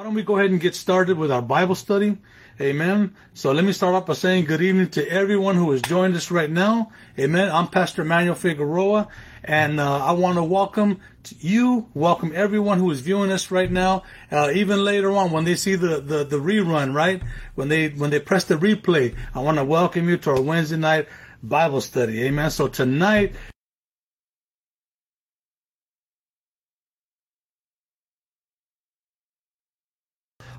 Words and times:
Why 0.00 0.04
don't 0.04 0.14
we 0.14 0.22
go 0.22 0.38
ahead 0.38 0.50
and 0.50 0.58
get 0.58 0.74
started 0.74 1.18
with 1.18 1.30
our 1.30 1.42
Bible 1.42 1.74
study? 1.74 2.16
Amen. 2.58 3.14
So 3.34 3.52
let 3.52 3.66
me 3.66 3.72
start 3.72 3.94
off 3.94 4.06
by 4.06 4.14
saying 4.14 4.46
good 4.46 4.62
evening 4.62 4.88
to 4.92 5.06
everyone 5.06 5.56
who 5.56 5.70
has 5.72 5.82
joined 5.82 6.16
us 6.16 6.30
right 6.30 6.48
now. 6.48 6.90
Amen. 7.18 7.50
I'm 7.50 7.68
Pastor 7.68 8.02
Manuel 8.02 8.34
Figueroa, 8.34 9.08
and 9.44 9.78
uh, 9.78 10.02
I 10.02 10.12
want 10.12 10.38
to 10.38 10.42
welcome 10.42 11.00
you, 11.40 11.86
welcome 11.92 12.32
everyone 12.34 12.78
who 12.78 12.90
is 12.90 13.00
viewing 13.00 13.30
us 13.30 13.50
right 13.50 13.70
now. 13.70 14.04
Uh, 14.32 14.50
even 14.54 14.82
later 14.82 15.12
on, 15.12 15.32
when 15.32 15.44
they 15.44 15.54
see 15.54 15.74
the, 15.74 16.00
the 16.00 16.24
the 16.24 16.38
rerun, 16.38 16.94
right? 16.94 17.22
When 17.54 17.68
they 17.68 17.90
when 17.90 18.08
they 18.08 18.20
press 18.20 18.44
the 18.44 18.56
replay, 18.56 19.14
I 19.34 19.40
want 19.40 19.58
to 19.58 19.64
welcome 19.66 20.08
you 20.08 20.16
to 20.16 20.30
our 20.30 20.40
Wednesday 20.40 20.78
night 20.78 21.08
Bible 21.42 21.82
study. 21.82 22.22
Amen. 22.22 22.50
So 22.50 22.68
tonight 22.68 23.34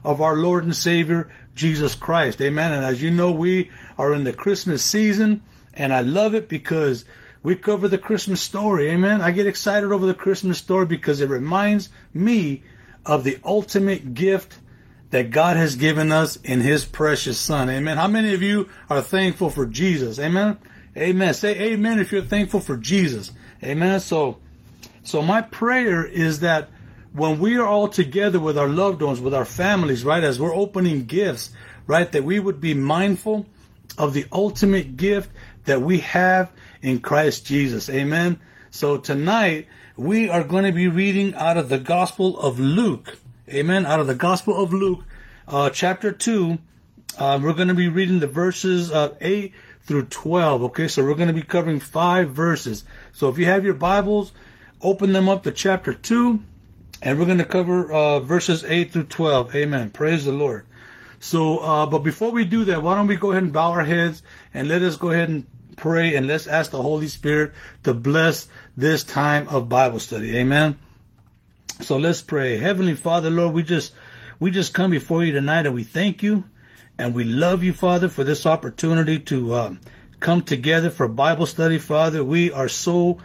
of 0.04 0.21
our 0.21 0.36
Lord 0.36 0.63
and 0.63 0.75
Savior, 0.75 1.31
Jesus 1.55 1.95
Christ. 1.95 2.41
Amen. 2.41 2.71
And 2.71 2.85
as 2.85 3.02
you 3.02 3.12
know, 3.12 3.31
we 3.31 3.71
are 3.98 4.13
in 4.13 4.23
the 4.23 4.34
Christmas 4.34 4.84
season, 4.84 5.43
and 5.73 5.93
I 5.93 6.02
love 6.02 6.34
it 6.34 6.49
because 6.49 7.05
we 7.43 7.55
cover 7.55 7.88
the 7.88 7.98
Christmas 7.98 8.41
story. 8.41 8.90
Amen. 8.90 9.21
I 9.21 9.31
get 9.31 9.48
excited 9.48 9.91
over 9.91 10.05
the 10.05 10.13
Christmas 10.13 10.57
story 10.57 10.85
because 10.85 11.21
it 11.21 11.29
reminds 11.29 11.90
me 12.13 12.63
of 13.05 13.23
the 13.23 13.40
ultimate 13.43 14.13
gift 14.13 14.57
that 15.09 15.31
God 15.31 15.57
has 15.57 15.76
given 15.76 16.12
us 16.12 16.38
in 16.38 16.62
His 16.62 16.85
precious 16.85 17.40
Son. 17.40 17.70
Amen. 17.70 17.98
How 17.98 18.07
many 18.07 18.34
of 18.34 18.41
you 18.41 18.70
are 18.90 19.02
thankful 19.02 19.49
for 19.49 19.65
Jesus? 19.65 20.20
Amen. 20.20 20.57
Amen. 20.98 21.34
Say 21.34 21.73
amen 21.73 21.99
if 21.99 22.12
you're 22.12 22.21
thankful 22.21 22.59
for 22.59 22.77
Jesus. 22.77 23.31
Amen. 23.63 23.99
So, 23.99 24.40
so 25.04 25.21
my 25.21 25.41
prayer 25.41 26.05
is 26.05 26.41
that 26.41 26.70
when 27.13 27.39
we 27.39 27.57
are 27.57 27.65
all 27.65 27.88
together 27.88 28.39
with 28.39 28.57
our 28.57 28.70
loved 28.70 29.01
ones, 29.01 29.20
with 29.20 29.33
our 29.33 29.45
families, 29.45 30.05
right, 30.05 30.23
as 30.23 30.39
we're 30.39 30.55
opening 30.55 31.05
gifts, 31.05 31.51
right, 31.85 32.11
that 32.11 32.23
we 32.23 32.39
would 32.39 32.61
be 32.61 32.73
mindful 32.73 33.45
of 33.98 34.13
the 34.13 34.26
ultimate 34.31 34.95
gift 34.95 35.29
that 35.65 35.81
we 35.81 35.99
have 35.99 36.51
in 36.81 36.99
Christ 36.99 37.45
Jesus. 37.45 37.90
Amen. 37.90 38.40
So 38.70 38.98
tonight 38.98 39.68
we 39.98 40.29
are 40.29 40.43
going 40.43 40.63
to 40.63 40.71
be 40.71 40.87
reading 40.87 41.35
out 41.35 41.57
of 41.57 41.68
the 41.68 41.77
Gospel 41.77 42.40
of 42.40 42.59
Luke. 42.59 43.18
Amen. 43.49 43.85
Out 43.85 43.99
of 43.99 44.07
the 44.07 44.15
Gospel 44.15 44.62
of 44.62 44.73
Luke, 44.73 45.03
uh, 45.48 45.70
chapter 45.70 46.12
2. 46.13 46.57
Uh, 47.18 47.40
we're 47.43 47.53
going 47.53 47.68
to 47.68 47.73
be 47.73 47.90
reading 47.90 48.20
the 48.20 48.27
verses 48.27 48.90
of 48.90 49.18
8 49.20 49.53
through 49.84 50.05
12. 50.05 50.63
Okay, 50.63 50.87
so 50.87 51.03
we're 51.03 51.15
going 51.15 51.27
to 51.27 51.34
be 51.34 51.41
covering 51.41 51.81
five 51.81 52.29
verses. 52.29 52.85
So 53.12 53.27
if 53.27 53.37
you 53.37 53.46
have 53.46 53.65
your 53.65 53.73
Bibles, 53.73 54.31
open 54.81 55.12
them 55.12 55.27
up 55.27 55.43
to 55.43 55.51
chapter 55.51 55.93
2 55.93 56.41
and 57.02 57.18
we're 57.18 57.26
going 57.26 57.40
to 57.40 57.46
cover 57.46 57.91
uh, 57.91 58.20
verses 58.20 58.63
8 58.63 58.91
through 58.91 59.05
12. 59.05 59.55
Amen. 59.55 59.90
Praise 59.90 60.26
the 60.26 60.32
Lord. 60.32 60.66
So, 61.20 61.60
uh, 61.60 61.85
but 61.85 61.99
before 61.99 62.32
we 62.32 62.46
do 62.46 62.66
that, 62.66 62.84
why 62.84 62.96
don't 62.96 63.08
we 63.08 63.16
go 63.16 63.32
ahead 63.32 63.43
and 63.43 63.54
bow 63.54 63.71
our 63.71 63.84
heads 63.84 64.22
and 64.53 64.68
let 64.68 64.81
us 64.81 64.97
go 64.97 65.09
ahead 65.09 65.30
and 65.30 65.47
pray 65.78 66.16
and 66.16 66.28
let's 66.28 66.47
ask 66.47 66.72
the 66.72 66.81
Holy 66.81 67.08
Spirit 67.08 67.53
to 67.84 67.94
bless 67.94 68.47
this 68.78 69.03
time 69.03 69.47
of 69.47 69.69
Bible 69.69 70.00
study. 70.00 70.38
Amen. 70.38 70.78
So 71.81 71.97
let's 71.97 72.22
pray. 72.22 72.58
Heavenly 72.58 72.96
Father, 72.96 73.30
Lord, 73.30 73.53
we 73.53 73.63
just 73.63 73.94
we 74.40 74.52
just 74.52 74.74
come 74.74 74.91
before 74.91 75.24
you 75.24 75.31
tonight 75.31 75.66
and 75.66 75.74
we 75.74 75.84
thank 75.84 76.22
you 76.22 76.44
and 76.97 77.16
we 77.16 77.24
love 77.24 77.63
you, 77.63 77.74
Father, 77.74 78.09
for 78.09 78.24
this 78.24 78.46
opportunity 78.46 79.19
to 79.19 79.56
um, 79.56 79.81
come 80.19 80.41
together 80.44 80.91
for 80.91 81.08
Bible 81.08 81.47
study, 81.47 81.80
Father. 81.80 82.24
We 82.24 82.52
are 82.52 82.69
so 82.69 83.19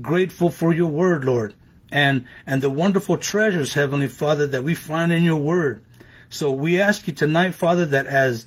grateful 0.00 0.50
for 0.50 0.72
your 0.72 0.88
word, 0.88 1.24
Lord 1.24 1.54
and 1.90 2.26
and 2.46 2.62
the 2.62 2.70
wonderful 2.70 3.16
treasures, 3.16 3.74
Heavenly 3.74 4.08
Father, 4.08 4.46
that 4.48 4.64
we 4.64 4.74
find 4.74 5.12
in 5.12 5.22
your 5.22 5.36
word. 5.36 5.84
So 6.28 6.52
we 6.52 6.80
ask 6.80 7.06
you 7.06 7.12
tonight, 7.12 7.54
Father, 7.54 7.86
that 7.86 8.06
as 8.06 8.46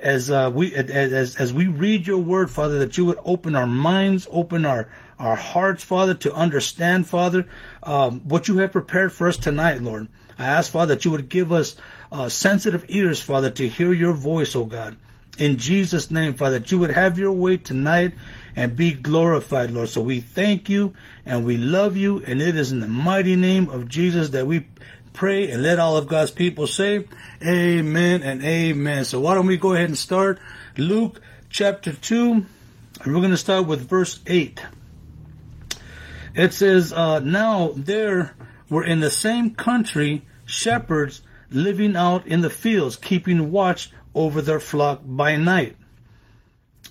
as 0.00 0.30
uh, 0.30 0.50
we 0.52 0.74
as 0.74 1.36
as 1.36 1.52
we 1.52 1.66
read 1.66 2.06
your 2.06 2.18
word, 2.18 2.50
Father, 2.50 2.80
that 2.80 2.96
you 2.96 3.04
would 3.04 3.18
open 3.24 3.54
our 3.54 3.66
minds, 3.66 4.26
open 4.30 4.64
our 4.64 4.88
our 5.18 5.36
hearts, 5.36 5.84
Father, 5.84 6.14
to 6.14 6.34
understand, 6.34 7.06
Father, 7.06 7.46
um, 7.82 8.20
what 8.20 8.48
you 8.48 8.58
have 8.58 8.72
prepared 8.72 9.12
for 9.12 9.28
us 9.28 9.36
tonight, 9.36 9.80
Lord. 9.80 10.08
I 10.38 10.46
ask, 10.46 10.72
Father, 10.72 10.96
that 10.96 11.04
you 11.04 11.12
would 11.12 11.28
give 11.28 11.52
us 11.52 11.76
uh, 12.10 12.28
sensitive 12.28 12.86
ears, 12.88 13.20
Father, 13.20 13.50
to 13.50 13.68
hear 13.68 13.92
your 13.92 14.14
voice, 14.14 14.56
oh 14.56 14.64
God. 14.64 14.96
In 15.38 15.58
Jesus' 15.58 16.10
name, 16.10 16.34
Father, 16.34 16.58
that 16.58 16.72
you 16.72 16.78
would 16.78 16.90
have 16.90 17.18
your 17.18 17.32
way 17.32 17.56
tonight 17.56 18.14
and 18.56 18.76
be 18.76 18.92
glorified, 18.92 19.70
Lord. 19.70 19.88
So 19.88 20.00
we 20.00 20.20
thank 20.20 20.68
you 20.68 20.94
and 21.24 21.44
we 21.44 21.56
love 21.56 21.96
you, 21.96 22.22
and 22.26 22.40
it 22.40 22.56
is 22.56 22.72
in 22.72 22.80
the 22.80 22.88
mighty 22.88 23.36
name 23.36 23.68
of 23.68 23.88
Jesus 23.88 24.30
that 24.30 24.46
we 24.46 24.66
pray 25.12 25.50
and 25.50 25.62
let 25.62 25.78
all 25.78 25.96
of 25.96 26.08
God's 26.08 26.30
people 26.30 26.66
say, 26.66 27.06
Amen 27.44 28.22
and 28.22 28.42
Amen. 28.42 29.04
So 29.04 29.20
why 29.20 29.34
don't 29.34 29.46
we 29.46 29.56
go 29.56 29.74
ahead 29.74 29.88
and 29.88 29.98
start 29.98 30.38
Luke 30.76 31.20
chapter 31.50 31.92
2, 31.92 32.32
and 32.32 32.46
we're 33.06 33.20
going 33.20 33.30
to 33.30 33.36
start 33.36 33.66
with 33.66 33.88
verse 33.88 34.20
8. 34.26 34.60
It 36.34 36.54
says, 36.54 36.92
uh, 36.92 37.20
Now 37.20 37.72
there 37.76 38.34
were 38.68 38.84
in 38.84 39.00
the 39.00 39.10
same 39.10 39.54
country 39.54 40.26
shepherds 40.46 41.22
living 41.50 41.96
out 41.96 42.26
in 42.26 42.40
the 42.40 42.50
fields, 42.50 42.96
keeping 42.96 43.50
watch 43.50 43.90
over 44.14 44.40
their 44.40 44.60
flock 44.60 45.00
by 45.04 45.36
night. 45.36 45.76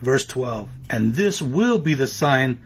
Verse 0.00 0.26
12. 0.26 0.68
And 0.90 1.14
this 1.14 1.40
will 1.40 1.78
be 1.78 1.94
the 1.94 2.06
sign 2.06 2.60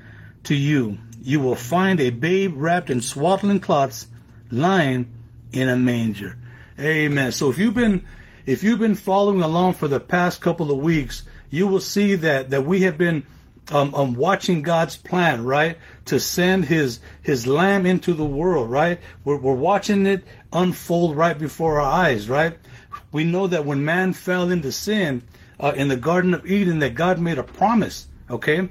to 0.44 0.54
you. 0.54 0.98
You 1.22 1.40
will 1.40 1.54
find 1.54 2.00
a 2.00 2.10
babe 2.10 2.54
wrapped 2.56 2.90
in 2.90 3.00
swaddling 3.00 3.60
cloths 3.60 4.06
lying 4.50 5.12
in 5.52 5.68
a 5.68 5.76
manger. 5.76 6.36
Amen. 6.78 7.32
So 7.32 7.50
if 7.50 7.58
you've 7.58 7.74
been 7.74 8.04
if 8.46 8.64
you've 8.64 8.78
been 8.78 8.94
following 8.94 9.42
along 9.42 9.74
for 9.74 9.86
the 9.86 10.00
past 10.00 10.40
couple 10.40 10.70
of 10.70 10.78
weeks, 10.78 11.22
you 11.50 11.66
will 11.66 11.80
see 11.80 12.14
that 12.16 12.50
that 12.50 12.64
we 12.64 12.82
have 12.82 12.96
been 12.96 13.24
um, 13.70 13.94
um, 13.94 14.14
watching 14.14 14.62
God's 14.62 14.96
plan, 14.96 15.44
right, 15.44 15.76
to 16.06 16.18
send 16.18 16.64
His 16.64 17.00
His 17.22 17.46
Lamb 17.46 17.86
into 17.86 18.14
the 18.14 18.24
world, 18.24 18.70
right. 18.70 18.98
We're, 19.24 19.36
we're 19.36 19.54
watching 19.54 20.06
it 20.06 20.24
unfold 20.52 21.16
right 21.16 21.38
before 21.38 21.80
our 21.80 21.92
eyes, 21.92 22.28
right. 22.28 22.56
We 23.12 23.24
know 23.24 23.46
that 23.46 23.66
when 23.66 23.84
man 23.84 24.12
fell 24.12 24.50
into 24.50 24.72
sin, 24.72 25.22
uh, 25.60 25.72
in 25.76 25.88
the 25.88 25.96
Garden 25.96 26.34
of 26.34 26.46
Eden 26.46 26.78
that 26.80 26.94
God 26.94 27.20
made 27.20 27.38
a 27.38 27.42
promise, 27.42 28.08
okay? 28.28 28.68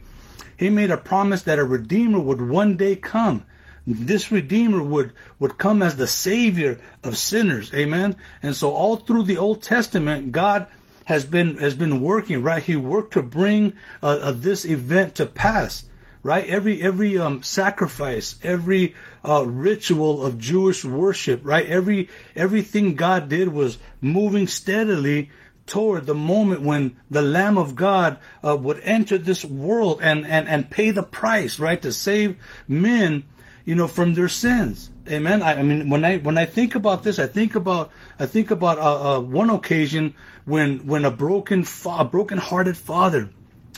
He 0.57 0.69
made 0.69 0.91
a 0.91 0.97
promise 0.97 1.43
that 1.43 1.59
a 1.59 1.63
Redeemer 1.63 2.19
would 2.19 2.41
one 2.41 2.75
day 2.75 2.95
come. 2.95 3.45
This 3.87 4.31
Redeemer 4.31 4.83
would, 4.83 5.13
would 5.39 5.57
come 5.57 5.81
as 5.81 5.95
the 5.95 6.07
Savior 6.07 6.79
of 7.03 7.17
sinners, 7.17 7.73
amen? 7.73 8.15
And 8.43 8.55
so 8.55 8.71
all 8.71 8.97
through 8.97 9.23
the 9.23 9.37
Old 9.37 9.63
Testament, 9.63 10.31
God 10.31 10.67
has 11.05 11.25
been, 11.25 11.57
has 11.57 11.75
been 11.75 12.01
working, 12.01 12.43
right? 12.43 12.61
He 12.61 12.75
worked 12.75 13.13
to 13.13 13.23
bring 13.23 13.73
uh, 14.03 14.19
uh, 14.21 14.31
this 14.31 14.65
event 14.65 15.15
to 15.15 15.25
pass 15.25 15.85
right? 16.21 16.45
Every 16.47 16.81
every 16.81 17.17
um, 17.17 17.43
sacrifice, 17.43 18.35
every 18.43 18.95
uh, 19.23 19.45
ritual 19.45 20.25
of 20.25 20.37
Jewish 20.37 20.83
worship, 20.83 21.41
right? 21.43 21.65
Every 21.65 22.09
everything 22.35 22.95
God 22.95 23.29
did 23.29 23.49
was 23.49 23.77
moving 24.01 24.47
steadily 24.47 25.31
toward 25.69 26.05
the 26.05 26.15
moment 26.15 26.61
when 26.61 26.97
the 27.09 27.21
Lamb 27.21 27.57
of 27.57 27.75
God 27.75 28.17
uh, 28.45 28.57
would 28.57 28.81
enter 28.81 29.17
this 29.17 29.45
world 29.45 29.99
and, 30.01 30.25
and, 30.25 30.47
and 30.47 30.69
pay 30.69 30.91
the 30.91 31.03
price, 31.03 31.59
right, 31.59 31.81
to 31.81 31.93
save 31.93 32.35
men, 32.67 33.23
you 33.65 33.75
know, 33.75 33.87
from 33.87 34.15
their 34.15 34.27
sins. 34.27 34.89
Amen. 35.07 35.41
I, 35.41 35.59
I 35.59 35.63
mean, 35.63 35.89
when 35.89 36.03
I 36.03 36.17
when 36.17 36.37
I 36.37 36.45
think 36.45 36.75
about 36.75 37.03
this, 37.03 37.17
I 37.17 37.27
think 37.27 37.55
about 37.55 37.91
I 38.19 38.25
think 38.25 38.51
about 38.51 38.77
uh, 38.77 39.17
uh, 39.17 39.19
one 39.21 39.49
occasion 39.49 40.13
when 40.45 40.85
when 40.85 41.05
a 41.05 41.11
broken 41.11 41.63
fa- 41.63 41.97
a 41.99 42.05
broken-hearted 42.05 42.77
father, 42.77 43.29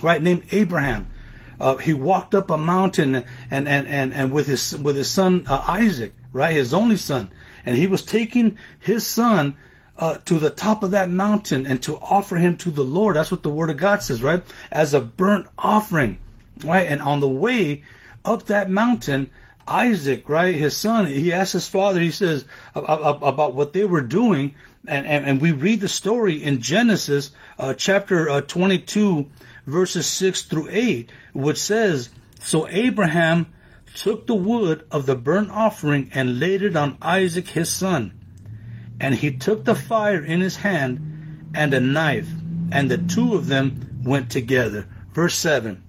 right, 0.01 0.21
named 0.21 0.43
Abraham, 0.51 1.07
uh, 1.59 1.77
he 1.77 1.93
walked 1.93 2.35
up 2.35 2.49
a 2.49 2.57
mountain 2.57 3.15
and 3.49 3.67
and 3.67 3.87
and 3.87 4.13
and 4.13 4.31
with 4.31 4.47
his 4.47 4.77
with 4.77 4.95
his 4.95 5.09
son 5.09 5.45
uh, 5.47 5.63
Isaac, 5.67 6.13
right, 6.33 6.55
his 6.55 6.73
only 6.73 6.97
son, 6.97 7.31
and 7.65 7.77
he 7.77 7.87
was 7.87 8.03
taking 8.03 8.57
his 8.79 9.07
son 9.07 9.55
uh, 10.01 10.17
to 10.25 10.39
the 10.39 10.49
top 10.49 10.81
of 10.81 10.91
that 10.91 11.11
mountain 11.11 11.67
and 11.67 11.81
to 11.83 11.95
offer 11.97 12.35
him 12.35 12.57
to 12.57 12.71
the 12.71 12.83
Lord. 12.83 13.15
That's 13.15 13.29
what 13.29 13.43
the 13.43 13.51
Word 13.51 13.69
of 13.69 13.77
God 13.77 14.01
says, 14.01 14.23
right? 14.23 14.41
As 14.71 14.95
a 14.95 14.99
burnt 14.99 15.45
offering, 15.59 16.17
right? 16.65 16.87
And 16.87 17.01
on 17.01 17.19
the 17.19 17.29
way 17.29 17.83
up 18.25 18.47
that 18.47 18.69
mountain, 18.69 19.29
Isaac, 19.67 20.27
right, 20.27 20.55
his 20.55 20.75
son, 20.75 21.05
he 21.05 21.31
asked 21.31 21.53
his 21.53 21.67
father, 21.67 21.99
he 21.99 22.09
says 22.09 22.45
about 22.73 23.53
what 23.53 23.73
they 23.73 23.85
were 23.85 24.01
doing, 24.01 24.55
and, 24.87 25.05
and, 25.05 25.23
and 25.23 25.39
we 25.39 25.51
read 25.51 25.81
the 25.81 25.87
story 25.87 26.43
in 26.43 26.61
Genesis 26.61 27.29
uh, 27.59 27.75
chapter 27.75 28.27
uh, 28.27 28.41
22, 28.41 29.29
verses 29.67 30.07
6 30.07 30.43
through 30.43 30.67
8, 30.71 31.11
which 31.33 31.59
says, 31.59 32.09
So 32.39 32.67
Abraham 32.67 33.53
took 33.93 34.25
the 34.25 34.33
wood 34.33 34.83
of 34.89 35.05
the 35.05 35.15
burnt 35.15 35.51
offering 35.51 36.09
and 36.15 36.39
laid 36.39 36.63
it 36.63 36.75
on 36.75 36.97
Isaac 37.03 37.49
his 37.49 37.69
son. 37.69 38.13
And 39.01 39.15
he 39.15 39.31
took 39.31 39.65
the 39.65 39.73
fire 39.73 40.23
in 40.23 40.41
his 40.41 40.57
hand 40.57 41.51
and 41.55 41.73
a 41.73 41.79
knife, 41.79 42.29
and 42.71 42.89
the 42.89 42.99
two 42.99 43.33
of 43.33 43.47
them 43.47 44.03
went 44.05 44.29
together. 44.29 44.87
Verse 45.11 45.33
7. 45.33 45.81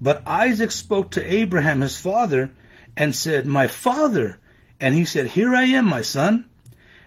But 0.00 0.22
Isaac 0.26 0.70
spoke 0.70 1.10
to 1.10 1.34
Abraham 1.34 1.82
his 1.82 2.00
father 2.00 2.50
and 2.96 3.14
said, 3.14 3.44
My 3.44 3.66
father. 3.66 4.38
And 4.80 4.94
he 4.94 5.04
said, 5.04 5.26
Here 5.26 5.54
I 5.54 5.64
am, 5.64 5.84
my 5.84 6.00
son. 6.00 6.46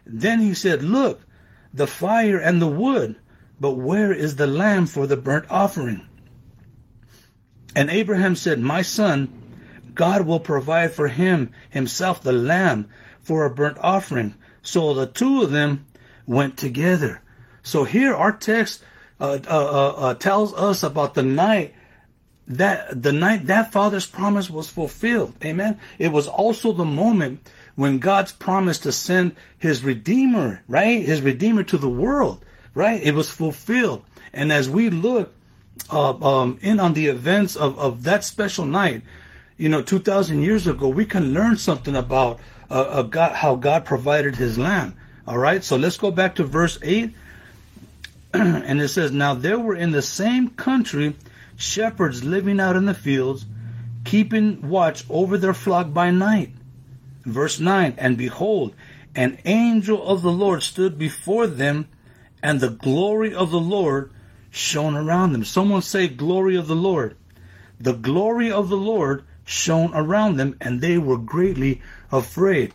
Then 0.05 0.41
he 0.41 0.53
said, 0.53 0.83
Look, 0.83 1.21
the 1.73 1.87
fire 1.87 2.37
and 2.37 2.61
the 2.61 2.67
wood, 2.67 3.15
but 3.59 3.71
where 3.71 4.13
is 4.13 4.35
the 4.35 4.45
lamb 4.45 4.85
for 4.85 5.07
the 5.07 5.17
burnt 5.17 5.45
offering? 5.49 6.07
And 7.75 7.89
Abraham 7.89 8.35
said, 8.35 8.59
My 8.59 8.83
son, 8.83 9.29
God 9.95 10.27
will 10.27 10.39
provide 10.39 10.91
for 10.91 11.07
him 11.07 11.49
himself 11.71 12.21
the 12.21 12.31
lamb 12.31 12.89
for 13.21 13.45
a 13.45 13.49
burnt 13.49 13.79
offering. 13.81 14.35
So 14.69 14.93
the 14.93 15.07
two 15.07 15.41
of 15.41 15.49
them 15.49 15.87
went 16.27 16.55
together. 16.55 17.21
So 17.63 17.85
here 17.85 18.13
our 18.13 18.31
text 18.31 18.83
uh, 19.19 19.39
uh, 19.47 19.49
uh, 19.49 19.93
uh 19.97 20.13
tells 20.13 20.53
us 20.53 20.83
about 20.83 21.15
the 21.15 21.23
night 21.23 21.73
that 22.47 23.01
the 23.01 23.11
night 23.11 23.47
that 23.47 23.71
father's 23.71 24.05
promise 24.05 24.47
was 24.47 24.69
fulfilled. 24.69 25.33
Amen. 25.43 25.79
It 25.97 26.11
was 26.11 26.27
also 26.27 26.71
the 26.71 26.85
moment 26.85 27.49
when 27.75 27.97
God's 27.97 28.31
promise 28.31 28.77
to 28.79 28.91
send 28.91 29.35
his 29.57 29.83
redeemer, 29.83 30.61
right? 30.67 31.03
His 31.03 31.21
redeemer 31.21 31.63
to 31.63 31.77
the 31.79 31.89
world, 31.89 32.45
right? 32.75 33.01
It 33.01 33.15
was 33.15 33.31
fulfilled. 33.31 34.03
And 34.33 34.51
as 34.51 34.69
we 34.69 34.91
look 34.91 35.33
uh, 35.91 36.13
um, 36.13 36.59
in 36.61 36.79
on 36.79 36.93
the 36.93 37.07
events 37.07 37.55
of, 37.55 37.79
of 37.79 38.03
that 38.03 38.23
special 38.23 38.65
night, 38.65 39.01
you 39.57 39.67
know, 39.67 39.81
2,000 39.81 40.43
years 40.43 40.67
ago, 40.67 40.87
we 40.89 41.05
can 41.05 41.33
learn 41.33 41.57
something 41.57 41.95
about 41.95 42.39
uh, 42.69 43.03
God, 43.03 43.35
how 43.35 43.55
God 43.55 43.85
provided 43.85 44.35
his 44.35 44.57
land. 44.57 44.95
All 45.27 45.37
right, 45.37 45.63
so 45.63 45.75
let's 45.75 45.97
go 45.97 46.11
back 46.11 46.35
to 46.35 46.43
verse 46.43 46.79
8. 46.81 47.13
and 48.33 48.81
it 48.81 48.89
says, 48.89 49.11
Now 49.11 49.33
there 49.33 49.59
were 49.59 49.75
in 49.75 49.91
the 49.91 50.01
same 50.01 50.49
country 50.49 51.15
shepherds 51.55 52.23
living 52.23 52.59
out 52.59 52.75
in 52.75 52.85
the 52.85 52.93
fields, 52.93 53.45
keeping 54.05 54.69
watch 54.69 55.03
over 55.09 55.37
their 55.37 55.53
flock 55.53 55.93
by 55.93 56.11
night. 56.11 56.51
Verse 57.25 57.59
9, 57.59 57.95
And 57.97 58.17
behold, 58.17 58.73
an 59.15 59.39
angel 59.45 60.07
of 60.07 60.21
the 60.21 60.31
Lord 60.31 60.63
stood 60.63 60.97
before 60.97 61.47
them, 61.47 61.87
and 62.41 62.59
the 62.59 62.69
glory 62.69 63.33
of 63.33 63.51
the 63.51 63.59
Lord 63.59 64.11
shone 64.51 64.95
around 64.95 65.33
them. 65.33 65.43
Someone 65.43 65.81
say, 65.81 66.07
Glory 66.07 66.55
of 66.55 66.67
the 66.67 66.75
Lord. 66.75 67.15
The 67.79 67.93
glory 67.93 68.51
of 68.51 68.69
the 68.69 68.77
Lord 68.77 69.23
shone 69.49 69.91
around 69.95 70.37
them, 70.37 70.55
and 70.61 70.79
they 70.79 70.97
were 70.97 71.17
greatly 71.17 71.81
afraid. 72.11 72.71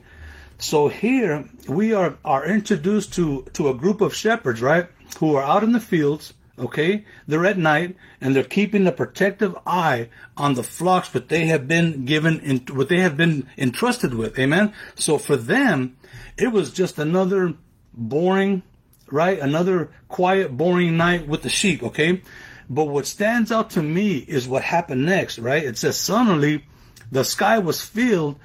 So 0.58 0.88
here 0.88 1.48
we 1.68 1.94
are, 1.94 2.18
are 2.24 2.44
introduced 2.44 3.14
to, 3.14 3.46
to 3.52 3.68
a 3.68 3.74
group 3.74 4.00
of 4.00 4.14
shepherds, 4.14 4.60
right? 4.60 4.88
Who 5.20 5.36
are 5.36 5.42
out 5.42 5.62
in 5.62 5.72
the 5.72 5.80
fields, 5.80 6.34
okay? 6.58 7.04
They're 7.28 7.46
at 7.46 7.58
night 7.58 7.96
and 8.20 8.34
they're 8.34 8.42
keeping 8.42 8.86
a 8.86 8.92
protective 8.92 9.56
eye 9.66 10.08
on 10.36 10.54
the 10.54 10.62
flocks 10.64 11.10
that 11.10 11.28
they 11.28 11.46
have 11.46 11.68
been 11.68 12.06
given 12.06 12.40
in, 12.40 12.58
what 12.74 12.88
they 12.88 13.00
have 13.00 13.16
been 13.16 13.48
entrusted 13.56 14.14
with. 14.14 14.38
Amen. 14.38 14.72
So 14.96 15.18
for 15.18 15.36
them, 15.36 15.96
it 16.36 16.48
was 16.48 16.72
just 16.72 16.98
another 16.98 17.54
boring, 17.92 18.62
right? 19.10 19.38
Another 19.38 19.90
quiet, 20.08 20.56
boring 20.56 20.96
night 20.96 21.28
with 21.28 21.42
the 21.42 21.48
sheep, 21.48 21.82
okay? 21.84 22.22
But 22.68 22.86
what 22.86 23.06
stands 23.06 23.52
out 23.52 23.70
to 23.70 23.82
me 23.82 24.18
is 24.18 24.48
what 24.48 24.62
happened 24.62 25.04
next, 25.04 25.38
right? 25.38 25.62
It 25.62 25.76
says, 25.78 25.96
suddenly 25.96 26.64
the 27.10 27.24
sky 27.24 27.58
was 27.58 27.82
filled 27.82 28.38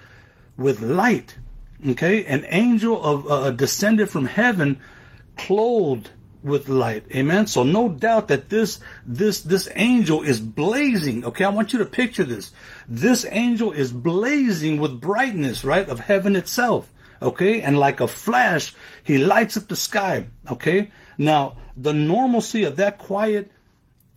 with 0.58 0.82
light. 0.82 1.36
Okay, 1.88 2.26
an 2.26 2.46
angel 2.50 3.02
of 3.02 3.32
uh, 3.32 3.52
descended 3.52 4.10
from 4.10 4.26
heaven, 4.26 4.82
clothed 5.38 6.10
with 6.44 6.68
light. 6.68 7.06
Amen. 7.16 7.48
So 7.48 7.64
no 7.64 7.88
doubt 7.88 8.28
that 8.28 8.50
this 8.50 8.82
this 9.06 9.42
this 9.42 9.70
angel 9.76 10.22
is 10.22 10.42
blazing. 10.42 11.24
Okay, 11.24 11.46
I 11.46 11.50
want 11.50 11.72
you 11.72 11.80
to 11.80 11.86
picture 11.86 12.26
this. 12.26 12.52
This 12.88 13.26
angel 13.30 13.72
is 13.72 13.94
blazing 13.94 14.80
with 14.80 15.00
brightness, 15.00 15.64
right, 15.64 15.88
of 15.88 16.02
heaven 16.02 16.36
itself. 16.36 16.92
Okay, 17.22 17.62
and 17.62 17.80
like 17.80 18.02
a 18.02 18.08
flash, 18.08 18.74
he 19.04 19.18
lights 19.18 19.56
up 19.56 19.68
the 19.70 19.76
sky. 19.76 20.28
Okay, 20.52 20.92
now 21.18 21.56
the 21.78 21.94
normalcy 21.94 22.66
of 22.66 22.76
that 22.76 22.98
quiet 22.98 23.52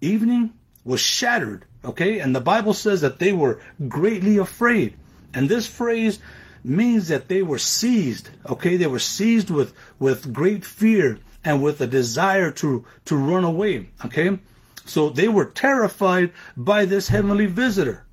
evening 0.02 0.52
was 0.84 1.00
shattered. 1.00 1.64
Okay, 1.84 2.20
and 2.20 2.34
the 2.34 2.40
Bible 2.40 2.74
says 2.74 3.00
that 3.00 3.18
they 3.18 3.32
were 3.32 3.60
greatly 3.88 4.36
afraid. 4.38 4.94
And 5.34 5.48
this 5.48 5.66
phrase 5.66 6.20
means 6.62 7.08
that 7.08 7.28
they 7.28 7.42
were 7.42 7.58
seized. 7.58 8.30
Okay, 8.48 8.76
they 8.76 8.86
were 8.86 8.98
seized 8.98 9.50
with, 9.50 9.72
with 9.98 10.32
great 10.32 10.64
fear 10.64 11.18
and 11.44 11.62
with 11.62 11.80
a 11.80 11.86
desire 11.86 12.50
to, 12.52 12.84
to 13.06 13.16
run 13.16 13.42
away. 13.44 13.88
Okay, 14.04 14.38
so 14.84 15.08
they 15.08 15.28
were 15.28 15.46
terrified 15.46 16.32
by 16.56 16.84
this 16.84 17.08
heavenly 17.08 17.46
visitor. 17.46 18.04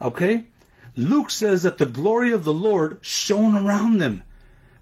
Okay, 0.00 0.44
Luke 0.96 1.30
says 1.30 1.62
that 1.64 1.78
the 1.78 1.86
glory 1.86 2.32
of 2.32 2.44
the 2.44 2.54
Lord 2.54 2.98
shone 3.02 3.54
around 3.56 3.98
them 3.98 4.22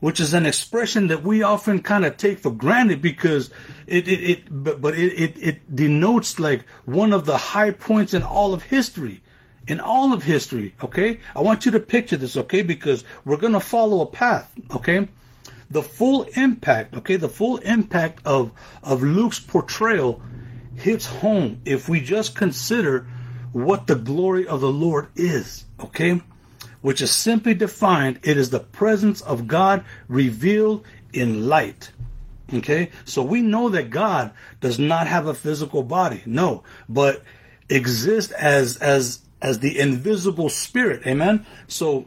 which 0.03 0.19
is 0.19 0.35
an 0.35 0.47
expression 0.47 1.07
that 1.07 1.23
we 1.23 1.45
often 1.45 1.81
kind 1.81 2.05
of 2.05 2.17
take 2.17 2.41
for 2.41 2.51
granted 2.51 3.01
because 3.01 3.51
it, 3.87 4.09
it, 4.09 4.31
it 4.31 4.43
but, 4.51 4.81
but 4.81 4.99
it, 4.99 5.13
it, 5.13 5.39
it 5.39 5.77
denotes 5.77 6.41
like 6.41 6.67
one 6.87 7.13
of 7.13 7.25
the 7.25 7.37
high 7.39 7.71
points 7.71 8.13
in 8.13 8.21
all 8.21 8.53
of 8.53 8.65
history. 8.65 9.23
In 9.69 9.79
all 9.79 10.13
of 10.13 10.25
history, 10.25 10.75
okay? 10.83 11.21
I 11.37 11.41
want 11.43 11.65
you 11.65 11.71
to 11.71 11.79
picture 11.79 12.17
this, 12.17 12.37
okay? 12.37 12.63
Because 12.63 13.05
we're 13.25 13.37
going 13.37 13.53
to 13.53 13.61
follow 13.61 14.01
a 14.01 14.07
path, 14.07 14.53
okay? 14.75 15.07
The 15.71 15.85
full 15.85 16.25
impact, 16.35 16.97
okay? 16.97 17.15
The 17.15 17.29
full 17.29 17.59
impact 17.59 18.23
of, 18.25 18.51
of 18.83 19.05
Luke's 19.05 19.39
portrayal 19.39 20.21
hits 20.75 21.07
home 21.07 21.61
if 21.65 21.89
we 21.89 22.01
just 22.01 22.35
consider 22.35 23.07
what 23.53 23.87
the 23.87 23.95
glory 23.95 24.49
of 24.49 24.61
the 24.63 24.73
Lord 24.73 25.11
is, 25.15 25.65
okay? 25.79 26.21
Which 26.83 27.01
is 27.01 27.11
simply 27.11 27.55
defined, 27.55 28.21
it 28.23 28.37
is 28.37 28.51
the 28.51 28.61
presence 28.61 29.21
of 29.23 29.49
God 29.49 29.85
revealed 30.09 30.85
in 31.13 31.49
light. 31.49 31.91
Okay? 32.53 32.91
So 33.05 33.23
we 33.23 33.41
know 33.41 33.71
that 33.71 33.91
God 33.91 34.33
does 34.61 34.79
not 34.79 35.07
have 35.07 35.27
a 35.27 35.35
physical 35.35 35.83
body. 35.83 36.23
No, 36.27 36.63
but 36.89 37.23
exists 37.69 38.33
as 38.33 38.77
as 38.77 39.21
as 39.41 39.61
the 39.61 39.79
invisible 39.79 40.49
spirit. 40.49 41.07
Amen. 41.07 41.47
So 41.67 42.07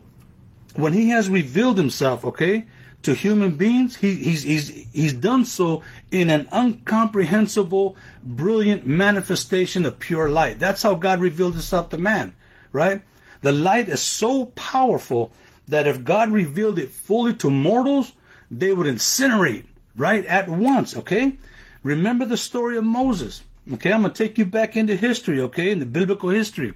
when 0.76 0.94
he 0.94 1.10
has 1.10 1.30
revealed 1.30 1.78
himself, 1.78 2.24
okay, 2.26 2.66
to 3.04 3.14
human 3.14 3.56
beings, 3.56 3.96
he, 3.96 4.16
he's 4.16 4.44
he's 4.44 4.70
he's 4.92 5.14
done 5.14 5.46
so 5.46 5.84
in 6.12 6.30
an 6.30 6.48
incomprehensible, 6.54 7.96
brilliant 8.24 8.86
manifestation 8.86 9.86
of 9.86 10.00
pure 10.00 10.30
light. 10.30 10.60
That's 10.60 10.82
how 10.82 10.96
God 10.96 11.20
revealed 11.20 11.54
himself 11.54 11.90
to 11.90 11.98
man, 11.98 12.36
right? 12.72 13.02
The 13.42 13.52
light 13.52 13.90
is 13.90 14.02
so 14.02 14.46
powerful 14.46 15.32
that 15.68 15.88
if 15.88 16.04
God 16.04 16.32
revealed 16.32 16.80
it 16.80 16.92
fully 16.92 17.34
to 17.36 17.50
mortals, 17.50 18.12
they 18.52 18.74
would 18.74 18.88
incinerate 18.88 19.66
right 19.96 20.26
at 20.26 20.48
once, 20.48 20.96
okay? 20.98 21.38
Remember 21.84 22.26
the 22.26 22.38
story 22.38 22.78
of 22.78 22.84
Moses. 22.84 23.44
Okay, 23.74 23.92
I'm 23.92 24.04
gonna 24.04 24.14
take 24.14 24.38
you 24.38 24.46
back 24.46 24.78
into 24.78 24.96
history, 24.96 25.42
okay, 25.42 25.72
in 25.72 25.80
the 25.80 25.86
biblical 25.86 26.30
history. 26.30 26.74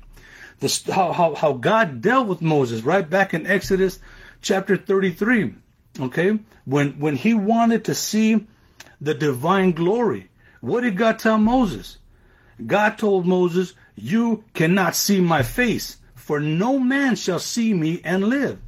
The, 0.60 0.92
how, 0.94 1.13
how, 1.13 1.36
how 1.36 1.54
God 1.54 2.01
dealt 2.01 2.28
with 2.28 2.42
Moses, 2.42 2.82
right 2.82 3.08
back 3.08 3.34
in 3.34 3.46
Exodus 3.46 4.00
chapter 4.42 4.75
33. 4.75 5.54
Okay, 6.00 6.39
when 6.66 7.00
when 7.00 7.16
he 7.16 7.34
wanted 7.34 7.86
to 7.86 7.96
see 7.96 8.48
the 9.00 9.13
divine 9.13 9.72
glory, 9.72 10.30
what 10.62 10.82
did 10.82 10.98
God 10.98 11.20
tell 11.20 11.38
Moses? 11.38 11.98
God 12.66 12.98
told 12.98 13.25
Moses, 13.25 13.74
You 13.96 14.44
cannot 14.54 14.96
see 14.96 15.22
my 15.22 15.44
face, 15.44 15.98
for 16.29 16.39
no 16.39 16.77
man 16.77 17.15
shall 17.15 17.39
see 17.39 17.74
me 17.74 18.00
and 18.03 18.24
live. 18.24 18.59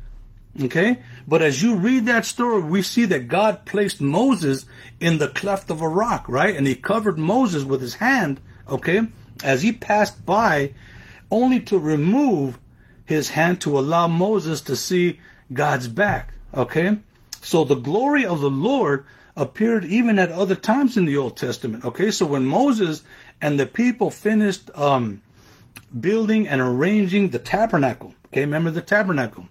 Okay? 0.64 0.98
But 1.28 1.44
as 1.44 1.62
you 1.62 1.76
read 1.76 2.08
that 2.08 2.26
story, 2.26 2.64
we 2.64 2.82
see 2.82 3.06
that 3.06 3.28
God 3.28 3.66
placed 3.66 4.02
Moses 4.02 4.66
in 5.00 5.20
the 5.20 5.28
cleft 5.28 5.70
of 5.70 5.80
a 5.80 5.88
rock, 5.88 6.28
right? 6.28 6.56
And 6.56 6.66
he 6.66 6.74
covered 6.74 7.20
Moses 7.20 7.64
with 7.64 7.80
his 7.80 7.94
hand, 7.94 8.40
okay, 8.68 9.02
as 9.44 9.62
he 9.62 9.74
passed 9.74 10.26
by, 10.26 10.74
only 11.30 11.60
to 11.60 11.78
remove 11.78 12.58
his 13.06 13.30
hand 13.30 13.62
to 13.62 13.78
allow 13.78 14.08
Moses 14.08 14.62
to 14.62 14.76
see 14.76 15.20
God's 15.54 15.88
back, 15.88 16.34
okay? 16.56 16.98
So 17.44 17.64
the 17.64 17.76
glory 17.76 18.26
of 18.26 18.42
the 18.42 18.50
Lord 18.50 19.06
appeared 19.38 19.86
even 19.86 20.18
at 20.18 20.32
other 20.32 20.56
times 20.56 20.98
in 20.98 21.06
the 21.06 21.18
Old 21.18 21.38
Testament, 21.38 21.86
okay? 21.86 22.10
So 22.10 22.26
when 22.26 22.44
Moses 22.44 23.04
and 23.40 23.60
the 23.60 23.68
people 23.68 24.10
finished, 24.10 24.72
um, 24.74 25.22
building 26.00 26.48
and 26.48 26.62
arranging 26.62 27.30
the 27.30 27.40
tabernacle. 27.40 28.14
Okay, 28.28 28.42
remember 28.42 28.72
the 28.72 28.82
tabernacle. 28.82 29.48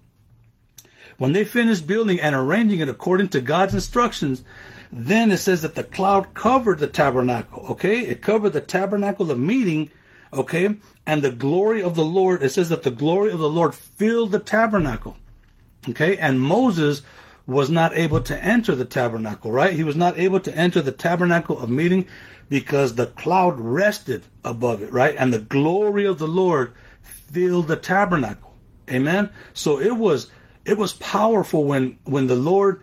When 1.19 1.33
they 1.33 1.45
finished 1.45 1.87
building 1.87 2.19
and 2.19 2.35
arranging 2.35 2.81
it 2.81 2.89
according 2.89 3.29
to 3.29 3.43
God's 3.43 3.75
instructions, 3.75 4.43
then 4.91 5.31
it 5.31 5.37
says 5.37 5.63
that 5.63 5.75
the 5.75 5.85
cloud 5.85 6.33
covered 6.35 6.79
the 6.79 6.87
tabernacle. 6.87 7.67
Okay, 7.71 8.01
it 8.01 8.23
covered 8.23 8.55
the 8.55 8.61
tabernacle 8.61 9.31
of 9.31 9.39
meeting. 9.39 9.91
Okay, 10.33 10.77
and 11.07 11.23
the 11.23 11.31
glory 11.31 11.83
of 11.83 11.95
the 11.95 12.05
Lord. 12.05 12.43
It 12.43 12.51
says 12.51 12.71
that 12.71 12.85
the 12.85 12.91
glory 12.91 13.33
of 13.33 13.39
the 13.39 13.51
Lord 13.51 13.75
filled 13.75 14.33
the 14.33 14.39
tabernacle. 14.39 15.17
Okay, 15.89 16.17
and 16.17 16.41
Moses 16.41 17.03
was 17.47 17.69
not 17.69 17.97
able 17.97 18.21
to 18.23 18.45
enter 18.45 18.75
the 18.75 18.85
tabernacle. 18.85 19.53
Right, 19.53 19.75
he 19.75 19.85
was 19.85 19.97
not 19.97 20.19
able 20.19 20.41
to 20.41 20.57
enter 20.57 20.81
the 20.81 20.93
tabernacle 20.93 21.59
of 21.59 21.69
meeting 21.69 22.07
because 22.50 22.97
the 22.97 23.07
cloud 23.07 23.59
rested 23.59 24.25
above 24.45 24.83
it. 24.83 24.92
Right, 24.92 25.14
and 25.16 25.33
the 25.33 25.38
glory 25.38 26.04
of 26.04 26.19
the 26.19 26.28
Lord 26.28 26.75
filled 27.00 27.69
the 27.69 27.76
tabernacle. 27.76 28.54
Amen. 28.90 29.30
So 29.54 29.80
it 29.80 29.97
was 29.97 30.30
it 30.66 30.76
was 30.76 30.92
powerful 30.92 31.64
when 31.64 31.99
when 32.04 32.26
the 32.26 32.37
Lord 32.37 32.83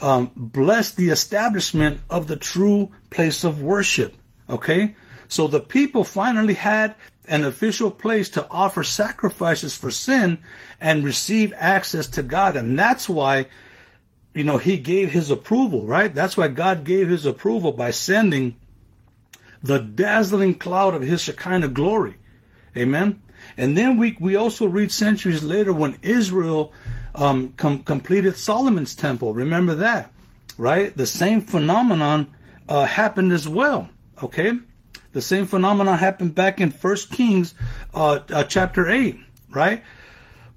um, 0.00 0.30
blessed 0.36 0.96
the 0.96 1.08
establishment 1.08 2.00
of 2.08 2.28
the 2.28 2.36
true 2.36 2.92
place 3.10 3.42
of 3.42 3.62
worship. 3.62 4.14
Okay, 4.48 4.94
so 5.26 5.48
the 5.48 5.60
people 5.60 6.04
finally 6.04 6.54
had 6.54 6.94
an 7.26 7.44
official 7.44 7.90
place 7.90 8.28
to 8.28 8.46
offer 8.50 8.84
sacrifices 8.84 9.74
for 9.74 9.90
sin 9.90 10.38
and 10.80 11.02
receive 11.02 11.52
access 11.56 12.06
to 12.06 12.22
God, 12.22 12.54
and 12.54 12.78
that's 12.78 13.08
why 13.08 13.46
you 14.34 14.44
know 14.44 14.58
He 14.58 14.76
gave 14.76 15.10
His 15.10 15.30
approval. 15.30 15.86
Right? 15.86 16.14
That's 16.14 16.36
why 16.36 16.48
God 16.48 16.84
gave 16.84 17.08
His 17.08 17.24
approval 17.24 17.72
by 17.72 17.92
sending 17.92 18.56
the 19.62 19.78
dazzling 19.78 20.54
cloud 20.54 20.94
of 20.94 21.02
His 21.02 21.20
Shekinah 21.22 21.68
glory. 21.68 22.16
Amen. 22.76 23.22
And 23.56 23.76
then 23.76 23.96
we, 23.96 24.16
we 24.20 24.36
also 24.36 24.66
read 24.66 24.92
centuries 24.92 25.42
later 25.42 25.72
when 25.72 25.98
Israel 26.02 26.72
um, 27.14 27.54
com- 27.56 27.82
completed 27.82 28.36
Solomon's 28.36 28.94
temple. 28.94 29.34
Remember 29.34 29.74
that, 29.76 30.12
right? 30.58 30.96
The 30.96 31.06
same 31.06 31.40
phenomenon 31.40 32.34
uh, 32.68 32.84
happened 32.84 33.32
as 33.32 33.48
well. 33.48 33.88
Okay, 34.22 34.52
the 35.12 35.22
same 35.22 35.46
phenomenon 35.46 35.98
happened 35.98 36.34
back 36.34 36.60
in 36.60 36.70
First 36.70 37.10
Kings 37.10 37.54
uh, 37.94 38.20
uh, 38.30 38.44
chapter 38.44 38.88
eight, 38.88 39.18
right? 39.50 39.82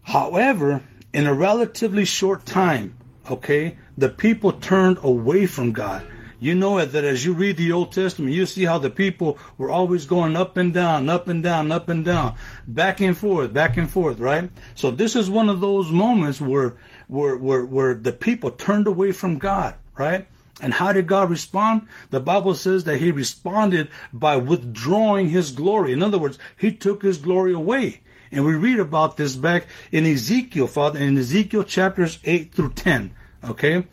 However, 0.01 0.81
in 1.13 1.27
a 1.27 1.33
relatively 1.33 2.05
short 2.05 2.45
time, 2.45 2.95
okay, 3.29 3.77
the 3.97 4.09
people 4.09 4.53
turned 4.53 4.99
away 5.03 5.45
from 5.45 5.73
God 5.73 6.05
you 6.39 6.55
know 6.55 6.83
that 6.83 7.03
as 7.03 7.25
you 7.25 7.33
read 7.33 7.57
the 7.57 7.71
Old 7.71 7.91
Testament, 7.91 8.33
you 8.33 8.45
see 8.45 8.65
how 8.65 8.77
the 8.77 8.89
people 8.89 9.37
were 9.57 9.69
always 9.69 10.05
going 10.05 10.35
up 10.35 10.57
and 10.57 10.73
down, 10.73 11.09
up 11.09 11.27
and 11.27 11.43
down, 11.43 11.71
up 11.71 11.89
and 11.89 12.05
down, 12.05 12.35
back 12.67 13.01
and 13.01 13.17
forth, 13.17 13.53
back 13.53 13.77
and 13.77 13.89
forth, 13.89 14.19
right? 14.19 14.49
So 14.75 14.91
this 14.91 15.15
is 15.15 15.29
one 15.29 15.49
of 15.49 15.59
those 15.59 15.91
moments 15.91 16.39
where, 16.39 16.77
where, 17.07 17.35
where, 17.35 17.65
where 17.65 17.93
the 17.93 18.13
people 18.13 18.51
turned 18.51 18.87
away 18.87 19.11
from 19.11 19.37
God, 19.37 19.75
right? 19.97 20.27
And 20.61 20.73
how 20.73 20.93
did 20.93 21.07
God 21.07 21.29
respond? 21.29 21.87
The 22.09 22.19
Bible 22.19 22.53
says 22.53 22.83
that 22.85 22.97
he 22.97 23.11
responded 23.11 23.89
by 24.11 24.37
withdrawing 24.37 25.29
his 25.29 25.51
glory. 25.51 25.93
In 25.93 26.03
other 26.03 26.19
words, 26.19 26.37
he 26.57 26.71
took 26.71 27.01
his 27.01 27.17
glory 27.17 27.53
away. 27.53 28.01
And 28.31 28.45
we 28.45 28.55
read 28.55 28.79
about 28.79 29.17
this 29.17 29.35
back 29.35 29.65
in 29.91 30.05
Ezekiel, 30.05 30.67
Father, 30.67 30.99
in 30.99 31.17
Ezekiel 31.17 31.63
chapters 31.63 32.19
8 32.23 32.53
through 32.53 32.73
10. 32.73 33.11
Okay? 33.43 33.85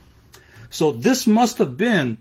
So 0.68 0.92
this 0.92 1.26
must 1.26 1.58
have 1.58 1.76
been 1.76 2.18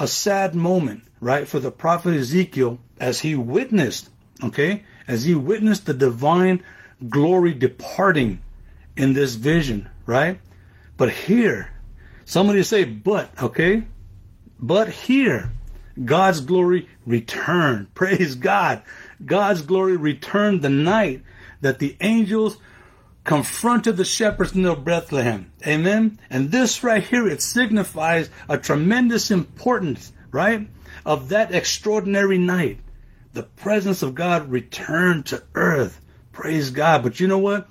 a 0.00 0.08
sad 0.08 0.54
moment, 0.54 1.04
right, 1.20 1.46
for 1.46 1.60
the 1.60 1.70
prophet 1.70 2.14
Ezekiel 2.14 2.78
as 2.98 3.20
he 3.20 3.34
witnessed, 3.34 4.08
okay, 4.42 4.82
as 5.06 5.24
he 5.24 5.34
witnessed 5.34 5.84
the 5.84 5.92
divine 5.92 6.64
glory 7.08 7.52
departing 7.52 8.40
in 8.96 9.12
this 9.12 9.34
vision, 9.34 9.88
right? 10.06 10.40
But 10.96 11.10
here, 11.10 11.70
somebody 12.24 12.62
say, 12.62 12.84
but, 12.84 13.30
okay? 13.42 13.84
But 14.58 14.88
here, 14.88 15.52
God's 16.02 16.40
glory 16.40 16.88
returned. 17.04 17.94
Praise 17.94 18.34
God. 18.34 18.82
God's 19.24 19.60
glory 19.60 19.98
returned 19.98 20.62
the 20.62 20.70
night 20.70 21.22
that 21.60 21.78
the 21.78 21.96
angels 22.00 22.56
confronted 23.24 23.96
the 23.96 24.04
shepherds 24.04 24.54
near 24.54 24.76
Bethlehem. 24.76 25.52
Amen. 25.66 26.18
And 26.30 26.50
this 26.50 26.82
right 26.82 27.02
here, 27.02 27.28
it 27.28 27.42
signifies 27.42 28.30
a 28.48 28.58
tremendous 28.58 29.30
importance, 29.30 30.12
right? 30.30 30.68
Of 31.04 31.30
that 31.30 31.54
extraordinary 31.54 32.38
night. 32.38 32.78
The 33.32 33.42
presence 33.44 34.02
of 34.02 34.14
God 34.14 34.50
returned 34.50 35.26
to 35.26 35.42
earth. 35.54 36.00
Praise 36.32 36.70
God. 36.70 37.02
But 37.02 37.20
you 37.20 37.28
know 37.28 37.38
what? 37.38 37.68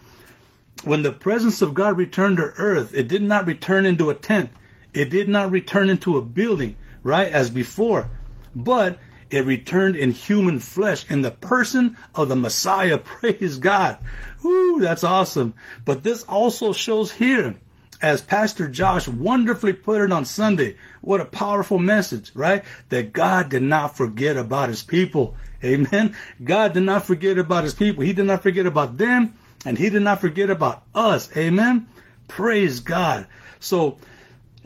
When 0.83 1.01
the 1.01 1.11
presence 1.11 1.61
of 1.61 1.73
God 1.73 1.97
returned 1.97 2.37
to 2.37 2.53
earth, 2.57 2.93
it 2.93 3.07
did 3.07 3.21
not 3.21 3.45
return 3.45 3.85
into 3.85 4.09
a 4.09 4.15
tent. 4.15 4.51
It 4.93 5.09
did 5.09 5.27
not 5.27 5.51
return 5.51 5.89
into 5.89 6.17
a 6.17 6.21
building, 6.21 6.77
right? 7.03 7.27
As 7.31 7.49
before. 7.49 8.09
But 8.55 8.97
it 9.29 9.45
returned 9.45 9.95
in 9.95 10.11
human 10.11 10.59
flesh 10.59 11.05
in 11.09 11.21
the 11.21 11.31
person 11.31 11.97
of 12.15 12.29
the 12.29 12.35
Messiah. 12.35 12.97
Praise 13.03 13.57
God. 13.57 13.97
Woo, 14.43 14.79
that's 14.79 15.03
awesome. 15.03 15.53
But 15.85 16.03
this 16.03 16.23
also 16.23 16.73
shows 16.73 17.11
here, 17.11 17.55
as 18.01 18.21
Pastor 18.21 18.67
Josh 18.67 19.07
wonderfully 19.07 19.73
put 19.73 20.01
it 20.01 20.11
on 20.11 20.25
Sunday, 20.25 20.77
what 21.01 21.21
a 21.21 21.25
powerful 21.25 21.79
message, 21.79 22.31
right? 22.33 22.63
That 22.89 23.13
God 23.13 23.49
did 23.49 23.63
not 23.63 23.97
forget 23.97 24.37
about 24.37 24.69
his 24.69 24.83
people. 24.83 25.35
Amen. 25.63 26.15
God 26.41 26.73
did 26.73 26.83
not 26.83 27.05
forget 27.05 27.37
about 27.37 27.65
his 27.65 27.73
people. 27.73 28.03
He 28.03 28.13
did 28.13 28.25
not 28.25 28.41
forget 28.41 28.65
about 28.65 28.97
them 28.97 29.33
and 29.65 29.77
he 29.77 29.89
did 29.89 30.01
not 30.01 30.21
forget 30.21 30.49
about 30.49 30.83
us. 30.95 31.35
Amen. 31.35 31.87
Praise 32.29 32.79
God. 32.79 33.27
So 33.59 33.97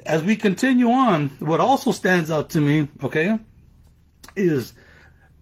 as 0.06 0.22
we 0.22 0.36
continue 0.36 0.90
on, 0.92 1.30
what 1.40 1.60
also 1.60 1.92
stands 1.92 2.30
out 2.30 2.52
to 2.52 2.62
me, 2.62 2.88
okay, 3.04 3.40
is 4.36 4.74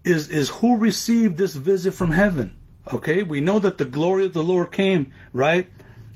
is 0.04 0.28
is 0.28 0.48
who 0.48 0.76
received 0.76 1.36
this 1.36 1.54
visit 1.54 1.94
from 1.94 2.10
heaven. 2.10 2.56
Okay, 2.92 3.22
we 3.22 3.40
know 3.40 3.58
that 3.58 3.78
the 3.78 3.84
glory 3.84 4.26
of 4.26 4.32
the 4.32 4.42
Lord 4.42 4.72
came, 4.72 5.12
right? 5.32 5.68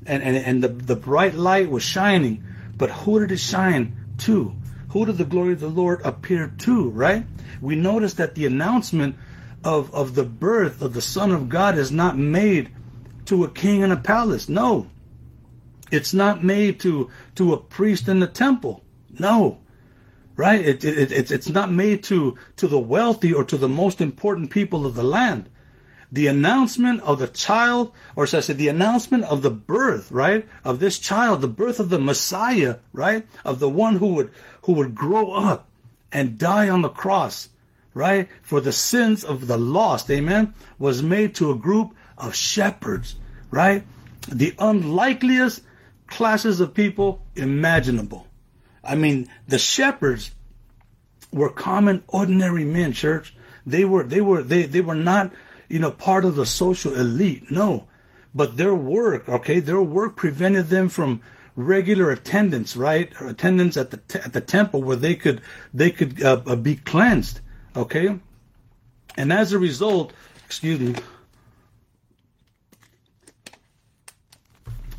And 0.05 0.21
and, 0.23 0.37
and 0.37 0.63
the, 0.63 0.67
the 0.69 0.95
bright 0.95 1.35
light 1.35 1.69
was 1.69 1.83
shining, 1.83 2.43
but 2.75 2.89
who 2.89 3.19
did 3.19 3.31
it 3.31 3.39
shine 3.39 3.95
to? 4.19 4.55
Who 4.89 5.05
did 5.05 5.17
the 5.17 5.25
glory 5.25 5.53
of 5.53 5.59
the 5.59 5.67
Lord 5.67 6.01
appear 6.03 6.53
to, 6.59 6.89
right? 6.89 7.25
We 7.61 7.75
notice 7.75 8.13
that 8.15 8.35
the 8.35 8.45
announcement 8.45 9.15
of, 9.63 9.93
of 9.93 10.15
the 10.15 10.23
birth 10.23 10.81
of 10.81 10.93
the 10.93 11.01
Son 11.01 11.31
of 11.31 11.49
God 11.49 11.77
is 11.77 11.91
not 11.91 12.17
made 12.17 12.71
to 13.25 13.43
a 13.43 13.49
king 13.49 13.81
in 13.81 13.91
a 13.91 13.97
palace. 13.97 14.47
No. 14.47 14.87
It's 15.91 16.13
not 16.13 16.43
made 16.43 16.79
to, 16.81 17.09
to 17.35 17.53
a 17.53 17.57
priest 17.57 18.07
in 18.07 18.19
the 18.19 18.27
temple. 18.27 18.83
No 19.19 19.59
right? 20.37 20.63
It, 20.63 20.85
it, 20.85 21.11
it, 21.11 21.31
it's 21.31 21.49
not 21.49 21.71
made 21.71 22.03
to, 22.03 22.37
to 22.57 22.67
the 22.67 22.79
wealthy 22.79 23.33
or 23.33 23.43
to 23.43 23.57
the 23.57 23.67
most 23.67 23.99
important 23.99 24.51
people 24.51 24.85
of 24.85 24.95
the 24.95 25.03
land. 25.03 25.49
The 26.11 26.27
announcement 26.27 27.01
of 27.01 27.19
the 27.19 27.27
child, 27.27 27.91
or 28.15 28.25
should 28.25 28.37
I 28.37 28.41
say, 28.41 28.53
the 28.53 28.69
announcement 28.69 29.25
of 29.25 29.41
the 29.41 29.49
birth, 29.49 30.09
right, 30.09 30.47
of 30.63 30.79
this 30.79 30.99
child, 30.99 31.41
the 31.41 31.49
birth 31.49 31.81
of 31.81 31.89
the 31.89 31.99
Messiah, 31.99 32.77
right, 32.93 33.27
of 33.43 33.59
the 33.59 33.67
one 33.67 33.97
who 33.97 34.13
would 34.13 34.31
who 34.61 34.73
would 34.73 34.95
grow 34.95 35.33
up 35.33 35.67
and 36.13 36.37
die 36.37 36.69
on 36.69 36.81
the 36.81 36.89
cross, 36.89 37.49
right, 37.93 38.29
for 38.41 38.61
the 38.61 38.71
sins 38.71 39.25
of 39.25 39.47
the 39.47 39.57
lost, 39.57 40.09
amen, 40.09 40.53
was 40.79 41.03
made 41.03 41.35
to 41.35 41.51
a 41.51 41.57
group 41.57 41.93
of 42.17 42.35
shepherds, 42.35 43.15
right, 43.51 43.83
the 44.29 44.55
unlikeliest 44.59 45.61
classes 46.07 46.61
of 46.61 46.73
people 46.73 47.25
imaginable. 47.35 48.26
I 48.87 48.95
mean, 48.95 49.27
the 49.47 49.59
shepherds 49.59 50.31
were 51.31 51.49
common, 51.49 52.03
ordinary 52.07 52.63
men, 52.63 52.93
church. 52.93 53.35
They 53.65 53.83
were, 53.83 54.03
they 54.03 54.21
were, 54.21 54.41
they, 54.41 54.63
they 54.63 54.81
were 54.81 54.95
not, 54.95 55.33
you 55.67 55.79
know, 55.79 55.91
part 55.91 56.25
of 56.25 56.35
the 56.35 56.45
social 56.45 56.95
elite. 56.95 57.51
No. 57.51 57.87
But 58.33 58.55
their 58.55 58.73
work, 58.73 59.27
okay, 59.27 59.59
their 59.59 59.81
work 59.81 60.15
prevented 60.15 60.67
them 60.67 60.89
from 60.89 61.21
regular 61.55 62.11
attendance, 62.11 62.77
right? 62.77 63.11
Attendance 63.19 63.75
at 63.75 63.91
the, 63.91 64.21
at 64.23 64.31
the 64.31 64.41
temple 64.41 64.83
where 64.83 64.95
they 64.95 65.15
could, 65.15 65.41
they 65.73 65.91
could 65.91 66.23
uh, 66.23 66.41
uh, 66.45 66.55
be 66.55 66.75
cleansed. 66.75 67.41
Okay. 67.75 68.17
And 69.17 69.33
as 69.33 69.51
a 69.51 69.59
result, 69.59 70.13
excuse 70.45 70.79
me, 70.79 70.95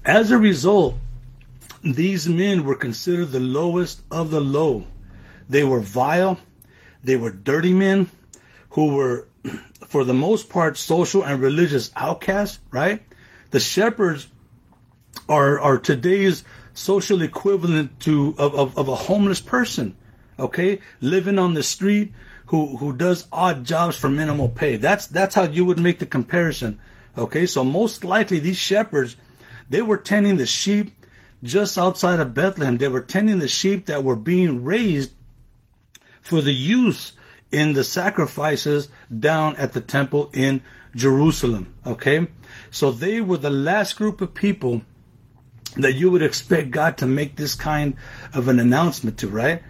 as 0.04 0.30
a 0.30 0.38
result, 0.38 0.96
these 1.82 2.28
men 2.28 2.64
were 2.64 2.74
considered 2.74 3.30
the 3.30 3.40
lowest 3.40 4.02
of 4.10 4.30
the 4.30 4.40
low. 4.40 4.86
They 5.48 5.64
were 5.64 5.80
vile, 5.80 6.38
they 7.02 7.16
were 7.16 7.30
dirty 7.30 7.72
men 7.72 8.10
who 8.70 8.94
were, 8.94 9.28
for 9.86 10.04
the 10.04 10.14
most 10.14 10.48
part, 10.48 10.76
social 10.76 11.24
and 11.24 11.40
religious 11.40 11.90
outcasts, 11.96 12.60
right? 12.70 13.02
The 13.50 13.60
shepherds 13.60 14.28
are, 15.28 15.58
are 15.60 15.78
today's 15.78 16.44
social 16.74 17.22
equivalent 17.22 18.00
to 18.00 18.34
of, 18.38 18.54
of, 18.54 18.78
of 18.78 18.88
a 18.88 18.94
homeless 18.94 19.40
person, 19.40 19.96
okay? 20.38 20.80
Living 21.00 21.38
on 21.38 21.54
the 21.54 21.62
street 21.62 22.12
who, 22.46 22.76
who 22.76 22.92
does 22.92 23.26
odd 23.32 23.64
jobs 23.64 23.96
for 23.96 24.08
minimal 24.08 24.48
pay. 24.48 24.76
That's 24.76 25.06
that's 25.06 25.34
how 25.34 25.44
you 25.44 25.64
would 25.64 25.78
make 25.78 25.98
the 25.98 26.06
comparison. 26.06 26.78
Okay, 27.16 27.46
so 27.46 27.64
most 27.64 28.04
likely 28.04 28.38
these 28.38 28.56
shepherds, 28.56 29.16
they 29.68 29.82
were 29.82 29.96
tending 29.96 30.36
the 30.36 30.46
sheep 30.46 30.92
just 31.42 31.78
outside 31.78 32.20
of 32.20 32.34
Bethlehem. 32.34 32.78
They 32.78 32.88
were 32.88 33.00
tending 33.00 33.38
the 33.38 33.48
sheep 33.48 33.86
that 33.86 34.04
were 34.04 34.16
being 34.16 34.64
raised 34.64 35.12
for 36.20 36.40
the 36.40 36.52
use 36.52 37.12
in 37.50 37.72
the 37.72 37.84
sacrifices 37.84 38.88
down 39.16 39.56
at 39.56 39.72
the 39.72 39.80
temple 39.80 40.30
in 40.32 40.62
Jerusalem. 40.94 41.74
Okay? 41.86 42.28
So 42.70 42.90
they 42.90 43.20
were 43.20 43.38
the 43.38 43.50
last 43.50 43.96
group 43.96 44.20
of 44.20 44.34
people 44.34 44.82
that 45.76 45.94
you 45.94 46.10
would 46.10 46.22
expect 46.22 46.70
God 46.70 46.98
to 46.98 47.06
make 47.06 47.36
this 47.36 47.54
kind 47.54 47.96
of 48.34 48.48
an 48.48 48.58
announcement 48.58 49.18
to, 49.18 49.28
right? 49.28 49.62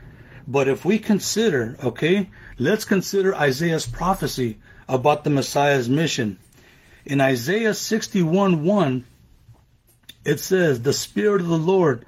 But 0.47 0.69
if 0.69 0.85
we 0.85 0.99
consider, 0.99 1.77
okay, 1.83 2.31
let's 2.59 2.85
consider 2.85 3.35
Isaiah's 3.35 3.87
prophecy 3.87 4.59
about 4.89 5.25
the 5.25 5.31
Messiah's 5.31 5.89
mission. 5.89 6.39
In 7.05 7.21
Isaiah 7.21 7.75
61 7.75 8.65
1, 8.65 9.05
it 10.28 10.40
says, 10.40 10.82
The 10.82 10.92
Spirit 10.92 11.40
of 11.40 11.49
the 11.49 11.56
Lord 11.56 12.04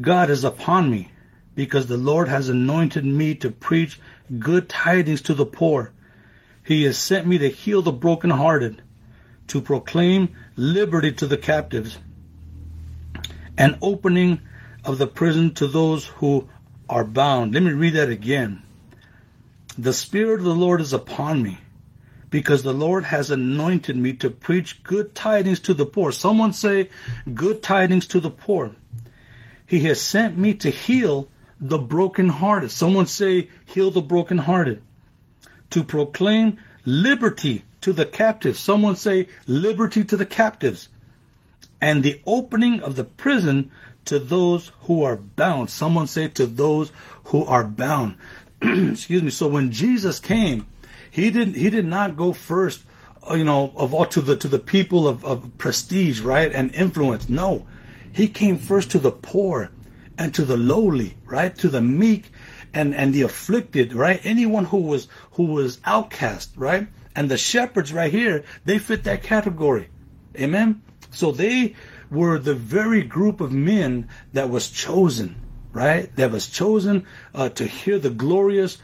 God 0.00 0.30
is 0.30 0.44
upon 0.44 0.88
me, 0.88 1.10
because 1.56 1.86
the 1.86 1.96
Lord 1.96 2.28
has 2.28 2.48
anointed 2.48 3.04
me 3.04 3.34
to 3.36 3.50
preach 3.50 4.00
good 4.38 4.68
tidings 4.68 5.22
to 5.22 5.34
the 5.34 5.44
poor. 5.44 5.92
He 6.64 6.84
has 6.84 6.96
sent 6.96 7.26
me 7.26 7.38
to 7.38 7.50
heal 7.50 7.82
the 7.82 7.90
brokenhearted, 7.90 8.80
to 9.48 9.60
proclaim 9.60 10.36
liberty 10.54 11.10
to 11.14 11.26
the 11.26 11.36
captives, 11.36 11.98
and 13.58 13.76
opening 13.82 14.40
of 14.84 14.98
the 14.98 15.08
prison 15.08 15.52
to 15.54 15.66
those 15.66 16.06
who 16.06 16.48
are 16.88 17.04
bound. 17.04 17.54
Let 17.54 17.64
me 17.64 17.72
read 17.72 17.94
that 17.94 18.08
again. 18.08 18.62
The 19.76 19.92
Spirit 19.92 20.38
of 20.38 20.44
the 20.44 20.54
Lord 20.54 20.80
is 20.80 20.92
upon 20.92 21.42
me, 21.42 21.58
because 22.32 22.62
the 22.62 22.72
Lord 22.72 23.04
has 23.04 23.30
anointed 23.30 23.94
me 23.94 24.14
to 24.14 24.30
preach 24.30 24.82
good 24.82 25.14
tidings 25.14 25.60
to 25.60 25.74
the 25.74 25.84
poor. 25.84 26.10
Someone 26.10 26.54
say, 26.54 26.88
good 27.32 27.62
tidings 27.62 28.06
to 28.08 28.20
the 28.20 28.30
poor. 28.30 28.72
He 29.66 29.80
has 29.80 30.00
sent 30.00 30.38
me 30.38 30.54
to 30.54 30.70
heal 30.70 31.28
the 31.60 31.76
brokenhearted. 31.76 32.70
Someone 32.70 33.04
say, 33.04 33.50
heal 33.66 33.90
the 33.90 34.00
brokenhearted. 34.00 34.82
To 35.70 35.84
proclaim 35.84 36.58
liberty 36.86 37.64
to 37.82 37.92
the 37.92 38.06
captives. 38.06 38.58
Someone 38.58 38.96
say, 38.96 39.28
liberty 39.46 40.02
to 40.02 40.16
the 40.16 40.26
captives. 40.26 40.88
And 41.82 42.02
the 42.02 42.22
opening 42.24 42.80
of 42.80 42.96
the 42.96 43.04
prison 43.04 43.70
to 44.06 44.18
those 44.18 44.72
who 44.84 45.02
are 45.02 45.16
bound. 45.16 45.68
Someone 45.68 46.06
say, 46.06 46.28
to 46.28 46.46
those 46.46 46.92
who 47.24 47.44
are 47.44 47.64
bound. 47.64 48.16
Excuse 48.62 49.22
me. 49.22 49.30
So 49.30 49.48
when 49.48 49.70
Jesus 49.70 50.18
came, 50.18 50.66
he 51.12 51.30
didn't, 51.30 51.56
he 51.56 51.68
did 51.68 51.84
not 51.84 52.16
go 52.16 52.32
first, 52.32 52.82
uh, 53.30 53.34
you 53.34 53.44
know, 53.44 53.70
of 53.76 53.92
all 53.92 54.06
to 54.06 54.22
the, 54.22 54.34
to 54.34 54.48
the 54.48 54.58
people 54.58 55.06
of, 55.06 55.22
of 55.26 55.58
prestige, 55.58 56.22
right? 56.22 56.50
And 56.50 56.74
influence. 56.74 57.28
No. 57.28 57.66
He 58.12 58.28
came 58.28 58.56
first 58.56 58.92
to 58.92 58.98
the 58.98 59.12
poor 59.12 59.70
and 60.16 60.34
to 60.34 60.44
the 60.46 60.56
lowly, 60.56 61.18
right? 61.26 61.54
To 61.58 61.68
the 61.68 61.82
meek 61.82 62.32
and, 62.72 62.94
and 62.94 63.12
the 63.12 63.22
afflicted, 63.22 63.92
right? 63.92 64.22
Anyone 64.24 64.64
who 64.64 64.78
was, 64.78 65.06
who 65.32 65.44
was 65.44 65.80
outcast, 65.84 66.52
right? 66.56 66.88
And 67.14 67.30
the 67.30 67.36
shepherds 67.36 67.92
right 67.92 68.10
here, 68.10 68.44
they 68.64 68.78
fit 68.78 69.04
that 69.04 69.22
category. 69.22 69.90
Amen. 70.40 70.80
So 71.10 71.30
they 71.30 71.74
were 72.10 72.38
the 72.38 72.54
very 72.54 73.02
group 73.02 73.42
of 73.42 73.52
men 73.52 74.08
that 74.32 74.48
was 74.48 74.70
chosen, 74.70 75.36
right? 75.74 76.14
That 76.16 76.30
was 76.30 76.48
chosen 76.48 77.06
uh, 77.34 77.50
to 77.50 77.66
hear 77.66 77.98
the 77.98 78.08
glorious 78.08 78.78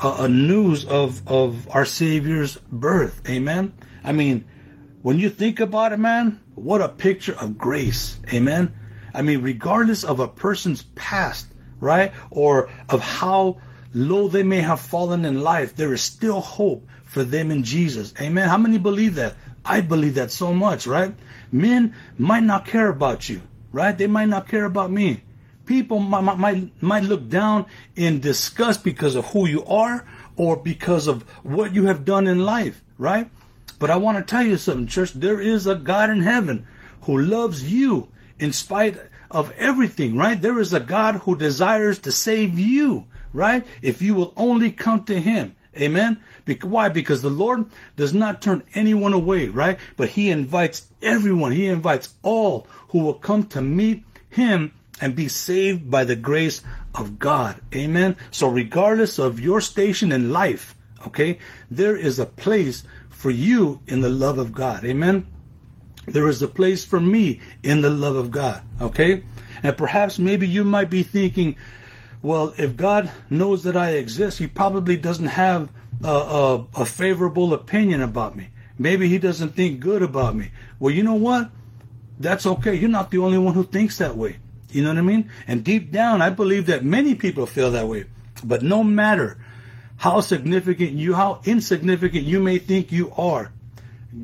uh, 0.00 0.26
news 0.26 0.84
of, 0.84 1.26
of 1.26 1.68
our 1.70 1.84
Savior's 1.84 2.56
birth. 2.70 3.22
Amen. 3.28 3.72
I 4.04 4.12
mean, 4.12 4.44
when 5.02 5.18
you 5.18 5.30
think 5.30 5.60
about 5.60 5.92
it, 5.92 5.98
man, 5.98 6.40
what 6.54 6.80
a 6.80 6.88
picture 6.88 7.34
of 7.34 7.58
grace. 7.58 8.18
Amen. 8.32 8.74
I 9.14 9.22
mean, 9.22 9.42
regardless 9.42 10.04
of 10.04 10.20
a 10.20 10.28
person's 10.28 10.82
past, 10.82 11.46
right? 11.80 12.12
Or 12.30 12.70
of 12.88 13.00
how 13.00 13.60
low 13.94 14.28
they 14.28 14.42
may 14.42 14.60
have 14.60 14.80
fallen 14.80 15.24
in 15.24 15.40
life, 15.40 15.76
there 15.76 15.92
is 15.92 16.02
still 16.02 16.40
hope 16.40 16.86
for 17.04 17.24
them 17.24 17.50
in 17.50 17.64
Jesus. 17.64 18.12
Amen. 18.20 18.48
How 18.48 18.58
many 18.58 18.78
believe 18.78 19.14
that? 19.16 19.34
I 19.64 19.80
believe 19.80 20.14
that 20.14 20.30
so 20.30 20.52
much, 20.52 20.86
right? 20.86 21.14
Men 21.52 21.94
might 22.16 22.42
not 22.42 22.66
care 22.66 22.88
about 22.88 23.28
you, 23.28 23.42
right? 23.72 23.96
They 23.96 24.06
might 24.06 24.28
not 24.28 24.48
care 24.48 24.64
about 24.64 24.90
me. 24.90 25.22
People 25.68 25.98
might, 25.98 26.38
might, 26.38 26.82
might 26.82 27.02
look 27.02 27.28
down 27.28 27.66
in 27.94 28.20
disgust 28.20 28.82
because 28.82 29.14
of 29.14 29.26
who 29.26 29.46
you 29.46 29.66
are 29.66 30.06
or 30.34 30.56
because 30.56 31.06
of 31.06 31.24
what 31.42 31.74
you 31.74 31.84
have 31.84 32.06
done 32.06 32.26
in 32.26 32.46
life, 32.46 32.82
right? 32.96 33.28
But 33.78 33.90
I 33.90 33.96
want 33.96 34.16
to 34.16 34.24
tell 34.24 34.46
you 34.46 34.56
something, 34.56 34.86
church. 34.86 35.12
There 35.12 35.42
is 35.42 35.66
a 35.66 35.74
God 35.74 36.08
in 36.08 36.22
heaven 36.22 36.66
who 37.02 37.18
loves 37.18 37.70
you 37.70 38.08
in 38.38 38.54
spite 38.54 38.96
of 39.30 39.52
everything, 39.58 40.16
right? 40.16 40.40
There 40.40 40.58
is 40.58 40.72
a 40.72 40.80
God 40.80 41.16
who 41.16 41.36
desires 41.36 41.98
to 41.98 42.12
save 42.12 42.58
you, 42.58 43.04
right? 43.34 43.66
If 43.82 44.00
you 44.00 44.14
will 44.14 44.32
only 44.38 44.72
come 44.72 45.04
to 45.04 45.20
Him. 45.20 45.54
Amen. 45.76 46.18
Why? 46.62 46.88
Because 46.88 47.20
the 47.20 47.28
Lord 47.28 47.66
does 47.94 48.14
not 48.14 48.40
turn 48.40 48.62
anyone 48.74 49.12
away, 49.12 49.48
right? 49.48 49.78
But 49.98 50.08
He 50.08 50.30
invites 50.30 50.86
everyone. 51.02 51.52
He 51.52 51.66
invites 51.66 52.14
all 52.22 52.66
who 52.88 53.00
will 53.00 53.12
come 53.12 53.46
to 53.48 53.60
meet 53.60 54.02
Him 54.30 54.72
and 55.00 55.14
be 55.14 55.28
saved 55.28 55.90
by 55.90 56.04
the 56.04 56.16
grace 56.16 56.62
of 56.94 57.18
God. 57.18 57.60
Amen. 57.74 58.16
So 58.30 58.48
regardless 58.48 59.18
of 59.18 59.40
your 59.40 59.60
station 59.60 60.12
in 60.12 60.32
life, 60.32 60.74
okay, 61.06 61.38
there 61.70 61.96
is 61.96 62.18
a 62.18 62.26
place 62.26 62.84
for 63.08 63.30
you 63.30 63.80
in 63.86 64.00
the 64.00 64.08
love 64.08 64.38
of 64.38 64.52
God. 64.52 64.84
Amen. 64.84 65.26
There 66.06 66.28
is 66.28 66.40
a 66.42 66.48
place 66.48 66.84
for 66.84 67.00
me 67.00 67.40
in 67.62 67.80
the 67.82 67.90
love 67.90 68.16
of 68.16 68.30
God. 68.30 68.62
Okay? 68.80 69.24
And 69.62 69.76
perhaps 69.76 70.18
maybe 70.18 70.46
you 70.46 70.64
might 70.64 70.90
be 70.90 71.02
thinking, 71.02 71.56
well, 72.22 72.54
if 72.56 72.76
God 72.76 73.10
knows 73.30 73.64
that 73.64 73.76
I 73.76 73.90
exist, 73.90 74.38
He 74.38 74.46
probably 74.46 74.96
doesn't 74.96 75.26
have 75.26 75.70
a, 76.02 76.08
a, 76.08 76.66
a, 76.76 76.84
favorable 76.84 77.52
opinion 77.52 78.02
about 78.02 78.36
me. 78.36 78.48
Maybe 78.78 79.08
He 79.08 79.18
doesn't 79.18 79.54
think 79.54 79.80
good 79.80 80.02
about 80.02 80.34
me. 80.34 80.50
Well, 80.78 80.94
you 80.94 81.02
know 81.02 81.14
what? 81.14 81.50
That's 82.18 82.46
okay. 82.46 82.74
You're 82.74 82.88
not 82.88 83.10
the 83.10 83.18
only 83.18 83.38
one 83.38 83.54
who 83.54 83.64
thinks 83.64 83.98
that 83.98 84.16
way. 84.16 84.38
You 84.70 84.82
know 84.82 84.90
what 84.90 84.98
I 84.98 85.02
mean? 85.02 85.30
And 85.46 85.64
deep 85.64 85.90
down, 85.90 86.22
I 86.22 86.30
believe 86.30 86.66
that 86.66 86.84
many 86.84 87.14
people 87.14 87.46
feel 87.46 87.70
that 87.72 87.88
way. 87.88 88.04
But 88.44 88.62
no 88.62 88.84
matter 88.84 89.38
how 89.96 90.20
significant 90.20 90.92
you, 90.92 91.14
how 91.14 91.40
insignificant 91.44 92.24
you 92.24 92.40
may 92.40 92.58
think 92.58 92.92
you 92.92 93.12
are, 93.16 93.52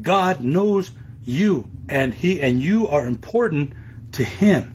God 0.02 0.40
knows 0.40 0.90
you 1.24 1.68
and 1.88 2.12
he 2.12 2.40
and 2.40 2.62
you 2.62 2.88
are 2.88 3.06
important 3.06 3.72
to 4.12 4.24
him. 4.24 4.74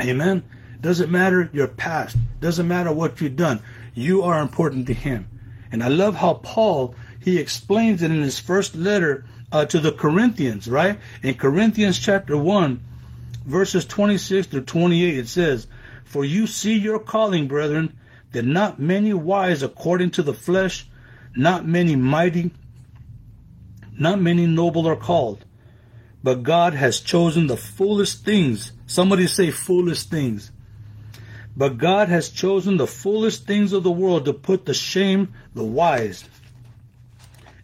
Amen. 0.00 0.42
Doesn't 0.80 1.10
matter 1.10 1.50
your 1.52 1.68
past. 1.68 2.16
Doesn't 2.40 2.68
matter 2.68 2.92
what 2.92 3.20
you've 3.20 3.36
done. 3.36 3.60
You 3.94 4.22
are 4.22 4.40
important 4.40 4.86
to 4.86 4.94
him. 4.94 5.28
And 5.70 5.82
I 5.82 5.88
love 5.88 6.14
how 6.16 6.34
Paul 6.34 6.94
he 7.20 7.38
explains 7.38 8.02
it 8.02 8.10
in 8.10 8.22
his 8.22 8.38
first 8.38 8.74
letter 8.74 9.24
uh, 9.50 9.64
to 9.66 9.80
the 9.80 9.92
Corinthians, 9.92 10.68
right? 10.68 10.98
In 11.22 11.34
Corinthians 11.34 11.98
chapter 11.98 12.36
1, 12.36 12.80
verses 13.48 13.86
26 13.86 14.48
to 14.48 14.60
28, 14.60 15.18
it 15.18 15.26
says, 15.28 15.66
For 16.04 16.24
you 16.24 16.46
see 16.46 16.76
your 16.76 16.98
calling, 16.98 17.48
brethren, 17.48 17.98
that 18.32 18.44
not 18.44 18.78
many 18.78 19.14
wise 19.14 19.62
according 19.62 20.10
to 20.12 20.22
the 20.22 20.34
flesh, 20.34 20.86
not 21.34 21.66
many 21.66 21.96
mighty, 21.96 22.50
not 23.98 24.20
many 24.20 24.46
noble 24.46 24.86
are 24.86 24.96
called. 24.96 25.44
But 26.22 26.42
God 26.42 26.74
has 26.74 27.00
chosen 27.00 27.46
the 27.46 27.56
foolish 27.56 28.16
things. 28.16 28.72
Somebody 28.86 29.26
say 29.26 29.50
foolish 29.50 30.04
things. 30.04 30.52
But 31.56 31.78
God 31.78 32.08
has 32.08 32.28
chosen 32.28 32.76
the 32.76 32.86
foolish 32.86 33.38
things 33.38 33.72
of 33.72 33.82
the 33.82 33.90
world 33.90 34.26
to 34.26 34.34
put 34.34 34.66
to 34.66 34.74
shame 34.74 35.32
the 35.54 35.64
wise. 35.64 36.24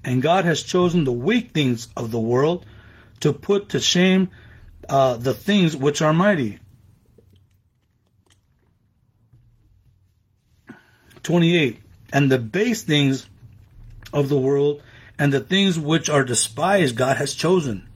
And 0.02 0.22
God 0.22 0.46
has 0.46 0.62
chosen 0.62 1.04
the 1.04 1.12
weak 1.12 1.50
things 1.52 1.88
of 1.96 2.10
the 2.10 2.20
world 2.20 2.64
to 3.20 3.32
put 3.32 3.70
to 3.70 3.80
shame 3.80 4.30
uh, 4.88 5.16
the 5.16 5.34
things 5.34 5.76
which 5.76 6.02
are 6.02 6.12
mighty. 6.12 6.58
28. 11.22 11.80
And 12.12 12.30
the 12.30 12.38
base 12.38 12.82
things 12.82 13.28
of 14.12 14.28
the 14.28 14.38
world 14.38 14.82
and 15.18 15.32
the 15.32 15.40
things 15.40 15.78
which 15.78 16.08
are 16.08 16.24
despised 16.24 16.96
God 16.96 17.16
has 17.16 17.34
chosen 17.34 17.88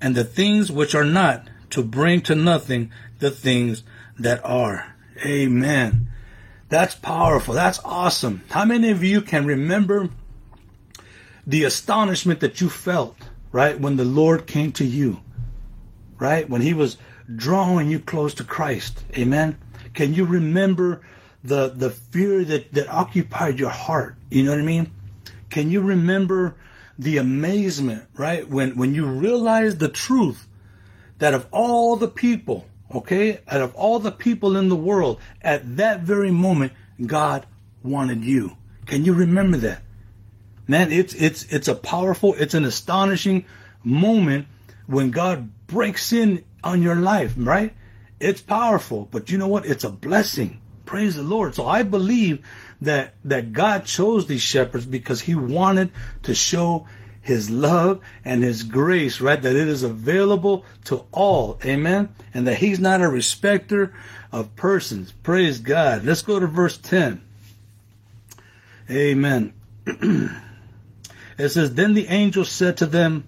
and 0.00 0.14
the 0.14 0.24
things 0.24 0.70
which 0.70 0.94
are 0.94 1.04
not, 1.04 1.48
to 1.70 1.82
bring 1.82 2.20
to 2.22 2.34
nothing 2.34 2.90
the 3.18 3.30
things 3.30 3.82
that 4.18 4.44
are. 4.44 4.94
Amen. 5.24 6.08
That's 6.68 6.94
powerful. 6.94 7.54
That's 7.54 7.80
awesome. 7.84 8.42
How 8.50 8.64
many 8.64 8.90
of 8.90 9.02
you 9.02 9.20
can 9.20 9.46
remember 9.46 10.08
the 11.46 11.64
astonishment 11.64 12.40
that 12.40 12.60
you 12.60 12.68
felt, 12.68 13.16
right, 13.52 13.78
when 13.78 13.96
the 13.96 14.04
Lord 14.04 14.46
came 14.46 14.72
to 14.72 14.84
you, 14.84 15.20
right, 16.18 16.48
when 16.48 16.60
He 16.60 16.74
was 16.74 16.96
drawing 17.34 17.90
you 17.90 17.98
close 18.00 18.34
to 18.34 18.44
Christ? 18.44 19.02
Amen. 19.16 19.58
Can 19.94 20.14
you 20.14 20.24
remember 20.24 21.02
the 21.44 21.68
the 21.68 21.90
fear 21.90 22.44
that 22.44 22.72
that 22.72 22.88
occupied 22.88 23.58
your 23.58 23.70
heart? 23.70 24.16
You 24.30 24.44
know 24.44 24.52
what 24.52 24.60
I 24.60 24.64
mean? 24.64 24.92
Can 25.50 25.70
you 25.70 25.80
remember 25.80 26.56
the 26.98 27.18
amazement, 27.18 28.04
right? 28.16 28.48
When 28.48 28.76
when 28.76 28.94
you 28.94 29.06
realize 29.06 29.78
the 29.78 29.88
truth 29.88 30.46
that 31.18 31.34
of 31.34 31.46
all 31.50 31.96
the 31.96 32.08
people, 32.08 32.66
okay, 32.94 33.40
out 33.48 33.60
of 33.60 33.74
all 33.74 33.98
the 33.98 34.12
people 34.12 34.56
in 34.56 34.68
the 34.68 34.76
world, 34.76 35.20
at 35.42 35.76
that 35.76 36.00
very 36.00 36.30
moment, 36.30 36.72
God 37.04 37.46
wanted 37.82 38.24
you. 38.24 38.56
Can 38.86 39.04
you 39.04 39.12
remember 39.12 39.58
that? 39.58 39.82
Man, 40.66 40.92
it's 40.92 41.14
it's 41.14 41.44
it's 41.44 41.68
a 41.68 41.74
powerful, 41.74 42.34
it's 42.34 42.54
an 42.54 42.64
astonishing 42.64 43.44
moment 43.84 44.46
when 44.88 45.10
God 45.12 45.50
breaks 45.68 46.12
in 46.12 46.44
on 46.64 46.82
your 46.82 46.96
life, 46.96 47.34
right? 47.36 47.72
It's 48.18 48.40
powerful, 48.40 49.06
but 49.10 49.30
you 49.30 49.38
know 49.38 49.46
what? 49.46 49.66
It's 49.66 49.84
a 49.84 49.90
blessing. 49.90 50.60
Praise 50.86 51.14
the 51.14 51.22
Lord. 51.22 51.54
So 51.54 51.66
I 51.66 51.82
believe 51.82 52.44
that 52.80 53.14
that 53.24 53.52
God 53.52 53.84
chose 53.84 54.26
these 54.26 54.42
shepherds 54.42 54.86
because 54.86 55.20
he 55.20 55.34
wanted 55.34 55.90
to 56.22 56.34
show 56.34 56.86
his 57.20 57.50
love 57.50 58.00
and 58.24 58.42
his 58.42 58.62
grace, 58.62 59.20
right? 59.20 59.40
That 59.40 59.54
it 59.54 59.68
is 59.68 59.82
available 59.82 60.64
to 60.84 61.04
all. 61.12 61.58
Amen. 61.64 62.08
And 62.32 62.46
that 62.46 62.56
he's 62.56 62.80
not 62.80 63.02
a 63.02 63.08
respecter 63.08 63.92
of 64.32 64.56
persons. 64.56 65.12
Praise 65.12 65.58
God. 65.58 66.04
Let's 66.04 66.22
go 66.22 66.40
to 66.40 66.46
verse 66.46 66.78
10. 66.78 67.20
Amen. 68.90 69.52
it 69.86 71.48
says, 71.50 71.74
Then 71.74 71.92
the 71.92 72.06
angel 72.08 72.46
said 72.46 72.78
to 72.78 72.86
them, 72.86 73.24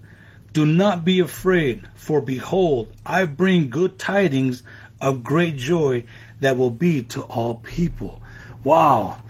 Do 0.53 0.65
not 0.65 1.05
be 1.05 1.19
afraid, 1.19 1.87
for 1.95 2.21
behold, 2.21 2.91
I 3.05 3.25
bring 3.25 3.69
good 3.69 3.97
tidings 3.97 4.63
of 4.99 5.23
great 5.23 5.55
joy 5.55 6.03
that 6.41 6.57
will 6.57 6.71
be 6.71 7.03
to 7.03 7.21
all 7.21 7.55
people. 7.55 8.21
Wow. 8.63 9.21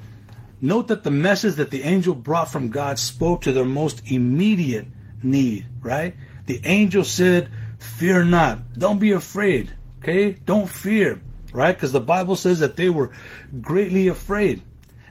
Note 0.60 0.88
that 0.88 1.04
the 1.04 1.12
message 1.12 1.56
that 1.56 1.72
the 1.72 1.84
angel 1.84 2.16
brought 2.16 2.52
from 2.52 2.70
God 2.70 3.00
spoke 3.00 3.42
to 3.42 3.52
their 3.52 3.66
most 3.66 4.02
immediate 4.12 4.88
need, 5.24 5.66
right? 5.82 6.16
The 6.46 6.62
angel 6.64 7.04
said, 7.04 7.50
Fear 7.80 8.26
not. 8.26 8.78
Don't 8.78 9.00
be 9.00 9.12
afraid. 9.12 9.74
Okay? 10.00 10.34
Don't 10.34 10.70
fear, 10.70 11.22
right? 11.52 11.76
Because 11.76 11.92
the 11.92 12.00
Bible 12.00 12.36
says 12.36 12.60
that 12.60 12.76
they 12.76 12.90
were 12.90 13.12
greatly 13.60 14.08
afraid. 14.08 14.62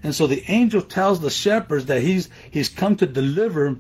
And 0.03 0.15
so 0.15 0.27
the 0.27 0.43
angel 0.49 0.83
tells 0.83 1.21
the 1.21 1.31
shepherds 1.31 1.87
that 1.87 2.01
he's 2.01 2.29
he's 2.51 2.69
come 2.69 2.97
to 2.97 3.07
deliver 3.07 3.77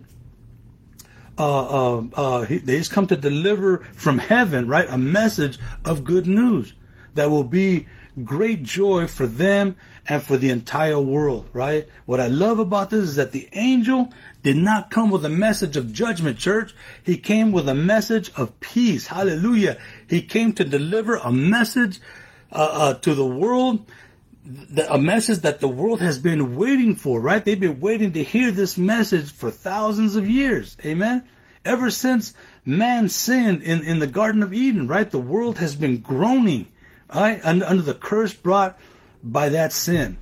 uh, 1.40 1.98
uh, 1.98 2.02
uh, 2.14 2.42
he, 2.42 2.58
he's 2.58 2.88
come 2.90 3.06
to 3.06 3.16
deliver 3.16 3.78
from 3.94 4.18
heaven, 4.18 4.68
right? 4.68 4.86
A 4.90 4.98
message 4.98 5.58
of 5.86 6.04
good 6.04 6.26
news 6.26 6.74
that 7.14 7.30
will 7.30 7.44
be 7.44 7.86
great 8.24 8.62
joy 8.62 9.06
for 9.06 9.26
them 9.26 9.76
and 10.06 10.22
for 10.22 10.36
the 10.36 10.50
entire 10.50 11.00
world, 11.00 11.48
right? 11.54 11.88
What 12.04 12.20
I 12.20 12.26
love 12.26 12.58
about 12.58 12.90
this 12.90 13.04
is 13.04 13.16
that 13.16 13.32
the 13.32 13.48
angel 13.52 14.12
did 14.42 14.56
not 14.56 14.90
come 14.90 15.10
with 15.10 15.24
a 15.24 15.30
message 15.30 15.78
of 15.78 15.92
judgment, 15.92 16.38
church. 16.38 16.74
He 17.04 17.16
came 17.16 17.52
with 17.52 17.68
a 17.68 17.74
message 17.74 18.30
of 18.36 18.58
peace. 18.60 19.06
Hallelujah. 19.06 19.78
He 20.08 20.20
came 20.20 20.52
to 20.54 20.64
deliver 20.64 21.16
a 21.16 21.32
message 21.32 22.00
uh, 22.52 22.68
uh, 22.72 22.94
to 22.94 23.14
the 23.14 23.26
world, 23.26 23.86
a 24.88 24.98
message 24.98 25.40
that 25.40 25.60
the 25.60 25.68
world 25.68 26.00
has 26.00 26.18
been 26.18 26.56
waiting 26.56 26.94
for, 26.94 27.20
right? 27.20 27.44
They've 27.44 27.60
been 27.60 27.80
waiting 27.80 28.12
to 28.12 28.24
hear 28.24 28.50
this 28.50 28.78
message 28.78 29.32
for 29.32 29.50
thousands 29.50 30.16
of 30.16 30.28
years. 30.28 30.76
Amen. 30.84 31.24
Ever 31.64 31.90
since 31.90 32.32
man 32.64 33.08
sinned 33.08 33.62
in, 33.62 33.84
in 33.84 33.98
the 33.98 34.06
Garden 34.06 34.42
of 34.42 34.54
Eden, 34.54 34.88
right? 34.88 35.10
The 35.10 35.18
world 35.18 35.58
has 35.58 35.74
been 35.74 35.98
groaning, 35.98 36.68
right? 37.14 37.40
Under, 37.44 37.66
under 37.66 37.82
the 37.82 37.94
curse 37.94 38.32
brought 38.32 38.78
by 39.22 39.50
that 39.50 39.72
sin, 39.72 40.16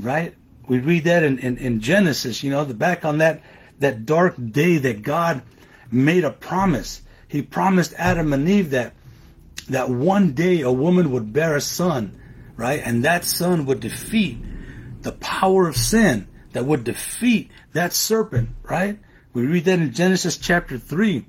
right? 0.00 0.34
We 0.66 0.80
read 0.80 1.04
that 1.04 1.22
in, 1.22 1.38
in, 1.38 1.56
in 1.58 1.80
Genesis, 1.80 2.42
you 2.42 2.50
know, 2.50 2.64
the 2.64 2.74
back 2.74 3.04
on 3.04 3.18
that, 3.18 3.42
that 3.78 4.04
dark 4.04 4.34
day 4.50 4.78
that 4.78 5.02
God 5.02 5.42
made 5.90 6.24
a 6.24 6.30
promise. 6.30 7.02
He 7.28 7.42
promised 7.42 7.94
Adam 7.96 8.32
and 8.32 8.48
Eve 8.48 8.70
that, 8.70 8.94
that 9.68 9.88
one 9.88 10.32
day 10.32 10.60
a 10.62 10.72
woman 10.72 11.12
would 11.12 11.32
bear 11.32 11.54
a 11.54 11.60
son, 11.60 12.20
right? 12.60 12.82
And 12.84 13.04
that 13.04 13.24
son 13.24 13.64
would 13.64 13.80
defeat 13.80 14.36
the 15.00 15.12
power 15.12 15.66
of 15.66 15.76
sin 15.76 16.28
that 16.52 16.66
would 16.66 16.84
defeat 16.84 17.50
that 17.72 17.94
serpent, 17.94 18.50
right? 18.62 18.98
We 19.32 19.46
read 19.46 19.64
that 19.64 19.78
in 19.78 19.94
Genesis 19.94 20.36
chapter 20.36 20.76
3. 20.76 21.24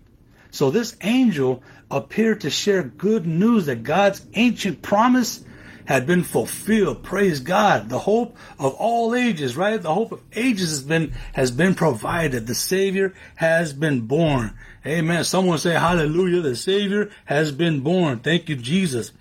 So 0.50 0.72
this 0.72 0.98
angel 1.00 1.63
appeared 1.89 2.41
to 2.41 2.50
share 2.50 2.84
good 2.84 3.26
news 3.26 3.67
that 3.67 3.84
God's 3.84 4.26
ancient 4.34 4.82
promise 4.82 5.41
had 5.86 6.06
been 6.06 6.24
fulfilled. 6.24 7.04
Praise 7.04 7.39
God. 7.39 7.88
The 7.88 8.00
hope 8.00 8.36
of 8.60 8.74
all 8.74 9.15
ages, 9.15 9.56
right? 9.56 9.82
The 9.82 9.94
hope 9.94 10.12
of 10.12 10.22
ages 10.36 10.70
has 10.72 10.84
been, 10.84 11.13
has 11.32 11.50
been 11.50 11.76
provided. 11.76 12.46
The 12.46 12.56
Savior 12.56 13.13
has 13.36 13.72
been 13.72 14.02
born. 14.02 14.58
Amen. 14.86 15.24
Someone 15.24 15.60
say 15.60 15.74
hallelujah. 15.74 16.41
The 16.41 16.58
Savior 16.58 17.10
has 17.24 17.54
been 17.54 17.80
born. 17.80 18.20
Thank 18.20 18.50
you, 18.50 18.58
Jesus. 18.58 19.13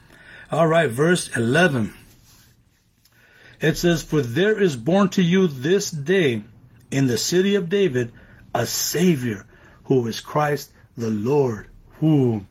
All 0.50 0.66
right. 0.66 0.90
Verse 0.90 1.30
11. 1.36 1.94
It 3.60 3.76
says, 3.76 4.02
for 4.02 4.22
there 4.22 4.58
is 4.58 4.76
born 4.76 5.10
to 5.10 5.22
you 5.22 5.46
this 5.46 5.90
day 5.90 6.42
in 6.90 7.06
the 7.06 7.18
city 7.18 7.54
of 7.54 7.68
David 7.68 8.12
a 8.54 8.66
Savior 8.66 9.46
who 9.84 10.06
is 10.06 10.20
Christ 10.20 10.72
the 10.96 11.10
Lord. 11.10 11.68
Who 11.98 12.46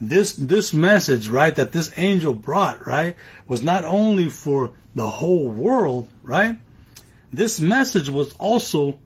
this 0.00 0.32
this 0.34 0.72
message, 0.72 1.28
right, 1.28 1.54
that 1.56 1.72
this 1.72 1.92
angel 1.96 2.34
brought, 2.34 2.86
right, 2.86 3.16
was 3.46 3.62
not 3.62 3.84
only 3.84 4.30
for 4.30 4.72
the 4.94 5.08
whole 5.08 5.48
world, 5.48 6.08
right? 6.22 6.58
This 7.32 7.60
message 7.60 8.08
was 8.08 8.32
also 8.34 8.98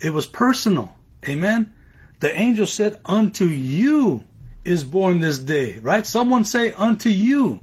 it 0.00 0.12
was 0.12 0.26
personal. 0.26 0.94
Amen. 1.28 1.72
The 2.20 2.38
angel 2.38 2.66
said, 2.66 3.00
Unto 3.04 3.44
you 3.46 4.24
is 4.64 4.84
born 4.84 5.20
this 5.20 5.38
day, 5.38 5.78
right? 5.78 6.06
Someone 6.06 6.44
say, 6.44 6.72
Unto 6.72 7.08
you. 7.08 7.60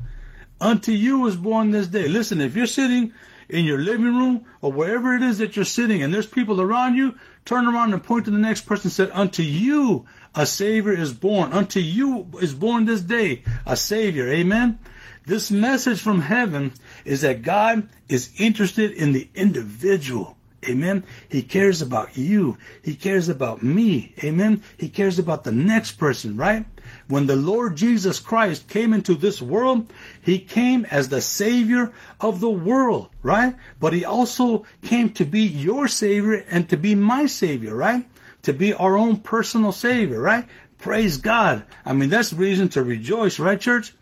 Unto 0.59 0.91
you 0.91 1.25
is 1.27 1.35
born 1.35 1.71
this 1.71 1.87
day. 1.87 2.07
Listen, 2.07 2.41
if 2.41 2.55
you're 2.55 2.65
sitting 2.65 3.13
in 3.49 3.65
your 3.65 3.77
living 3.77 4.17
room 4.17 4.45
or 4.61 4.71
wherever 4.71 5.15
it 5.15 5.21
is 5.21 5.37
that 5.37 5.55
you're 5.55 5.65
sitting 5.65 6.01
and 6.01 6.13
there's 6.13 6.25
people 6.25 6.61
around 6.61 6.95
you, 6.95 7.15
turn 7.45 7.67
around 7.67 7.93
and 7.93 8.03
point 8.03 8.25
to 8.25 8.31
the 8.31 8.37
next 8.37 8.61
person 8.61 8.87
and 8.87 8.93
say, 8.93 9.09
Unto 9.11 9.43
you 9.43 10.05
a 10.35 10.45
Savior 10.45 10.93
is 10.93 11.13
born. 11.13 11.53
Unto 11.53 11.79
you 11.79 12.27
is 12.41 12.53
born 12.53 12.85
this 12.85 13.01
day 13.01 13.43
a 13.65 13.77
Savior. 13.77 14.27
Amen. 14.29 14.79
This 15.25 15.51
message 15.51 16.01
from 16.01 16.21
heaven 16.21 16.73
is 17.03 17.21
that 17.21 17.41
God 17.41 17.89
is 18.07 18.31
interested 18.37 18.91
in 18.91 19.11
the 19.11 19.29
individual. 19.35 20.37
Amen. 20.65 21.03
He 21.29 21.43
cares 21.43 21.81
about 21.81 22.17
you. 22.17 22.57
He 22.81 22.95
cares 22.95 23.29
about 23.29 23.61
me. 23.61 24.13
Amen. 24.23 24.63
He 24.77 24.89
cares 24.89 25.19
about 25.19 25.43
the 25.43 25.51
next 25.51 25.93
person, 25.93 26.35
right? 26.35 26.65
When 27.07 27.27
the 27.27 27.35
Lord 27.35 27.75
Jesus 27.75 28.19
Christ 28.19 28.67
came 28.67 28.93
into 28.93 29.13
this 29.13 29.41
world, 29.41 29.91
he 30.21 30.39
came 30.39 30.85
as 30.85 31.09
the 31.09 31.21
savior 31.21 31.93
of 32.19 32.39
the 32.39 32.49
world, 32.49 33.09
right? 33.21 33.55
But 33.79 33.93
he 33.93 34.03
also 34.03 34.65
came 34.83 35.11
to 35.13 35.25
be 35.25 35.41
your 35.41 35.87
savior 35.87 36.43
and 36.49 36.67
to 36.69 36.77
be 36.77 36.95
my 36.95 37.27
savior, 37.27 37.75
right? 37.75 38.05
To 38.43 38.53
be 38.53 38.73
our 38.73 38.97
own 38.97 39.17
personal 39.17 39.71
savior, 39.71 40.19
right? 40.19 40.47
Praise 40.79 41.17
God. 41.17 41.65
I 41.85 41.93
mean, 41.93 42.09
that's 42.09 42.33
reason 42.33 42.69
to 42.69 42.83
rejoice, 42.83 43.39
right, 43.39 43.59
church? 43.59 43.93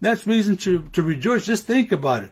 That's 0.00 0.26
reason 0.26 0.56
to, 0.58 0.88
to 0.92 1.02
rejoice. 1.02 1.44
Just 1.44 1.66
think 1.66 1.90
about 1.90 2.24
it. 2.24 2.30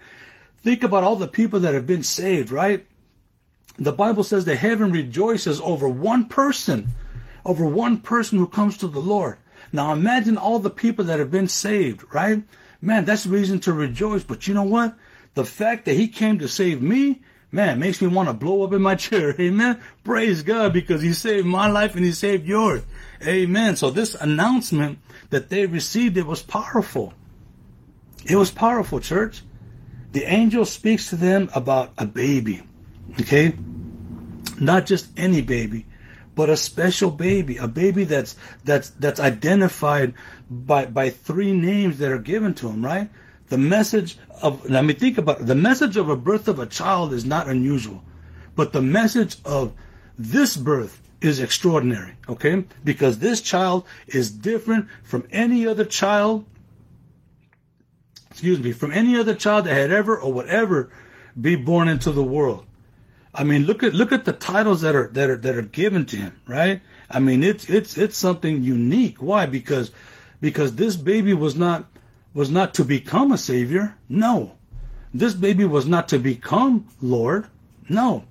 Think 0.62 0.84
about 0.84 1.02
all 1.04 1.16
the 1.16 1.28
people 1.28 1.60
that 1.60 1.74
have 1.74 1.86
been 1.86 2.04
saved, 2.04 2.52
right? 2.52 2.86
The 3.78 3.92
Bible 3.92 4.24
says 4.24 4.44
that 4.44 4.56
heaven 4.56 4.92
rejoices 4.92 5.60
over 5.60 5.88
one 5.88 6.26
person, 6.26 6.88
over 7.44 7.64
one 7.64 7.98
person 7.98 8.38
who 8.38 8.46
comes 8.46 8.76
to 8.78 8.88
the 8.88 9.00
Lord. 9.00 9.38
Now 9.72 9.92
imagine 9.92 10.36
all 10.36 10.58
the 10.58 10.70
people 10.70 11.06
that 11.06 11.18
have 11.18 11.30
been 11.30 11.48
saved, 11.48 12.04
right? 12.12 12.42
Man, 12.80 13.04
that's 13.04 13.26
reason 13.26 13.60
to 13.60 13.72
rejoice. 13.72 14.24
But 14.24 14.46
you 14.46 14.54
know 14.54 14.64
what? 14.64 14.94
The 15.34 15.44
fact 15.44 15.86
that 15.86 15.94
he 15.94 16.08
came 16.08 16.38
to 16.40 16.48
save 16.48 16.82
me, 16.82 17.22
man, 17.50 17.78
makes 17.78 18.02
me 18.02 18.08
want 18.08 18.28
to 18.28 18.34
blow 18.34 18.64
up 18.64 18.72
in 18.72 18.82
my 18.82 18.94
chair. 18.96 19.34
Amen. 19.40 19.80
Praise 20.04 20.42
God 20.42 20.72
because 20.72 21.00
he 21.00 21.12
saved 21.12 21.46
my 21.46 21.70
life 21.70 21.94
and 21.94 22.04
he 22.04 22.12
saved 22.12 22.46
yours. 22.46 22.82
Amen. 23.26 23.76
So 23.76 23.90
this 23.90 24.14
announcement 24.14 24.98
that 25.30 25.48
they 25.48 25.66
received, 25.66 26.16
it 26.16 26.26
was 26.26 26.42
powerful. 26.42 27.14
It 28.24 28.36
was 28.36 28.50
powerful, 28.50 29.00
church. 29.00 29.42
The 30.12 30.24
angel 30.24 30.66
speaks 30.66 31.08
to 31.08 31.16
them 31.16 31.50
about 31.54 31.92
a 31.96 32.04
baby. 32.04 32.62
Okay? 33.20 33.54
Not 34.60 34.86
just 34.86 35.08
any 35.16 35.42
baby, 35.42 35.86
but 36.34 36.48
a 36.48 36.56
special 36.56 37.10
baby, 37.10 37.56
a 37.56 37.68
baby 37.68 38.04
that's 38.04 38.36
that's 38.64 38.90
that's 38.90 39.20
identified 39.20 40.14
by 40.50 40.86
by 40.86 41.10
three 41.10 41.52
names 41.52 41.98
that 41.98 42.12
are 42.12 42.18
given 42.18 42.54
to 42.54 42.68
him, 42.68 42.84
right? 42.84 43.10
The 43.48 43.58
message 43.58 44.18
of 44.40 44.68
let 44.68 44.84
me 44.84 44.94
think 44.94 45.18
about 45.18 45.40
it. 45.40 45.46
The 45.46 45.54
message 45.54 45.96
of 45.96 46.08
a 46.08 46.16
birth 46.16 46.48
of 46.48 46.58
a 46.58 46.66
child 46.66 47.12
is 47.12 47.24
not 47.24 47.48
unusual, 47.48 48.02
but 48.54 48.72
the 48.72 48.82
message 48.82 49.36
of 49.44 49.72
this 50.18 50.56
birth 50.56 51.02
is 51.20 51.38
extraordinary, 51.38 52.14
okay? 52.28 52.64
Because 52.82 53.18
this 53.18 53.40
child 53.40 53.86
is 54.06 54.30
different 54.30 54.88
from 55.02 55.26
any 55.30 55.66
other 55.66 55.84
child, 55.84 56.44
excuse 58.30 58.58
me, 58.58 58.72
from 58.72 58.90
any 58.92 59.16
other 59.16 59.34
child 59.34 59.66
that 59.66 59.74
had 59.74 59.92
ever 59.92 60.18
or 60.18 60.32
would 60.32 60.48
ever 60.48 60.90
be 61.40 61.54
born 61.56 61.88
into 61.88 62.10
the 62.10 62.24
world. 62.24 62.66
I 63.34 63.44
mean, 63.44 63.64
look 63.64 63.82
at 63.82 63.94
look 63.94 64.12
at 64.12 64.24
the 64.24 64.32
titles 64.32 64.82
that 64.82 64.94
are 64.94 65.08
that 65.08 65.30
are 65.30 65.36
that 65.36 65.56
are 65.56 65.62
given 65.62 66.04
to 66.06 66.16
him, 66.16 66.40
right? 66.46 66.82
I 67.10 67.18
mean, 67.18 67.42
it's 67.42 67.68
it's 67.68 67.96
it's 67.96 68.16
something 68.16 68.62
unique. 68.62 69.22
Why? 69.22 69.46
Because 69.46 69.90
because 70.40 70.74
this 70.74 70.96
baby 70.96 71.32
was 71.32 71.56
not 71.56 71.86
was 72.34 72.50
not 72.50 72.74
to 72.74 72.84
become 72.84 73.32
a 73.32 73.38
savior. 73.38 73.94
No, 74.08 74.56
this 75.14 75.34
baby 75.34 75.64
was 75.64 75.86
not 75.86 76.08
to 76.08 76.18
become 76.18 76.88
Lord. 77.00 77.46
No. 77.88 78.24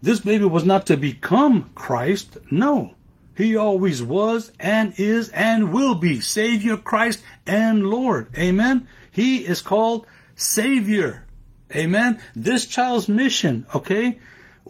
This 0.00 0.18
baby 0.18 0.44
was 0.44 0.64
not 0.64 0.86
to 0.86 0.96
become 0.96 1.70
Christ. 1.74 2.38
No. 2.50 2.94
He 3.36 3.56
always 3.56 4.02
was 4.02 4.52
and 4.58 4.92
is 4.98 5.28
and 5.30 5.72
will 5.72 5.94
be 5.94 6.20
Savior, 6.20 6.76
Christ, 6.76 7.22
and 7.46 7.86
Lord. 7.86 8.28
Amen. 8.36 8.88
He 9.10 9.38
is 9.46 9.62
called 9.62 10.06
Savior. 10.34 11.21
Amen. 11.74 12.20
This 12.34 12.66
child's 12.66 13.08
mission, 13.08 13.66
okay, 13.74 14.18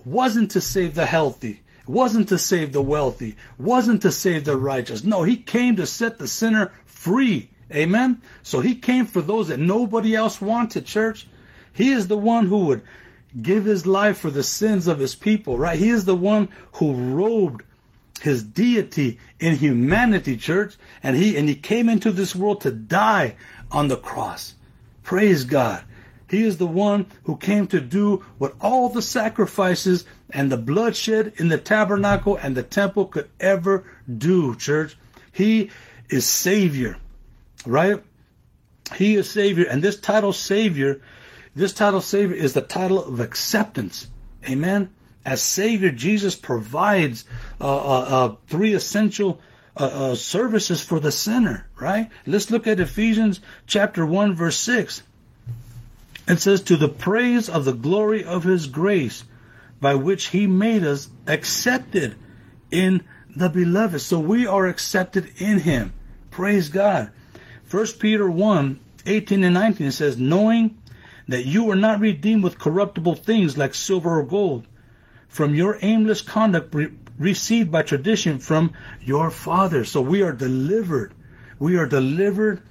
wasn't 0.05 0.53
to 0.53 0.61
save 0.61 0.95
the 0.95 1.07
healthy, 1.07 1.62
wasn't 1.87 2.29
to 2.29 2.38
save 2.38 2.73
the 2.73 2.83
wealthy, 2.83 3.37
wasn't 3.59 4.03
to 4.03 4.12
save 4.12 4.45
the 4.45 4.57
righteous. 4.57 5.05
No, 5.05 5.23
he 5.23 5.37
came 5.37 5.77
to 5.77 5.87
set 5.87 6.19
the 6.19 6.29
sinner 6.29 6.73
free. 6.85 7.51
Amen. 7.73 8.21
So 8.43 8.61
he 8.61 8.75
came 8.75 9.07
for 9.07 9.23
those 9.23 9.49
that 9.49 9.59
nobody 9.59 10.15
else 10.15 10.41
wanted, 10.41 10.87
church. 10.87 11.27
He 11.73 11.91
is 11.91 12.07
the 12.07 12.19
one 12.19 12.47
who 12.47 12.67
would 12.67 12.83
give 13.41 13.65
his 13.65 13.87
life 13.87 14.19
for 14.19 14.31
the 14.31 14.43
sins 14.43 14.87
of 14.87 14.99
his 14.99 15.15
people, 15.15 15.59
right? 15.59 15.79
He 15.79 15.88
is 15.88 16.05
the 16.05 16.15
one 16.15 16.49
who 16.73 16.93
robed 16.93 17.62
his 18.21 18.43
deity 18.43 19.19
in 19.41 19.57
humanity, 19.57 20.37
church, 20.37 20.77
and 21.03 21.17
he 21.17 21.37
and 21.37 21.49
he 21.49 21.55
came 21.55 21.88
into 21.88 22.12
this 22.12 22.37
world 22.37 22.61
to 22.61 22.71
die 22.71 23.35
on 23.71 23.88
the 23.88 23.97
cross. 23.97 24.55
Praise 25.03 25.45
God. 25.45 25.83
He 26.33 26.45
is 26.45 26.57
the 26.57 26.66
one 26.66 27.05
who 27.25 27.37
came 27.37 27.66
to 27.66 27.79
do 27.79 28.25
what 28.38 28.55
all 28.59 28.88
the 28.88 29.03
sacrifices 29.03 30.07
and 30.31 30.51
the 30.51 30.57
bloodshed 30.57 31.35
in 31.37 31.49
the 31.49 31.59
tabernacle 31.59 32.37
and 32.37 32.57
the 32.57 32.62
temple 32.62 33.05
could 33.05 33.29
ever 33.38 33.85
do, 34.09 34.57
church. 34.57 34.97
He 35.31 35.68
is 36.09 36.25
Savior, 36.25 36.97
right? 37.66 38.03
He 38.97 39.16
is 39.16 39.31
Savior. 39.31 39.66
And 39.66 39.85
this 39.85 40.01
title, 40.01 40.33
Savior, 40.33 41.03
this 41.55 41.75
title, 41.75 42.01
Savior, 42.01 42.35
is 42.35 42.55
the 42.55 42.62
title 42.62 43.05
of 43.05 43.21
acceptance. 43.21 44.09
Amen. 44.49 44.88
As 45.27 45.42
Savior, 45.42 45.90
Jesus 45.90 46.35
provides 46.35 47.27
uh, 47.61 47.66
uh, 47.66 48.01
uh, 48.09 48.37
three 48.47 48.73
essential 48.73 49.38
uh, 49.77 49.85
uh, 49.85 50.14
services 50.14 50.83
for 50.83 50.99
the 50.99 51.12
sinner, 51.12 51.68
right? 51.79 52.09
Let's 52.27 52.51
look 52.51 52.66
at 52.66 52.81
Ephesians 52.81 53.40
chapter 53.66 54.07
1, 54.07 54.35
verse 54.35 54.57
6. 54.57 55.03
It 56.29 56.41
says, 56.41 56.63
To 56.63 56.77
the 56.77 56.89
praise 56.89 57.49
of 57.49 57.65
the 57.65 57.73
glory 57.73 58.25
of 58.25 58.45
his 58.45 58.67
grace, 58.67 59.25
by 59.81 59.95
which 59.95 60.27
he 60.27 60.47
made 60.47 60.85
us 60.85 61.09
accepted 61.27 62.15
in 62.71 63.03
the 63.35 63.49
beloved. 63.49 64.01
So 64.01 64.21
we 64.21 64.47
are 64.47 64.67
accepted 64.67 65.33
in 65.39 65.59
him. 65.59 65.93
Praise 66.31 66.69
God. 66.69 67.11
1 67.71 67.87
Peter 67.99 68.31
1, 68.31 68.81
18 69.07 69.45
and 69.45 69.55
19 69.55 69.91
says, 69.93 70.19
Knowing 70.19 70.79
that 71.29 71.47
you 71.47 71.65
were 71.65 71.77
not 71.77 72.01
redeemed 72.01 72.45
with 72.45 72.59
corruptible 72.59 73.15
things 73.15 73.57
like 73.57 73.75
silver 73.75 74.19
or 74.19 74.25
gold 74.25 74.67
from 75.29 75.55
your 75.55 75.79
aimless 75.81 76.21
conduct 76.21 76.75
re- 76.75 76.93
received 77.19 77.73
by 77.73 77.83
tradition 77.83 78.39
from 78.39 78.73
your 79.01 79.31
father. 79.31 79.85
So 79.85 80.03
we 80.03 80.23
are 80.23 80.33
delivered. 80.33 81.15
We 81.59 81.77
are 81.77 81.87
delivered 81.87 82.63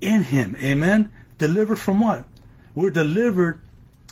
in 0.00 0.24
him. 0.24 0.56
Amen. 0.60 1.12
Delivered 1.38 1.78
from 1.78 2.00
what? 2.00 2.24
We're 2.78 2.90
delivered 2.90 3.60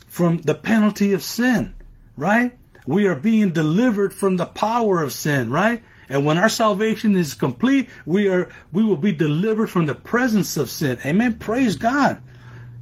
from 0.08 0.38
the 0.38 0.56
penalty 0.56 1.12
of 1.12 1.22
sin, 1.22 1.72
right? 2.16 2.58
We 2.84 3.06
are 3.06 3.14
being 3.14 3.52
delivered 3.52 4.12
from 4.12 4.38
the 4.38 4.44
power 4.44 5.00
of 5.04 5.12
sin, 5.12 5.50
right? 5.50 5.84
And 6.08 6.26
when 6.26 6.36
our 6.36 6.48
salvation 6.48 7.14
is 7.14 7.34
complete, 7.34 7.88
we 8.04 8.26
are 8.26 8.50
we 8.72 8.82
will 8.82 8.96
be 8.96 9.12
delivered 9.12 9.68
from 9.68 9.86
the 9.86 9.94
presence 9.94 10.56
of 10.56 10.68
sin. 10.68 10.98
Amen. 11.06 11.34
Praise 11.34 11.76
God. 11.76 12.20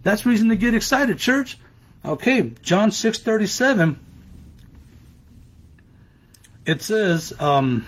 That's 0.03 0.25
reason 0.25 0.49
to 0.49 0.57
get 0.57 0.75
excited, 0.75 1.19
church. 1.19 1.59
Okay, 2.03 2.55
John 2.63 2.89
6:37 2.89 3.97
it 6.65 6.81
says 6.81 7.35
um, 7.39 7.87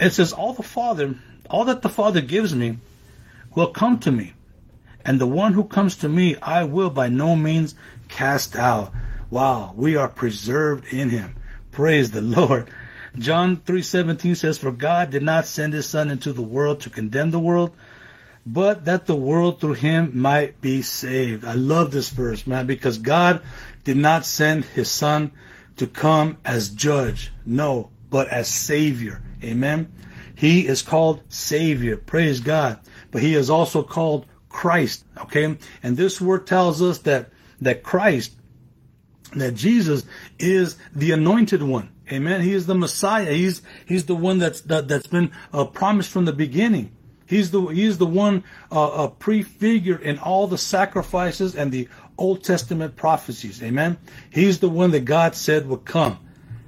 it 0.00 0.10
says 0.10 0.32
all 0.32 0.52
the 0.52 0.64
father 0.64 1.14
all 1.48 1.66
that 1.66 1.82
the 1.82 1.88
father 1.88 2.20
gives 2.20 2.52
me 2.52 2.78
will 3.54 3.68
come 3.68 3.98
to 3.98 4.10
me 4.10 4.32
and 5.04 5.20
the 5.20 5.26
one 5.26 5.52
who 5.52 5.64
comes 5.64 5.96
to 5.96 6.08
me 6.08 6.36
i 6.36 6.64
will 6.64 6.90
by 6.90 7.08
no 7.08 7.34
means 7.36 7.74
cast 8.08 8.56
out 8.56 8.92
wow 9.30 9.72
we 9.76 9.96
are 9.96 10.08
preserved 10.08 10.92
in 10.92 11.10
him 11.10 11.36
praise 11.70 12.10
the 12.10 12.20
lord 12.38 12.68
john 13.18 13.56
3.17 13.56 14.36
says 14.36 14.58
for 14.58 14.72
god 14.72 15.10
did 15.10 15.22
not 15.22 15.46
send 15.46 15.72
his 15.72 15.86
son 15.86 16.10
into 16.10 16.32
the 16.32 16.42
world 16.42 16.80
to 16.80 16.90
condemn 16.90 17.30
the 17.30 17.38
world 17.38 17.74
but 18.46 18.84
that 18.84 19.06
the 19.06 19.16
world 19.16 19.60
through 19.60 19.74
him 19.74 20.10
might 20.14 20.60
be 20.60 20.82
saved. 20.82 21.44
I 21.44 21.54
love 21.54 21.90
this 21.90 22.10
verse, 22.10 22.46
man, 22.46 22.66
because 22.66 22.98
God 22.98 23.42
did 23.84 23.96
not 23.96 24.26
send 24.26 24.64
his 24.64 24.90
son 24.90 25.32
to 25.76 25.86
come 25.86 26.38
as 26.44 26.68
judge, 26.68 27.32
no, 27.46 27.90
but 28.10 28.28
as 28.28 28.48
savior. 28.48 29.22
Amen. 29.42 29.92
He 30.34 30.66
is 30.66 30.82
called 30.82 31.22
savior. 31.28 31.96
Praise 31.96 32.40
God. 32.40 32.80
But 33.14 33.22
he 33.22 33.36
is 33.36 33.48
also 33.48 33.84
called 33.84 34.26
Christ. 34.48 35.04
Okay. 35.16 35.56
And 35.84 35.96
this 35.96 36.20
word 36.20 36.48
tells 36.48 36.82
us 36.82 36.98
that, 36.98 37.30
that 37.60 37.84
Christ, 37.84 38.32
that 39.36 39.54
Jesus 39.54 40.04
is 40.40 40.76
the 40.92 41.12
anointed 41.12 41.62
one. 41.62 41.90
Amen. 42.10 42.40
He 42.40 42.52
is 42.52 42.66
the 42.66 42.74
Messiah. 42.74 43.32
He's, 43.32 43.62
he's 43.86 44.06
the 44.06 44.16
one 44.16 44.38
that's, 44.38 44.62
that, 44.62 44.88
that's 44.88 45.06
been 45.06 45.30
uh, 45.52 45.64
promised 45.64 46.10
from 46.10 46.24
the 46.24 46.32
beginning. 46.32 46.90
He's 47.26 47.52
the 47.52 47.62
he's 47.66 47.98
the 47.98 48.06
one 48.06 48.42
uh, 48.72 49.04
uh, 49.04 49.08
prefigured 49.08 50.02
in 50.02 50.18
all 50.18 50.48
the 50.48 50.58
sacrifices 50.58 51.54
and 51.54 51.70
the 51.70 51.88
Old 52.18 52.42
Testament 52.42 52.96
prophecies. 52.96 53.62
Amen. 53.62 53.96
He's 54.28 54.58
the 54.58 54.68
one 54.68 54.90
that 54.90 55.04
God 55.04 55.36
said 55.36 55.68
would 55.68 55.84
come. 55.84 56.18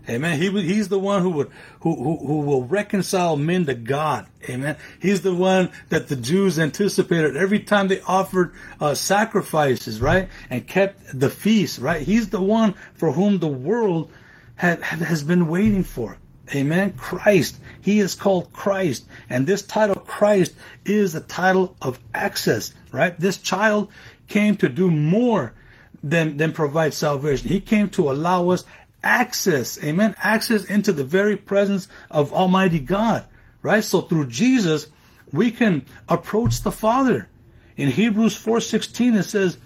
Amen. 0.08 0.38
He 0.40 0.50
he's 0.62 0.88
the 0.88 0.98
one 0.98 1.22
who 1.22 1.30
would 1.30 1.50
who, 1.80 1.96
who 1.96 2.16
who 2.26 2.40
will 2.40 2.64
reconcile 2.64 3.36
men 3.36 3.66
to 3.66 3.74
God. 3.74 4.26
Amen. 4.48 4.76
He's 5.00 5.22
the 5.22 5.34
one 5.34 5.70
that 5.88 6.08
the 6.08 6.16
Jews 6.16 6.58
anticipated 6.58 7.36
every 7.36 7.60
time 7.60 7.88
they 7.88 8.00
offered 8.02 8.54
uh, 8.80 8.94
sacrifices, 8.94 10.00
right, 10.00 10.28
and 10.48 10.66
kept 10.66 11.18
the 11.18 11.30
feast, 11.30 11.80
right. 11.80 12.02
He's 12.02 12.28
the 12.28 12.40
one 12.40 12.74
for 12.94 13.12
whom 13.12 13.38
the 13.38 13.48
world 13.48 14.10
had, 14.54 14.82
has 14.82 15.22
been 15.22 15.48
waiting 15.48 15.82
for. 15.82 16.18
Amen. 16.54 16.92
Christ. 16.92 17.58
He 17.80 17.98
is 17.98 18.14
called 18.14 18.52
Christ. 18.52 19.06
And 19.28 19.46
this 19.46 19.62
title, 19.62 19.96
Christ, 19.96 20.54
is 20.84 21.14
a 21.14 21.20
title 21.20 21.76
of 21.82 21.98
access, 22.14 22.72
right? 22.92 23.18
This 23.18 23.38
child 23.38 23.90
came 24.28 24.56
to 24.58 24.68
do 24.68 24.90
more 24.90 25.54
than, 26.02 26.36
than 26.36 26.52
provide 26.52 26.94
salvation. 26.94 27.48
He 27.48 27.60
came 27.60 27.88
to 27.90 28.10
allow 28.10 28.50
us 28.50 28.64
access. 29.02 29.82
Amen. 29.82 30.14
Access 30.22 30.64
into 30.64 30.92
the 30.92 31.04
very 31.04 31.36
presence 31.36 31.88
of 32.10 32.32
Almighty 32.32 32.80
God, 32.80 33.24
right? 33.62 33.84
So 33.84 34.00
through 34.00 34.26
Jesus, 34.26 34.88
we 35.32 35.50
can 35.50 35.84
approach 36.08 36.62
the 36.62 36.72
Father. 36.72 37.28
In 37.76 37.90
Hebrews 37.90 38.36
4:16 38.36 39.14
it 39.14 39.24
says, 39.24 39.58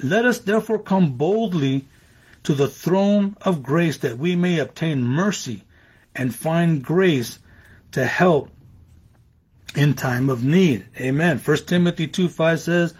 "Let 0.00 0.24
us 0.24 0.38
therefore 0.38 0.80
come 0.80 1.12
boldly 1.12 1.86
to 2.44 2.54
the 2.54 2.68
throne 2.68 3.36
of 3.42 3.62
grace 3.62 3.98
that 3.98 4.18
we 4.18 4.34
may 4.34 4.58
obtain 4.58 5.02
mercy 5.02 5.64
and 6.14 6.34
find 6.34 6.82
grace 6.82 7.38
to 7.92 8.04
help 8.04 8.50
in 9.74 9.94
time 9.94 10.30
of 10.30 10.44
need. 10.44 10.86
Amen. 10.98 11.38
1 11.38 11.56
Timothy 11.66 12.06
2 12.06 12.28
5 12.28 12.60
says, 12.60 12.94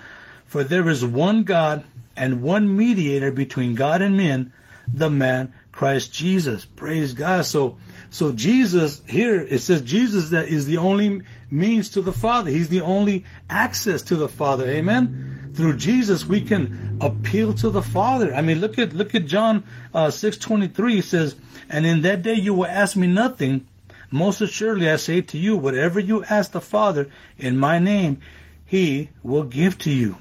For 0.47 0.64
there 0.64 0.88
is 0.88 1.05
one 1.05 1.44
God 1.44 1.85
and 2.16 2.42
one 2.42 2.77
mediator 2.77 3.31
between 3.31 3.75
God 3.75 4.03
and 4.03 4.16
men, 4.16 4.53
the 4.92 5.11
man 5.11 5.53
Christ 5.72 6.12
Jesus. 6.12 6.64
Praise 6.64 7.14
God. 7.14 7.44
So 7.46 7.79
so 8.11 8.33
Jesus 8.33 9.03
here 9.09 9.40
it 9.40 9.61
says 9.61 9.83
Jesus 9.83 10.31
that 10.31 10.48
is 10.48 10.66
the 10.66 10.79
only 10.79 11.22
means 11.51 11.90
to 11.90 12.03
the 12.03 12.12
Father. 12.12 12.51
He's 12.51 12.68
the 12.68 12.81
only 12.81 13.24
access 13.48 14.03
to 14.03 14.16
the 14.16 14.29
Father. 14.29 14.66
Amen. 14.66 15.53
Through 15.55 15.77
Jesus 15.77 16.27
we 16.27 16.40
can 16.40 16.98
appeal 17.01 17.55
to 17.55 17.70
the 17.70 17.83
Father. 17.83 18.35
I 18.35 18.42
mean 18.42 18.61
look 18.61 18.79
at 18.79 18.92
look 18.92 19.14
at 19.14 19.27
John 19.27 19.64
uh, 19.94 20.11
six 20.11 20.37
twenty 20.37 20.68
three. 20.68 20.96
He 20.96 21.03
says, 21.03 21.37
And 21.68 21.87
in 21.87 22.03
that 22.03 22.22
day 22.22 22.35
you 22.35 22.55
will 22.55 22.66
ask 22.66 22.96
me 22.96 23.07
nothing. 23.07 23.66
Most 24.11 24.40
assuredly 24.40 24.90
I 24.90 24.96
say 24.96 25.20
to 25.20 25.38
you, 25.38 25.57
whatever 25.57 26.01
you 26.01 26.24
ask 26.24 26.53
the 26.53 26.62
Father 26.62 27.11
in 27.37 27.59
my 27.59 27.79
name, 27.79 28.20
he 28.64 29.11
will 29.22 29.44
give 29.44 29.79
to 29.79 29.90
you. 29.90 30.16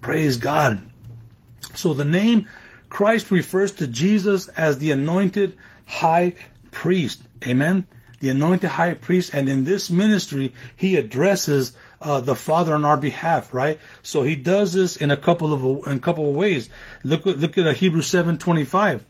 Praise 0.00 0.36
God. 0.36 0.80
So 1.74 1.92
the 1.92 2.04
name 2.04 2.48
Christ 2.96 3.30
refers 3.30 3.72
to 3.72 3.86
Jesus 3.86 4.48
as 4.48 4.78
the 4.78 4.90
anointed 4.90 5.58
high 5.84 6.32
priest. 6.70 7.20
Amen. 7.46 7.86
The 8.20 8.30
anointed 8.30 8.70
high 8.70 8.94
priest. 8.94 9.34
And 9.34 9.50
in 9.50 9.64
this 9.64 9.90
ministry, 9.90 10.54
he 10.76 10.96
addresses 10.96 11.76
uh, 12.00 12.22
the 12.22 12.34
Father 12.34 12.74
on 12.74 12.86
our 12.86 12.96
behalf, 12.96 13.52
right? 13.52 13.78
So 14.02 14.22
he 14.22 14.34
does 14.34 14.72
this 14.72 14.96
in 14.96 15.10
a 15.10 15.16
couple 15.18 15.52
of 15.52 15.86
in 15.86 15.98
a 15.98 16.00
couple 16.00 16.26
of 16.26 16.34
ways. 16.34 16.70
Look 17.04 17.26
look 17.26 17.58
at 17.58 17.76
Hebrews 17.76 18.06
seven 18.06 18.38
twenty 18.38 18.64
five. 18.64 19.04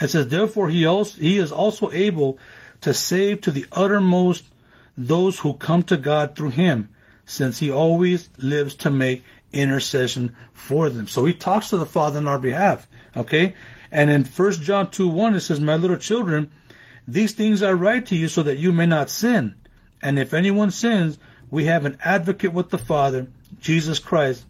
It 0.00 0.08
says, 0.08 0.26
therefore 0.26 0.68
he 0.68 0.84
also 0.84 1.20
he 1.20 1.38
is 1.38 1.52
also 1.52 1.92
able 1.92 2.38
to 2.80 2.92
save 2.92 3.42
to 3.42 3.52
the 3.52 3.66
uttermost 3.70 4.42
those 4.98 5.38
who 5.38 5.54
come 5.54 5.84
to 5.84 5.96
God 5.96 6.34
through 6.34 6.50
him, 6.50 6.88
since 7.26 7.60
he 7.60 7.70
always 7.70 8.28
lives 8.38 8.74
to 8.82 8.90
make 8.90 9.22
intercession 9.54 10.36
for 10.52 10.90
them. 10.90 11.08
So 11.08 11.24
he 11.24 11.32
talks 11.32 11.70
to 11.70 11.78
the 11.78 11.86
Father 11.86 12.18
on 12.18 12.28
our 12.28 12.38
behalf. 12.38 12.86
Okay? 13.16 13.54
And 13.90 14.10
in 14.10 14.24
1 14.24 14.52
John 14.52 14.90
2 14.90 15.08
1, 15.08 15.34
it 15.34 15.40
says, 15.40 15.60
My 15.60 15.76
little 15.76 15.96
children, 15.96 16.50
these 17.06 17.32
things 17.32 17.62
I 17.62 17.72
write 17.72 18.06
to 18.06 18.16
you 18.16 18.28
so 18.28 18.42
that 18.42 18.58
you 18.58 18.72
may 18.72 18.86
not 18.86 19.10
sin. 19.10 19.54
And 20.02 20.18
if 20.18 20.34
anyone 20.34 20.70
sins, 20.70 21.18
we 21.50 21.64
have 21.66 21.84
an 21.84 21.98
advocate 22.04 22.52
with 22.52 22.70
the 22.70 22.78
Father, 22.78 23.28
Jesus 23.60 23.98
Christ, 23.98 24.44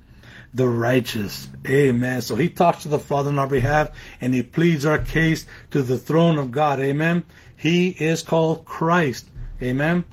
the 0.54 0.68
righteous. 0.68 1.48
Amen. 1.66 2.22
So 2.22 2.36
he 2.36 2.48
talks 2.48 2.82
to 2.82 2.88
the 2.88 2.98
Father 2.98 3.30
on 3.30 3.38
our 3.38 3.46
behalf 3.46 3.90
and 4.20 4.32
he 4.32 4.42
pleads 4.42 4.86
our 4.86 4.98
case 4.98 5.46
to 5.72 5.82
the 5.82 5.98
throne 5.98 6.38
of 6.38 6.50
God. 6.50 6.80
Amen. 6.80 7.24
He 7.56 7.88
is 7.88 8.22
called 8.22 8.64
Christ. 8.64 9.28
Amen. 9.60 10.04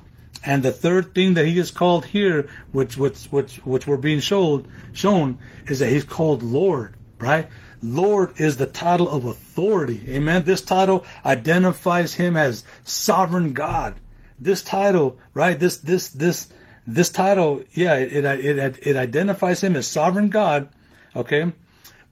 And 0.44 0.62
the 0.62 0.72
third 0.72 1.14
thing 1.14 1.34
that 1.34 1.46
he 1.46 1.58
is 1.58 1.70
called 1.70 2.04
here, 2.06 2.48
which 2.72 2.96
which 2.96 3.26
which 3.26 3.56
which 3.58 3.86
we're 3.86 3.96
being 3.96 4.20
shown 4.20 4.66
shown, 4.92 5.38
is 5.66 5.78
that 5.78 5.90
he's 5.90 6.04
called 6.04 6.42
Lord, 6.42 6.94
right? 7.18 7.48
Lord 7.82 8.40
is 8.40 8.56
the 8.56 8.66
title 8.66 9.08
of 9.08 9.24
authority. 9.24 10.02
Amen. 10.08 10.44
This 10.44 10.62
title 10.62 11.04
identifies 11.24 12.14
him 12.14 12.36
as 12.36 12.64
sovereign 12.84 13.52
God. 13.52 13.94
This 14.38 14.62
title, 14.62 15.18
right? 15.34 15.58
This 15.58 15.78
this 15.78 16.08
this 16.08 16.48
this 16.86 17.10
title, 17.10 17.62
yeah, 17.72 17.94
it, 17.94 18.24
it, 18.24 18.58
it, 18.58 18.86
it 18.86 18.96
identifies 18.96 19.62
him 19.62 19.76
as 19.76 19.86
sovereign 19.86 20.30
God, 20.30 20.68
okay? 21.14 21.52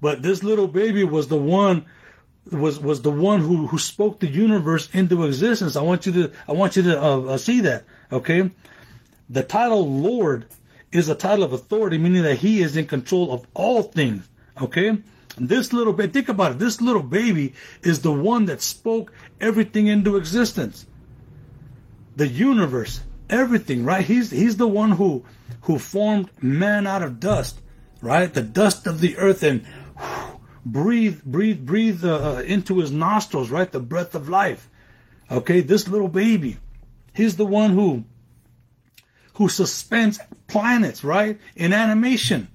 But 0.01 0.23
this 0.23 0.45
little 0.45 0.69
baby 0.69 1.03
was 1.05 1.29
the 1.29 1.37
one 1.37 1.87
was 2.51 2.81
was 2.81 3.03
the 3.03 3.11
one 3.11 3.41
who 3.41 3.67
who 3.67 3.79
spoke 3.79 4.21
the 4.21 4.27
universe 4.27 4.89
into 4.93 5.25
existence. 5.25 5.77
I 5.77 5.83
want 5.83 6.07
you 6.07 6.13
to 6.13 6.33
I 6.49 6.53
want 6.53 6.77
you 6.77 6.83
to 6.85 7.03
uh, 7.03 7.21
uh, 7.21 7.39
see 7.39 7.61
that, 7.63 7.85
okay? 8.13 8.51
The 9.29 9.43
title 9.43 9.89
Lord 9.89 10.47
is 10.93 11.09
a 11.09 11.15
title 11.15 11.45
of 11.45 11.53
authority, 11.53 11.99
meaning 11.99 12.23
that 12.23 12.39
He 12.39 12.63
is 12.63 12.77
in 12.77 12.87
control 12.87 13.33
of 13.33 13.47
all 13.55 13.83
things, 13.83 14.29
okay? 14.61 14.99
This 15.39 15.73
little 15.73 15.93
baby, 15.93 16.13
think 16.13 16.29
about 16.29 16.53
it. 16.53 16.59
This 16.59 16.81
little 16.81 17.03
baby 17.03 17.55
is 17.83 18.03
the 18.03 18.13
one 18.13 18.47
that 18.47 18.61
spoke 18.61 19.13
everything 19.41 19.87
into 19.87 20.17
existence. 20.17 20.87
The 22.17 22.27
universe, 22.27 23.01
everything, 23.31 23.85
right? 23.85 24.05
He's 24.05 24.31
he's 24.31 24.57
the 24.57 24.69
one 24.69 24.91
who 24.91 25.25
who 25.63 25.79
formed 25.79 26.31
man 26.43 26.87
out 26.87 27.03
of 27.03 27.21
dust, 27.21 27.61
right? 28.03 28.33
The 28.33 28.43
dust 28.43 28.87
of 28.87 29.01
the 29.01 29.17
earth 29.17 29.43
and 29.43 29.65
breathe 30.67 31.23
breathe 31.25 31.65
breathe 31.65 32.05
uh, 32.05 32.43
into 32.45 32.79
his 32.79 32.91
nostrils, 32.91 33.51
right? 33.51 33.71
The 33.71 33.81
breath 33.81 34.15
of 34.15 34.29
life. 34.29 34.69
Okay, 35.31 35.61
this 35.61 35.87
little 35.87 36.09
baby, 36.09 36.59
he's 37.13 37.37
the 37.37 37.47
one 37.47 37.71
who 37.71 38.05
who 39.35 39.49
suspends 39.49 40.19
planets, 40.49 41.03
right? 41.03 41.39
In 41.57 41.73
animation, 41.73 42.49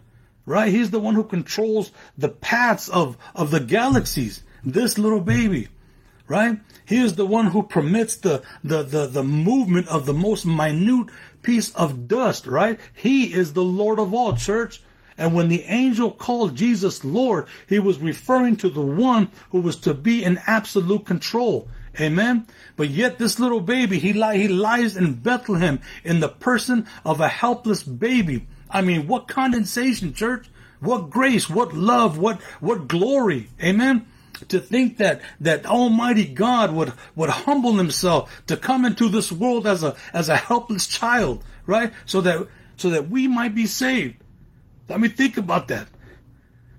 right? 0.45 0.71
He's 0.71 0.91
the 0.91 0.99
one 0.99 1.15
who 1.15 1.23
controls 1.23 1.91
the 2.17 2.29
paths 2.29 2.89
of 2.89 3.17
of 3.33 3.51
the 3.51 3.59
galaxies. 3.59 4.43
This 4.63 4.97
little 4.97 5.21
baby, 5.21 5.67
right? 6.27 6.59
He 6.85 6.97
is 6.97 7.15
the 7.15 7.25
one 7.25 7.47
who 7.47 7.63
permits 7.63 8.15
the, 8.17 8.43
the, 8.63 8.83
the, 8.83 9.07
the 9.07 9.23
movement 9.23 9.87
of 9.87 10.05
the 10.05 10.13
most 10.13 10.45
minute 10.45 11.07
piece 11.41 11.73
of 11.75 12.07
dust, 12.07 12.47
right? 12.47 12.79
He 12.93 13.33
is 13.33 13.53
the 13.53 13.63
Lord 13.63 13.99
of 13.99 14.13
all, 14.13 14.35
church. 14.35 14.81
And 15.17 15.33
when 15.33 15.47
the 15.47 15.63
angel 15.63 16.11
called 16.11 16.55
Jesus 16.55 17.05
Lord, 17.05 17.47
he 17.67 17.79
was 17.79 17.99
referring 17.99 18.57
to 18.57 18.69
the 18.69 18.81
one 18.81 19.29
who 19.51 19.61
was 19.61 19.77
to 19.77 19.93
be 19.93 20.23
in 20.23 20.39
absolute 20.45 21.05
control. 21.05 21.69
Amen. 21.99 22.47
But 22.75 22.89
yet 22.89 23.17
this 23.17 23.39
little 23.39 23.61
baby, 23.61 23.99
he, 23.99 24.13
li- 24.13 24.37
he 24.37 24.47
lies 24.47 24.97
in 24.97 25.13
Bethlehem 25.13 25.79
in 26.03 26.19
the 26.19 26.29
person 26.29 26.87
of 27.03 27.19
a 27.19 27.27
helpless 27.27 27.83
baby. 27.83 28.47
I 28.69 28.81
mean, 28.81 29.07
what 29.07 29.27
condensation, 29.27 30.13
church? 30.13 30.47
What 30.79 31.09
grace, 31.09 31.49
what 31.49 31.73
love, 31.73 32.17
what, 32.17 32.41
what 32.59 32.87
glory. 32.87 33.49
Amen 33.61 34.05
to 34.49 34.59
think 34.59 34.97
that 34.97 35.21
that 35.39 35.65
Almighty 35.65 36.25
God 36.25 36.73
would 36.73 36.93
would 37.15 37.29
humble 37.29 37.73
Himself 37.73 38.45
to 38.47 38.57
come 38.57 38.85
into 38.85 39.09
this 39.09 39.31
world 39.31 39.65
as 39.65 39.83
a 39.83 39.95
as 40.13 40.29
a 40.29 40.35
helpless 40.35 40.87
child, 40.87 41.43
right? 41.65 41.93
So 42.05 42.21
that 42.21 42.47
so 42.77 42.89
that 42.89 43.09
we 43.09 43.27
might 43.27 43.55
be 43.55 43.65
saved. 43.65 44.17
I 44.89 44.97
mean, 44.97 45.11
think 45.11 45.37
about 45.37 45.69
that. 45.69 45.87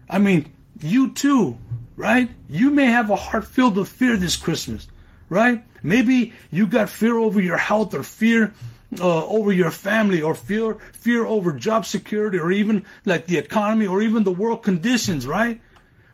I 0.09 0.19
mean, 0.19 0.53
you 0.81 1.13
too, 1.13 1.59
right? 1.97 2.31
You 2.49 2.71
may 2.71 2.87
have 2.87 3.11
a 3.11 3.17
heart 3.17 3.47
filled 3.47 3.77
with 3.77 3.89
fear 3.89 4.17
this 4.17 4.37
Christmas, 4.37 4.87
right? 5.29 5.65
Maybe 5.83 6.33
you 6.51 6.67
got 6.67 6.91
fear 6.91 7.17
over 7.17 7.41
your 7.41 7.57
health 7.57 7.95
or 7.95 8.03
fear 8.03 8.55
uh, 9.01 9.27
over 9.27 9.53
your 9.53 9.71
family 9.71 10.23
or 10.23 10.35
fear 10.35 10.79
fear 10.93 11.27
over 11.27 11.53
job 11.53 11.85
security 11.87 12.39
or 12.39 12.51
even 12.53 12.85
like 13.05 13.27
the 13.27 13.39
economy 13.39 13.87
or 13.87 14.03
even 14.03 14.25
the 14.25 14.33
world 14.33 14.63
conditions, 14.63 15.27
right? 15.27 15.61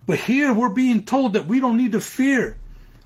But 0.07 0.19
here 0.19 0.53
we're 0.53 0.69
being 0.69 1.05
told 1.05 1.35
that 1.35 1.47
we 1.47 1.61
don't 1.61 1.77
need 1.77 1.93
to 1.93 2.01
fear. 2.01 2.57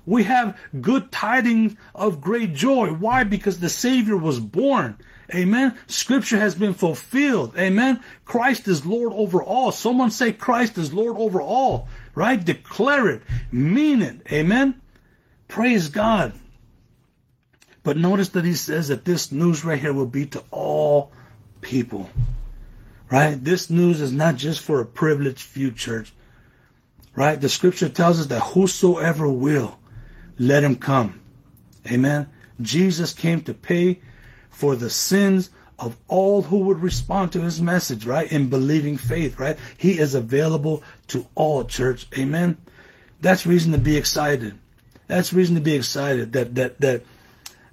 We 0.05 0.23
have 0.23 0.57
good 0.79 1.11
tidings 1.11 1.75
of 1.93 2.21
great 2.21 2.53
joy. 2.53 2.89
Why? 2.89 3.25
Because 3.25 3.59
the 3.59 3.69
Savior 3.69 4.15
was 4.15 4.39
born. 4.39 4.97
Amen. 5.35 5.77
Scripture 5.87 6.39
has 6.39 6.55
been 6.55 6.73
fulfilled. 6.73 7.57
Amen. 7.57 8.01
Christ 8.23 8.69
is 8.69 8.85
Lord 8.85 9.11
over 9.13 9.43
all. 9.43 9.73
Someone 9.73 10.09
say 10.09 10.31
Christ 10.31 10.77
is 10.77 10.93
Lord 10.93 11.17
over 11.17 11.41
all. 11.41 11.89
Right? 12.15 12.43
Declare 12.43 13.09
it. 13.09 13.21
Mean 13.51 14.01
it. 14.01 14.21
Amen. 14.31 14.81
Praise 15.47 15.89
God. 15.89 16.33
But 17.83 17.97
notice 17.97 18.29
that 18.29 18.43
he 18.43 18.53
says 18.53 18.89
that 18.89 19.05
this 19.05 19.31
news 19.31 19.63
right 19.63 19.79
here 19.79 19.93
will 19.93 20.05
be 20.05 20.25
to 20.27 20.43
all 20.51 21.11
people. 21.61 22.09
Right? 23.09 23.41
This 23.41 23.69
news 23.69 24.01
is 24.01 24.11
not 24.11 24.35
just 24.35 24.61
for 24.61 24.81
a 24.81 24.85
privileged 24.85 25.39
few 25.39 25.71
church. 25.71 26.11
Right? 27.15 27.39
The 27.39 27.49
scripture 27.49 27.89
tells 27.89 28.19
us 28.19 28.25
that 28.27 28.41
whosoever 28.41 29.29
will, 29.29 29.79
let 30.37 30.63
him 30.63 30.75
come. 30.75 31.19
Amen. 31.89 32.29
Jesus 32.61 33.13
came 33.13 33.41
to 33.43 33.53
pay 33.53 34.01
for 34.49 34.75
the 34.75 34.89
sins 34.89 35.49
of 35.79 35.95
all 36.07 36.41
who 36.41 36.59
would 36.59 36.81
respond 36.81 37.31
to 37.31 37.41
his 37.41 37.61
message, 37.61 38.05
right? 38.05 38.31
In 38.31 38.49
believing 38.49 38.97
faith, 38.97 39.39
right? 39.39 39.57
He 39.77 39.99
is 39.99 40.15
available 40.15 40.83
to 41.07 41.27
all, 41.35 41.63
church. 41.63 42.07
Amen. 42.17 42.57
That's 43.21 43.45
reason 43.45 43.71
to 43.71 43.77
be 43.77 43.95
excited. 43.95 44.57
That's 45.07 45.33
reason 45.33 45.55
to 45.55 45.61
be 45.61 45.75
excited 45.75 46.33
that 46.33 46.55
that 46.55 46.79
that 46.81 47.03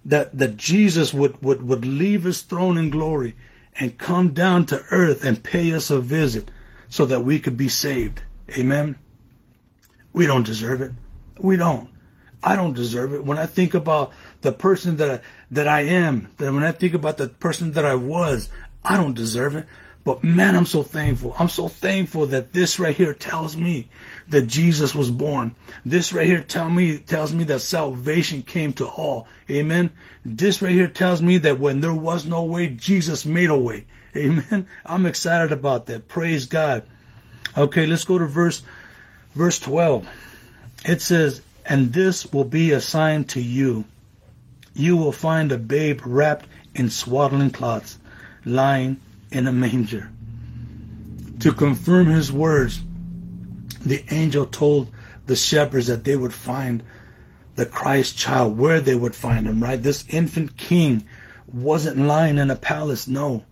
that 0.05 0.39
that 0.39 0.57
Jesus 0.57 1.13
would 1.13 1.41
would 1.43 1.63
would 1.63 1.85
leave 1.85 2.25
his 2.25 2.43
throne 2.43 2.79
in 2.79 2.91
glory 2.91 3.35
and 3.77 3.99
come 3.99 4.33
down 4.33 4.67
to 4.67 4.85
earth 4.91 5.25
and 5.25 5.43
pay 5.43 5.73
us 5.73 5.91
a 5.91 6.01
visit 6.01 6.51
so 6.89 7.07
that 7.07 7.25
we 7.25 7.41
could 7.41 7.57
be 7.57 7.69
saved. 7.69 8.23
Amen. 8.57 8.97
We 10.13 10.27
don't 10.27 10.47
deserve 10.47 10.81
it. 10.81 10.93
We 11.39 11.57
don't. 11.57 11.89
I 12.43 12.57
don't 12.57 12.75
deserve 12.75 13.15
it. 13.15 13.25
When 13.25 13.39
I 13.39 13.47
think 13.47 13.75
about 13.75 14.13
the 14.43 14.53
person 14.53 14.99
that 14.99 15.11
I, 15.11 15.21
that 15.51 15.67
I 15.67 15.81
am, 15.81 16.31
that 16.37 16.53
when 16.53 16.63
I 16.63 16.73
think 16.73 16.95
about 16.95 17.17
the 17.17 17.29
person 17.29 17.73
that 17.73 17.85
I 17.85 17.95
was, 17.95 18.51
I 18.85 18.97
don't 18.97 19.15
deserve 19.15 19.57
it. 19.57 19.67
But 20.05 20.23
man, 20.23 20.55
I'm 20.55 20.67
so 20.67 20.83
thankful. 20.83 21.35
I'm 21.39 21.49
so 21.49 21.67
thankful 21.67 22.27
that 22.27 22.53
this 22.53 22.79
right 22.79 22.95
here 22.95 23.15
tells 23.15 23.57
me 23.57 23.89
that 24.29 24.47
Jesus 24.47 24.95
was 24.95 25.11
born. 25.11 25.55
This 25.85 26.13
right 26.13 26.27
here 26.27 26.43
tell 26.43 26.71
me 26.71 26.99
tells 26.99 27.33
me 27.33 27.45
that 27.45 27.61
salvation 27.61 28.43
came 28.43 28.73
to 28.75 28.87
all. 28.87 29.29
Amen. 29.51 29.91
This 30.25 30.63
right 30.63 30.73
here 30.73 30.89
tells 30.89 31.21
me 31.21 31.39
that 31.39 31.61
when 31.61 31.81
there 31.81 31.95
was 31.95 32.25
no 32.25 32.45
way, 32.45 32.69
Jesus 32.69 33.27
made 33.27 33.51
a 33.51 33.59
way. 33.59 33.87
Amen. 34.17 34.67
I'm 34.87 35.07
excited 35.07 35.53
about 35.53 35.87
that. 35.87 36.09
Praise 36.09 36.47
God. 36.47 36.85
Okay, 37.57 37.87
let's 37.87 38.05
go 38.05 38.19
to 38.19 38.27
verse 38.27 38.63
Verse 39.35 39.59
12, 39.59 40.09
it 40.85 41.03
says, 41.03 41.43
And 41.67 41.93
this 41.93 42.33
will 42.33 42.45
be 42.45 42.71
a 42.71 42.81
sign 42.81 43.25
to 43.27 43.41
you. 43.41 43.85
You 44.75 44.97
will 44.97 45.13
find 45.13 45.51
a 45.51 45.59
babe 45.59 46.03
wrapped 46.05 46.47
in 46.75 46.89
swaddling 46.89 47.51
cloths, 47.51 47.99
lying 48.45 49.01
in 49.33 49.49
a 49.49 49.53
manger. 49.53 50.09
To 51.41 51.53
confirm 51.53 52.07
his 52.07 52.31
words, 52.31 52.81
the 53.85 54.05
angel 54.11 54.47
told 54.47 54.91
the 55.27 55.37
shepherds 55.37 55.87
that 55.87 56.05
they 56.05 56.17
would 56.17 56.35
find 56.35 56.83
the 57.55 57.67
Christ 57.67 58.19
child, 58.19 58.59
where 58.59 58.81
they 58.81 58.95
would 58.95 59.15
find 59.15 59.47
him, 59.47 59.63
right? 59.63 59.81
This 59.81 60.05
infant 60.09 60.57
king 60.57 61.07
wasn't 61.53 61.99
lying 61.99 62.39
in 62.39 62.51
a 62.51 62.57
palace, 62.57 63.07
no, 63.07 63.45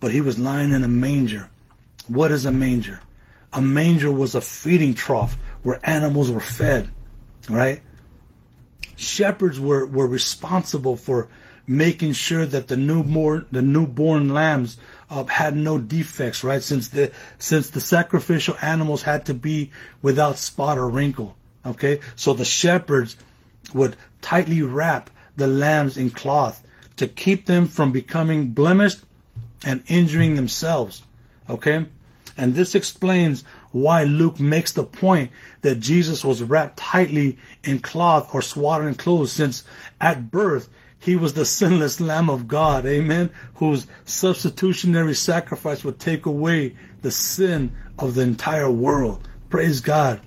but 0.00 0.12
he 0.12 0.20
was 0.20 0.38
lying 0.38 0.72
in 0.72 0.84
a 0.84 0.88
manger. 0.88 1.50
What 2.06 2.30
is 2.30 2.44
a 2.44 2.52
manger? 2.52 3.00
a 3.54 3.62
manger 3.62 4.10
was 4.10 4.34
a 4.34 4.40
feeding 4.40 4.94
trough 4.94 5.38
where 5.62 5.78
animals 5.84 6.30
were 6.30 6.40
fed, 6.40 6.90
right? 7.48 7.80
Shepherds 8.96 9.60
were, 9.60 9.86
were 9.86 10.06
responsible 10.06 10.96
for 10.96 11.28
making 11.66 12.12
sure 12.12 12.44
that 12.44 12.68
the 12.68 12.76
newborn 12.76 13.46
the 13.50 13.62
newborn 13.62 14.28
lambs 14.28 14.76
uh, 15.10 15.24
had 15.24 15.56
no 15.56 15.78
defects, 15.78 16.44
right? 16.44 16.62
Since 16.62 16.88
the 16.88 17.12
since 17.38 17.70
the 17.70 17.80
sacrificial 17.80 18.56
animals 18.60 19.02
had 19.02 19.26
to 19.26 19.34
be 19.34 19.70
without 20.02 20.38
spot 20.38 20.78
or 20.78 20.88
wrinkle, 20.88 21.36
okay? 21.64 22.00
So 22.16 22.32
the 22.32 22.44
shepherds 22.44 23.16
would 23.72 23.96
tightly 24.20 24.62
wrap 24.62 25.10
the 25.36 25.46
lambs 25.46 25.96
in 25.96 26.10
cloth 26.10 26.62
to 26.96 27.08
keep 27.08 27.46
them 27.46 27.66
from 27.66 27.92
becoming 27.92 28.50
blemished 28.50 29.00
and 29.64 29.82
injuring 29.88 30.36
themselves, 30.36 31.02
okay? 31.48 31.86
And 32.36 32.54
this 32.54 32.74
explains 32.74 33.44
why 33.70 34.04
Luke 34.04 34.40
makes 34.40 34.72
the 34.72 34.84
point 34.84 35.30
that 35.62 35.80
Jesus 35.80 36.24
was 36.24 36.42
wrapped 36.42 36.76
tightly 36.76 37.38
in 37.62 37.78
cloth 37.78 38.34
or 38.34 38.42
swaddling 38.42 38.94
clothes, 38.94 39.32
since 39.32 39.64
at 40.00 40.30
birth 40.30 40.68
he 41.04 41.16
was 41.16 41.34
the 41.34 41.44
sinless 41.44 42.00
Lamb 42.00 42.30
of 42.30 42.48
God, 42.48 42.86
amen, 42.86 43.28
whose 43.56 43.86
substitutionary 44.06 45.14
sacrifice 45.14 45.84
would 45.84 46.00
take 46.00 46.24
away 46.24 46.76
the 47.02 47.10
sin 47.10 47.76
of 47.98 48.14
the 48.14 48.22
entire 48.22 48.70
world. 48.70 49.28
Praise 49.50 49.80
God. 49.80 50.22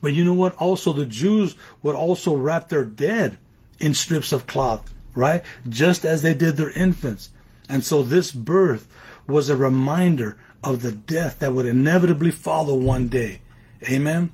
But 0.00 0.14
you 0.14 0.24
know 0.24 0.34
what? 0.34 0.54
Also, 0.58 0.92
the 0.92 1.06
Jews 1.06 1.56
would 1.82 1.96
also 1.96 2.36
wrap 2.36 2.68
their 2.68 2.84
dead 2.84 3.36
in 3.80 3.94
strips 3.94 4.30
of 4.30 4.46
cloth, 4.46 4.94
right? 5.16 5.42
Just 5.68 6.04
as 6.04 6.22
they 6.22 6.34
did 6.34 6.56
their 6.56 6.70
infants. 6.70 7.30
And 7.68 7.82
so 7.82 8.04
this 8.04 8.30
birth 8.30 8.86
was 9.26 9.50
a 9.50 9.56
reminder 9.56 10.38
of 10.62 10.82
the 10.82 10.92
death 10.92 11.40
that 11.40 11.52
would 11.52 11.66
inevitably 11.66 12.30
follow 12.30 12.76
one 12.76 13.08
day. 13.08 13.40
Amen. 13.82 14.30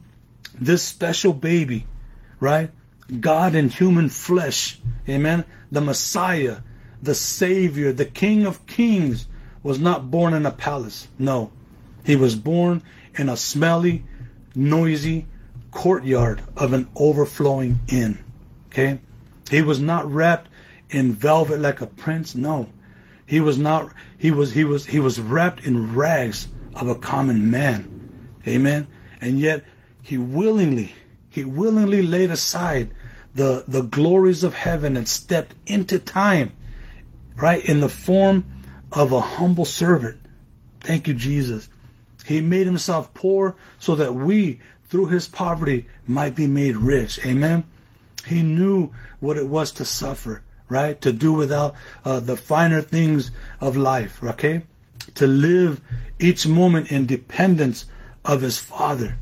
This 0.53 0.83
special 0.83 1.33
baby, 1.33 1.87
right? 2.41 2.71
God 3.21 3.55
in 3.55 3.69
human 3.69 4.09
flesh. 4.09 4.79
Amen. 5.09 5.45
The 5.71 5.81
Messiah, 5.81 6.59
the 7.03 7.15
Savior, 7.15 7.93
the 7.93 8.05
King 8.05 8.47
of 8.47 8.67
Kings 8.67 9.27
was 9.63 9.79
not 9.79 10.11
born 10.11 10.35
in 10.35 10.47
a 10.47 10.51
palace. 10.51 11.09
No. 11.19 11.51
He 12.05 12.17
was 12.17 12.35
born 12.35 12.83
in 13.17 13.29
a 13.29 13.37
smelly, 13.37 14.05
noisy 14.55 15.27
courtyard 15.71 16.43
of 16.57 16.73
an 16.73 16.89
overflowing 16.97 17.81
inn. 17.89 18.19
Okay? 18.69 19.01
He 19.51 19.63
was 19.63 19.81
not 19.81 20.11
wrapped 20.11 20.49
in 20.91 21.13
velvet 21.13 21.61
like 21.61 21.81
a 21.81 21.87
prince. 21.87 22.35
No. 22.35 22.69
He 23.27 23.41
was 23.41 23.59
not 23.59 23.93
he 24.19 24.31
was 24.31 24.53
he 24.53 24.65
was 24.65 24.87
he 24.87 25.01
was 25.01 25.21
wrapped 25.21 25.65
in 25.65 25.95
rags 25.95 26.49
of 26.75 26.89
a 26.89 26.95
common 26.95 27.51
man. 27.51 27.91
Amen. 28.47 28.87
And 29.21 29.39
yet 29.39 29.65
he 30.03 30.19
willingly 30.19 30.95
he 31.35 31.45
willingly 31.45 32.03
laid 32.03 32.31
aside 32.31 32.91
the 33.35 33.65
the 33.67 33.83
glories 33.83 34.45
of 34.45 34.55
heaven 34.55 34.97
and 34.97 35.09
stepped 35.09 35.55
into 35.67 35.99
time 35.99 36.53
right 37.37 37.65
in 37.65 37.81
the 37.81 37.89
form 37.89 38.45
of 38.93 39.13
a 39.13 39.21
humble 39.21 39.65
servant. 39.65 40.21
Thank 40.81 41.09
you 41.09 41.15
Jesus. 41.15 41.69
He 42.25 42.41
made 42.41 42.67
himself 42.67 43.13
poor 43.13 43.57
so 43.79 43.97
that 43.97 44.15
we 44.15 44.61
through 44.85 45.07
his 45.07 45.27
poverty 45.27 45.87
might 46.07 46.37
be 46.37 46.47
made 46.47 46.77
rich. 46.77 47.19
Amen. 47.27 47.65
He 48.27 48.43
knew 48.43 48.93
what 49.21 49.37
it 49.37 49.49
was 49.49 49.73
to 49.73 49.85
suffer 49.85 50.43
right? 50.69 51.01
To 51.03 51.13
do 51.13 51.33
without 51.33 51.75
uh, 52.05 52.21
the 52.21 52.37
finer 52.37 52.81
things 52.81 53.31
of 53.61 53.77
life, 53.77 54.23
okay? 54.23 54.63
To 55.17 55.27
live 55.27 55.81
each 56.19 56.47
moment 56.47 56.91
in 56.91 57.07
dependence 57.07 57.87
of 58.25 58.41
his 58.41 58.59
Father, 58.59 59.17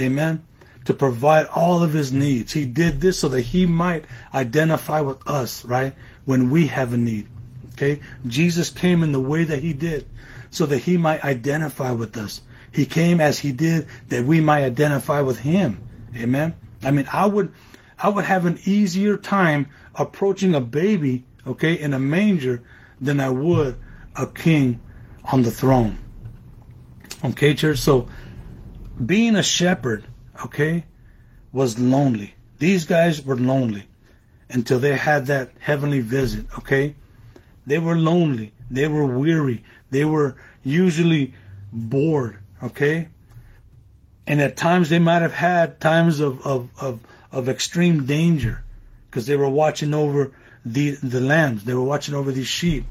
amen? 0.00 0.44
To 0.86 0.94
provide 0.94 1.46
all 1.46 1.82
of 1.82 1.92
his 1.92 2.12
needs. 2.12 2.52
He 2.52 2.64
did 2.64 3.00
this 3.00 3.18
so 3.18 3.28
that 3.28 3.40
he 3.40 3.66
might 3.66 4.04
identify 4.32 5.00
with 5.00 5.26
us, 5.28 5.64
right? 5.64 5.94
When 6.24 6.50
we 6.50 6.68
have 6.68 6.92
a 6.92 6.96
need, 6.96 7.28
okay? 7.72 8.00
Jesus 8.26 8.70
came 8.70 9.02
in 9.02 9.12
the 9.12 9.20
way 9.20 9.44
that 9.44 9.60
he 9.60 9.72
did 9.72 10.06
so 10.50 10.66
that 10.66 10.78
he 10.78 10.96
might 10.96 11.24
identify 11.24 11.90
with 11.90 12.16
us. 12.16 12.40
He 12.72 12.86
came 12.86 13.20
as 13.20 13.38
he 13.38 13.52
did 13.52 13.88
that 14.08 14.24
we 14.24 14.40
might 14.40 14.64
identify 14.64 15.20
with 15.22 15.38
him, 15.38 15.80
amen? 16.16 16.54
I 16.82 16.90
mean, 16.90 17.08
I 17.12 17.26
would, 17.26 17.52
I 17.98 18.08
would 18.08 18.24
have 18.24 18.46
an 18.46 18.58
easier 18.64 19.16
time 19.16 19.68
approaching 19.94 20.54
a 20.54 20.60
baby, 20.60 21.24
okay, 21.46 21.74
in 21.74 21.94
a 21.94 21.98
manger 21.98 22.62
than 23.00 23.20
I 23.20 23.30
would 23.30 23.76
a 24.14 24.26
king 24.26 24.80
on 25.24 25.42
the 25.42 25.50
throne. 25.50 25.98
Okay, 27.24 27.54
church? 27.54 27.78
So 27.78 28.08
being 29.04 29.36
a 29.36 29.42
shepherd, 29.42 30.04
okay, 30.44 30.84
was 31.52 31.78
lonely. 31.78 32.34
These 32.58 32.84
guys 32.86 33.24
were 33.24 33.36
lonely 33.36 33.86
until 34.48 34.78
they 34.78 34.96
had 34.96 35.26
that 35.26 35.50
heavenly 35.58 36.00
visit, 36.00 36.46
okay? 36.58 36.94
They 37.66 37.78
were 37.78 37.96
lonely. 37.96 38.52
They 38.70 38.88
were 38.88 39.06
weary. 39.06 39.64
They 39.90 40.04
were 40.04 40.36
usually 40.62 41.34
bored, 41.72 42.38
okay? 42.62 43.08
And 44.26 44.40
at 44.40 44.56
times 44.56 44.88
they 44.88 44.98
might 44.98 45.22
have 45.22 45.32
had 45.32 45.80
times 45.80 46.20
of, 46.20 46.46
of, 46.46 46.68
of, 46.80 47.00
of 47.32 47.48
extreme 47.48 48.06
danger 48.06 48.64
because 49.10 49.26
they 49.26 49.36
were 49.36 49.48
watching 49.48 49.94
over 49.94 50.32
the 50.64 50.90
the 51.02 51.20
lambs. 51.20 51.64
They 51.64 51.74
were 51.74 51.82
watching 51.82 52.14
over 52.14 52.32
these 52.32 52.48
sheep. 52.48 52.84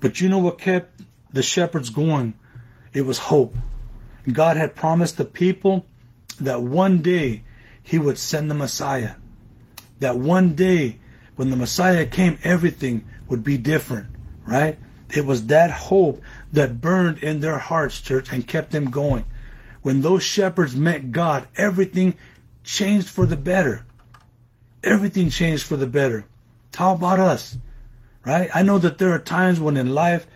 But 0.00 0.20
you 0.20 0.28
know 0.28 0.38
what 0.38 0.58
kept 0.58 1.02
the 1.32 1.42
shepherds 1.42 1.90
going? 1.90 2.34
It 2.92 3.02
was 3.02 3.18
hope. 3.18 3.56
God 4.30 4.56
had 4.56 4.74
promised 4.74 5.16
the 5.16 5.24
people 5.24 5.84
that 6.34 6.62
one 6.62 7.02
day 7.02 7.42
he 7.82 7.98
would 7.98 8.18
send 8.18 8.50
the 8.50 8.54
Messiah. 8.54 9.14
That 10.00 10.18
one 10.18 10.54
day 10.54 10.98
when 11.36 11.50
the 11.50 11.56
Messiah 11.56 12.06
came, 12.06 12.38
everything 12.42 13.04
would 13.28 13.44
be 13.44 13.58
different, 13.58 14.08
right? 14.46 14.78
It 15.14 15.24
was 15.24 15.46
that 15.46 15.70
hope 15.70 16.22
that 16.52 16.80
burned 16.80 17.18
in 17.18 17.40
their 17.40 17.58
hearts, 17.58 18.00
church, 18.00 18.32
and 18.32 18.46
kept 18.46 18.70
them 18.70 18.90
going. 18.90 19.24
When 19.82 20.00
those 20.00 20.22
shepherds 20.22 20.74
met 20.74 21.12
God, 21.12 21.46
everything 21.56 22.14
changed 22.62 23.08
for 23.08 23.26
the 23.26 23.36
better 23.36 23.84
everything 24.84 25.30
changed 25.30 25.64
for 25.64 25.76
the 25.76 25.86
better. 25.86 26.24
How 26.74 26.94
about 26.94 27.18
us? 27.18 27.56
Right? 28.24 28.50
I 28.54 28.62
know 28.62 28.78
that 28.78 28.98
there 28.98 29.12
are 29.12 29.18
times 29.18 29.60
when 29.60 29.76
in 29.76 29.94
life 29.94 30.26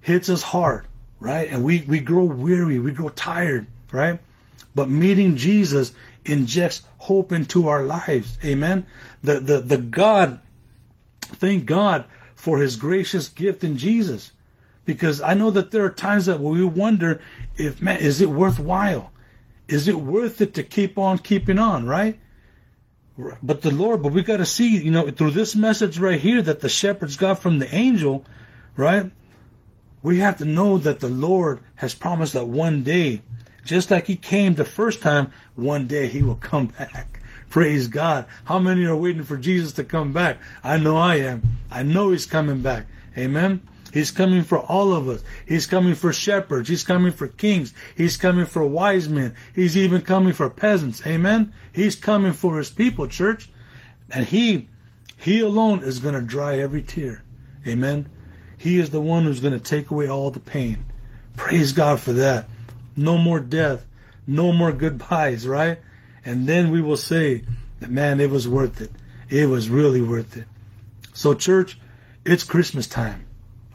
hits 0.00 0.28
us 0.28 0.42
hard, 0.42 0.86
right? 1.20 1.48
And 1.48 1.64
we, 1.64 1.84
we 1.86 2.00
grow 2.00 2.24
weary, 2.24 2.78
we 2.78 2.92
grow 2.92 3.08
tired, 3.08 3.66
right? 3.92 4.20
But 4.74 4.88
meeting 4.88 5.36
Jesus 5.36 5.92
injects 6.24 6.82
hope 6.98 7.32
into 7.32 7.68
our 7.68 7.84
lives. 7.84 8.38
Amen. 8.44 8.86
The 9.22 9.40
the 9.40 9.60
the 9.60 9.78
God, 9.78 10.40
thank 11.22 11.66
God 11.66 12.06
for 12.34 12.58
his 12.58 12.76
gracious 12.76 13.28
gift 13.28 13.64
in 13.64 13.76
Jesus. 13.76 14.32
Because 14.84 15.22
I 15.22 15.34
know 15.34 15.50
that 15.50 15.70
there 15.70 15.84
are 15.84 15.90
times 15.90 16.26
that 16.26 16.40
we 16.40 16.64
wonder 16.64 17.20
if 17.56 17.80
man, 17.80 18.00
is 18.00 18.20
it 18.20 18.28
worthwhile? 18.28 19.12
Is 19.66 19.88
it 19.88 19.96
worth 19.96 20.40
it 20.40 20.54
to 20.54 20.62
keep 20.62 20.98
on 20.98 21.18
keeping 21.18 21.58
on, 21.58 21.86
right? 21.86 22.18
But 23.42 23.62
the 23.62 23.70
Lord, 23.70 24.02
but 24.02 24.12
we 24.12 24.22
got 24.22 24.38
to 24.38 24.46
see, 24.46 24.76
you 24.76 24.90
know, 24.90 25.08
through 25.10 25.30
this 25.30 25.54
message 25.54 25.98
right 25.98 26.20
here 26.20 26.42
that 26.42 26.60
the 26.60 26.68
shepherds 26.68 27.16
got 27.16 27.38
from 27.38 27.60
the 27.60 27.74
angel, 27.74 28.24
right? 28.76 29.10
We 30.02 30.18
have 30.18 30.38
to 30.38 30.44
know 30.44 30.78
that 30.78 31.00
the 31.00 31.08
Lord 31.08 31.60
has 31.76 31.94
promised 31.94 32.32
that 32.32 32.48
one 32.48 32.82
day, 32.82 33.22
just 33.64 33.90
like 33.90 34.06
He 34.06 34.16
came 34.16 34.54
the 34.54 34.64
first 34.64 35.02
time, 35.02 35.32
one 35.54 35.86
day 35.86 36.06
He 36.06 36.22
will 36.22 36.36
come 36.36 36.66
back. 36.66 37.20
Praise 37.50 37.88
God. 37.88 38.26
How 38.44 38.58
many 38.58 38.84
are 38.84 38.96
waiting 38.96 39.22
for 39.22 39.36
Jesus 39.36 39.72
to 39.74 39.84
come 39.84 40.12
back? 40.12 40.38
I 40.62 40.76
know 40.76 40.96
I 40.96 41.16
am. 41.16 41.42
I 41.70 41.82
know 41.82 42.10
He's 42.10 42.26
coming 42.26 42.62
back. 42.62 42.86
Amen. 43.16 43.60
He's 43.94 44.10
coming 44.10 44.42
for 44.42 44.58
all 44.58 44.92
of 44.92 45.08
us. 45.08 45.22
He's 45.46 45.68
coming 45.68 45.94
for 45.94 46.12
shepherds. 46.12 46.68
He's 46.68 46.82
coming 46.82 47.12
for 47.12 47.28
kings. 47.28 47.72
He's 47.96 48.16
coming 48.16 48.44
for 48.44 48.66
wise 48.66 49.08
men. 49.08 49.36
He's 49.54 49.76
even 49.76 50.02
coming 50.02 50.32
for 50.32 50.50
peasants. 50.50 51.06
Amen. 51.06 51.52
He's 51.72 51.94
coming 51.94 52.32
for 52.32 52.58
his 52.58 52.70
people, 52.70 53.06
church. 53.06 53.48
And 54.10 54.26
he, 54.26 54.68
he 55.16 55.38
alone 55.38 55.84
is 55.84 56.00
going 56.00 56.16
to 56.16 56.22
dry 56.22 56.58
every 56.58 56.82
tear. 56.82 57.22
Amen. 57.68 58.08
He 58.58 58.80
is 58.80 58.90
the 58.90 59.00
one 59.00 59.22
who's 59.22 59.38
going 59.38 59.52
to 59.52 59.60
take 59.60 59.92
away 59.92 60.08
all 60.08 60.32
the 60.32 60.40
pain. 60.40 60.84
Praise 61.36 61.72
God 61.72 62.00
for 62.00 62.14
that. 62.14 62.48
No 62.96 63.18
more 63.18 63.40
death. 63.40 63.86
No 64.26 64.52
more 64.52 64.72
goodbyes, 64.72 65.46
right? 65.46 65.78
And 66.24 66.46
then 66.46 66.70
we 66.70 66.80
will 66.80 66.96
say 66.96 67.44
that, 67.80 67.90
man, 67.90 68.20
it 68.20 68.30
was 68.30 68.48
worth 68.48 68.80
it. 68.80 68.90
It 69.28 69.48
was 69.48 69.68
really 69.68 70.00
worth 70.00 70.36
it. 70.36 70.46
So, 71.12 71.34
church, 71.34 71.78
it's 72.24 72.44
Christmas 72.44 72.86
time. 72.86 73.26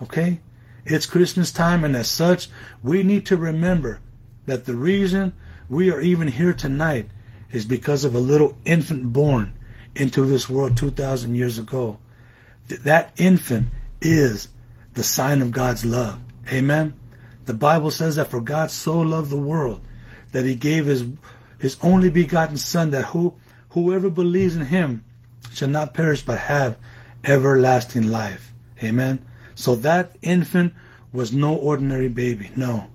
Okay? 0.01 0.39
It's 0.85 1.05
Christmas 1.05 1.51
time, 1.51 1.83
and 1.83 1.95
as 1.95 2.07
such, 2.07 2.49
we 2.81 3.03
need 3.03 3.25
to 3.27 3.37
remember 3.37 3.99
that 4.45 4.65
the 4.65 4.75
reason 4.75 5.33
we 5.69 5.91
are 5.91 6.01
even 6.01 6.29
here 6.29 6.53
tonight 6.53 7.09
is 7.51 7.65
because 7.65 8.03
of 8.03 8.15
a 8.15 8.19
little 8.19 8.57
infant 8.65 9.13
born 9.13 9.53
into 9.95 10.25
this 10.25 10.49
world 10.49 10.77
2,000 10.77 11.35
years 11.35 11.59
ago. 11.59 11.99
That 12.67 13.11
infant 13.17 13.67
is 14.01 14.47
the 14.93 15.03
sign 15.03 15.41
of 15.41 15.51
God's 15.51 15.85
love. 15.85 16.19
Amen? 16.51 16.98
The 17.45 17.53
Bible 17.53 17.91
says 17.91 18.15
that 18.15 18.29
for 18.29 18.41
God 18.41 18.71
so 18.71 18.99
loved 18.99 19.29
the 19.29 19.37
world 19.37 19.81
that 20.31 20.45
he 20.45 20.55
gave 20.55 20.85
his, 20.85 21.05
his 21.57 21.77
only 21.81 22.09
begotten 22.09 22.57
Son 22.57 22.91
that 22.91 23.05
who, 23.05 23.33
whoever 23.69 24.09
believes 24.09 24.55
in 24.55 24.65
him 24.65 25.03
shall 25.53 25.69
not 25.69 25.93
perish 25.93 26.21
but 26.21 26.37
have 26.37 26.77
everlasting 27.23 28.07
life. 28.07 28.53
Amen? 28.83 29.25
So 29.55 29.75
that 29.75 30.15
infant 30.21 30.73
was 31.11 31.33
no 31.33 31.55
ordinary 31.55 32.07
baby. 32.07 32.51
No. 32.55 32.87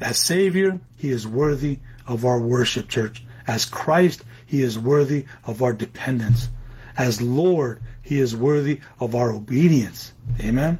As 0.00 0.18
Savior, 0.18 0.80
He 0.96 1.10
is 1.10 1.26
worthy 1.26 1.78
of 2.06 2.24
our 2.24 2.38
worship, 2.38 2.88
church. 2.88 3.24
As 3.46 3.64
Christ, 3.64 4.24
He 4.46 4.62
is 4.62 4.78
worthy 4.78 5.24
of 5.44 5.62
our 5.62 5.72
dependence. 5.72 6.48
As 6.96 7.20
Lord, 7.20 7.80
He 8.02 8.20
is 8.20 8.36
worthy 8.36 8.80
of 9.00 9.14
our 9.14 9.30
obedience. 9.30 10.12
Amen. 10.40 10.78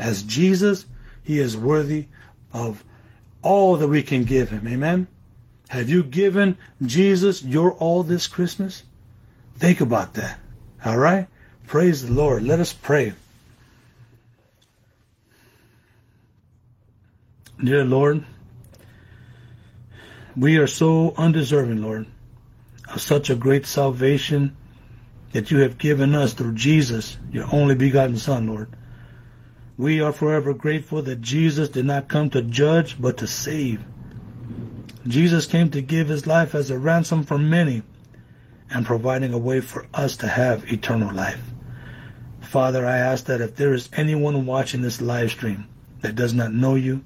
As 0.00 0.22
Jesus, 0.22 0.86
He 1.22 1.38
is 1.38 1.56
worthy 1.56 2.08
of 2.52 2.84
all 3.42 3.76
that 3.76 3.88
we 3.88 4.02
can 4.02 4.24
give 4.24 4.50
him. 4.50 4.66
Amen. 4.66 5.06
Have 5.68 5.88
you 5.88 6.02
given 6.02 6.58
Jesus 6.84 7.42
your 7.42 7.72
all 7.72 8.02
this 8.02 8.26
Christmas? 8.26 8.82
Think 9.56 9.80
about 9.80 10.14
that. 10.14 10.38
All 10.84 10.98
right? 10.98 11.28
Praise 11.66 12.06
the 12.06 12.12
Lord. 12.12 12.42
Let 12.42 12.60
us 12.60 12.72
pray. 12.72 13.14
Dear 17.62 17.84
Lord, 17.84 18.24
we 20.36 20.56
are 20.56 20.66
so 20.66 21.14
undeserving, 21.16 21.80
Lord, 21.80 22.06
of 22.92 23.00
such 23.00 23.30
a 23.30 23.36
great 23.36 23.66
salvation 23.66 24.56
that 25.32 25.50
you 25.50 25.58
have 25.58 25.78
given 25.78 26.14
us 26.14 26.34
through 26.34 26.54
Jesus, 26.54 27.16
your 27.30 27.46
only 27.52 27.74
begotten 27.74 28.16
Son, 28.16 28.46
Lord. 28.46 28.68
We 29.76 30.00
are 30.00 30.12
forever 30.12 30.52
grateful 30.52 31.02
that 31.02 31.20
Jesus 31.20 31.68
did 31.68 31.86
not 31.86 32.08
come 32.08 32.30
to 32.30 32.42
judge, 32.42 33.00
but 33.00 33.16
to 33.18 33.26
save. 33.26 33.82
Jesus 35.06 35.46
came 35.46 35.70
to 35.70 35.80
give 35.80 36.08
his 36.08 36.26
life 36.26 36.54
as 36.54 36.70
a 36.70 36.78
ransom 36.78 37.24
for 37.24 37.38
many 37.38 37.82
and 38.70 38.86
providing 38.86 39.32
a 39.32 39.38
way 39.38 39.60
for 39.60 39.86
us 39.92 40.16
to 40.18 40.28
have 40.28 40.70
eternal 40.72 41.14
life. 41.14 41.40
Father, 42.40 42.86
I 42.86 42.98
ask 42.98 43.24
that 43.26 43.40
if 43.40 43.56
there 43.56 43.72
is 43.72 43.88
anyone 43.94 44.46
watching 44.46 44.82
this 44.82 45.00
live 45.00 45.30
stream 45.30 45.66
that 46.02 46.14
does 46.14 46.34
not 46.34 46.52
know 46.52 46.74
you, 46.74 47.02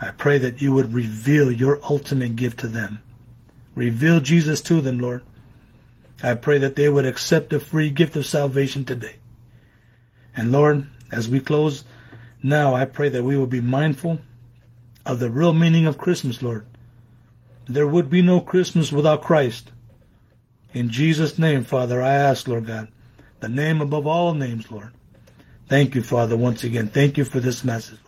I 0.00 0.10
pray 0.10 0.38
that 0.38 0.60
you 0.60 0.72
would 0.72 0.92
reveal 0.92 1.50
your 1.50 1.80
ultimate 1.88 2.36
gift 2.36 2.60
to 2.60 2.68
them. 2.68 3.00
Reveal 3.74 4.20
Jesus 4.20 4.60
to 4.62 4.80
them, 4.80 4.98
Lord. 4.98 5.22
I 6.22 6.34
pray 6.34 6.58
that 6.58 6.76
they 6.76 6.88
would 6.88 7.06
accept 7.06 7.50
the 7.50 7.60
free 7.60 7.90
gift 7.90 8.16
of 8.16 8.26
salvation 8.26 8.84
today. 8.84 9.16
And 10.36 10.50
Lord, 10.52 10.88
as 11.10 11.28
we 11.28 11.40
close 11.40 11.84
now, 12.42 12.74
I 12.74 12.84
pray 12.84 13.08
that 13.08 13.24
we 13.24 13.36
will 13.36 13.46
be 13.46 13.60
mindful 13.60 14.20
of 15.04 15.18
the 15.18 15.30
real 15.30 15.52
meaning 15.52 15.86
of 15.86 15.98
Christmas, 15.98 16.42
Lord. 16.42 16.66
There 17.66 17.86
would 17.86 18.08
be 18.08 18.22
no 18.22 18.40
Christmas 18.40 18.92
without 18.92 19.22
Christ. 19.22 19.72
In 20.72 20.88
Jesus' 20.88 21.38
name, 21.38 21.64
Father, 21.64 22.02
I 22.02 22.14
ask, 22.14 22.46
Lord 22.46 22.66
God, 22.66 22.88
the 23.40 23.48
name 23.48 23.80
above 23.80 24.06
all 24.06 24.34
names, 24.34 24.70
Lord. 24.70 24.92
Thank 25.68 25.94
you, 25.94 26.02
Father, 26.02 26.36
once 26.36 26.64
again. 26.64 26.88
Thank 26.88 27.18
you 27.18 27.24
for 27.24 27.40
this 27.40 27.64
message. 27.64 27.98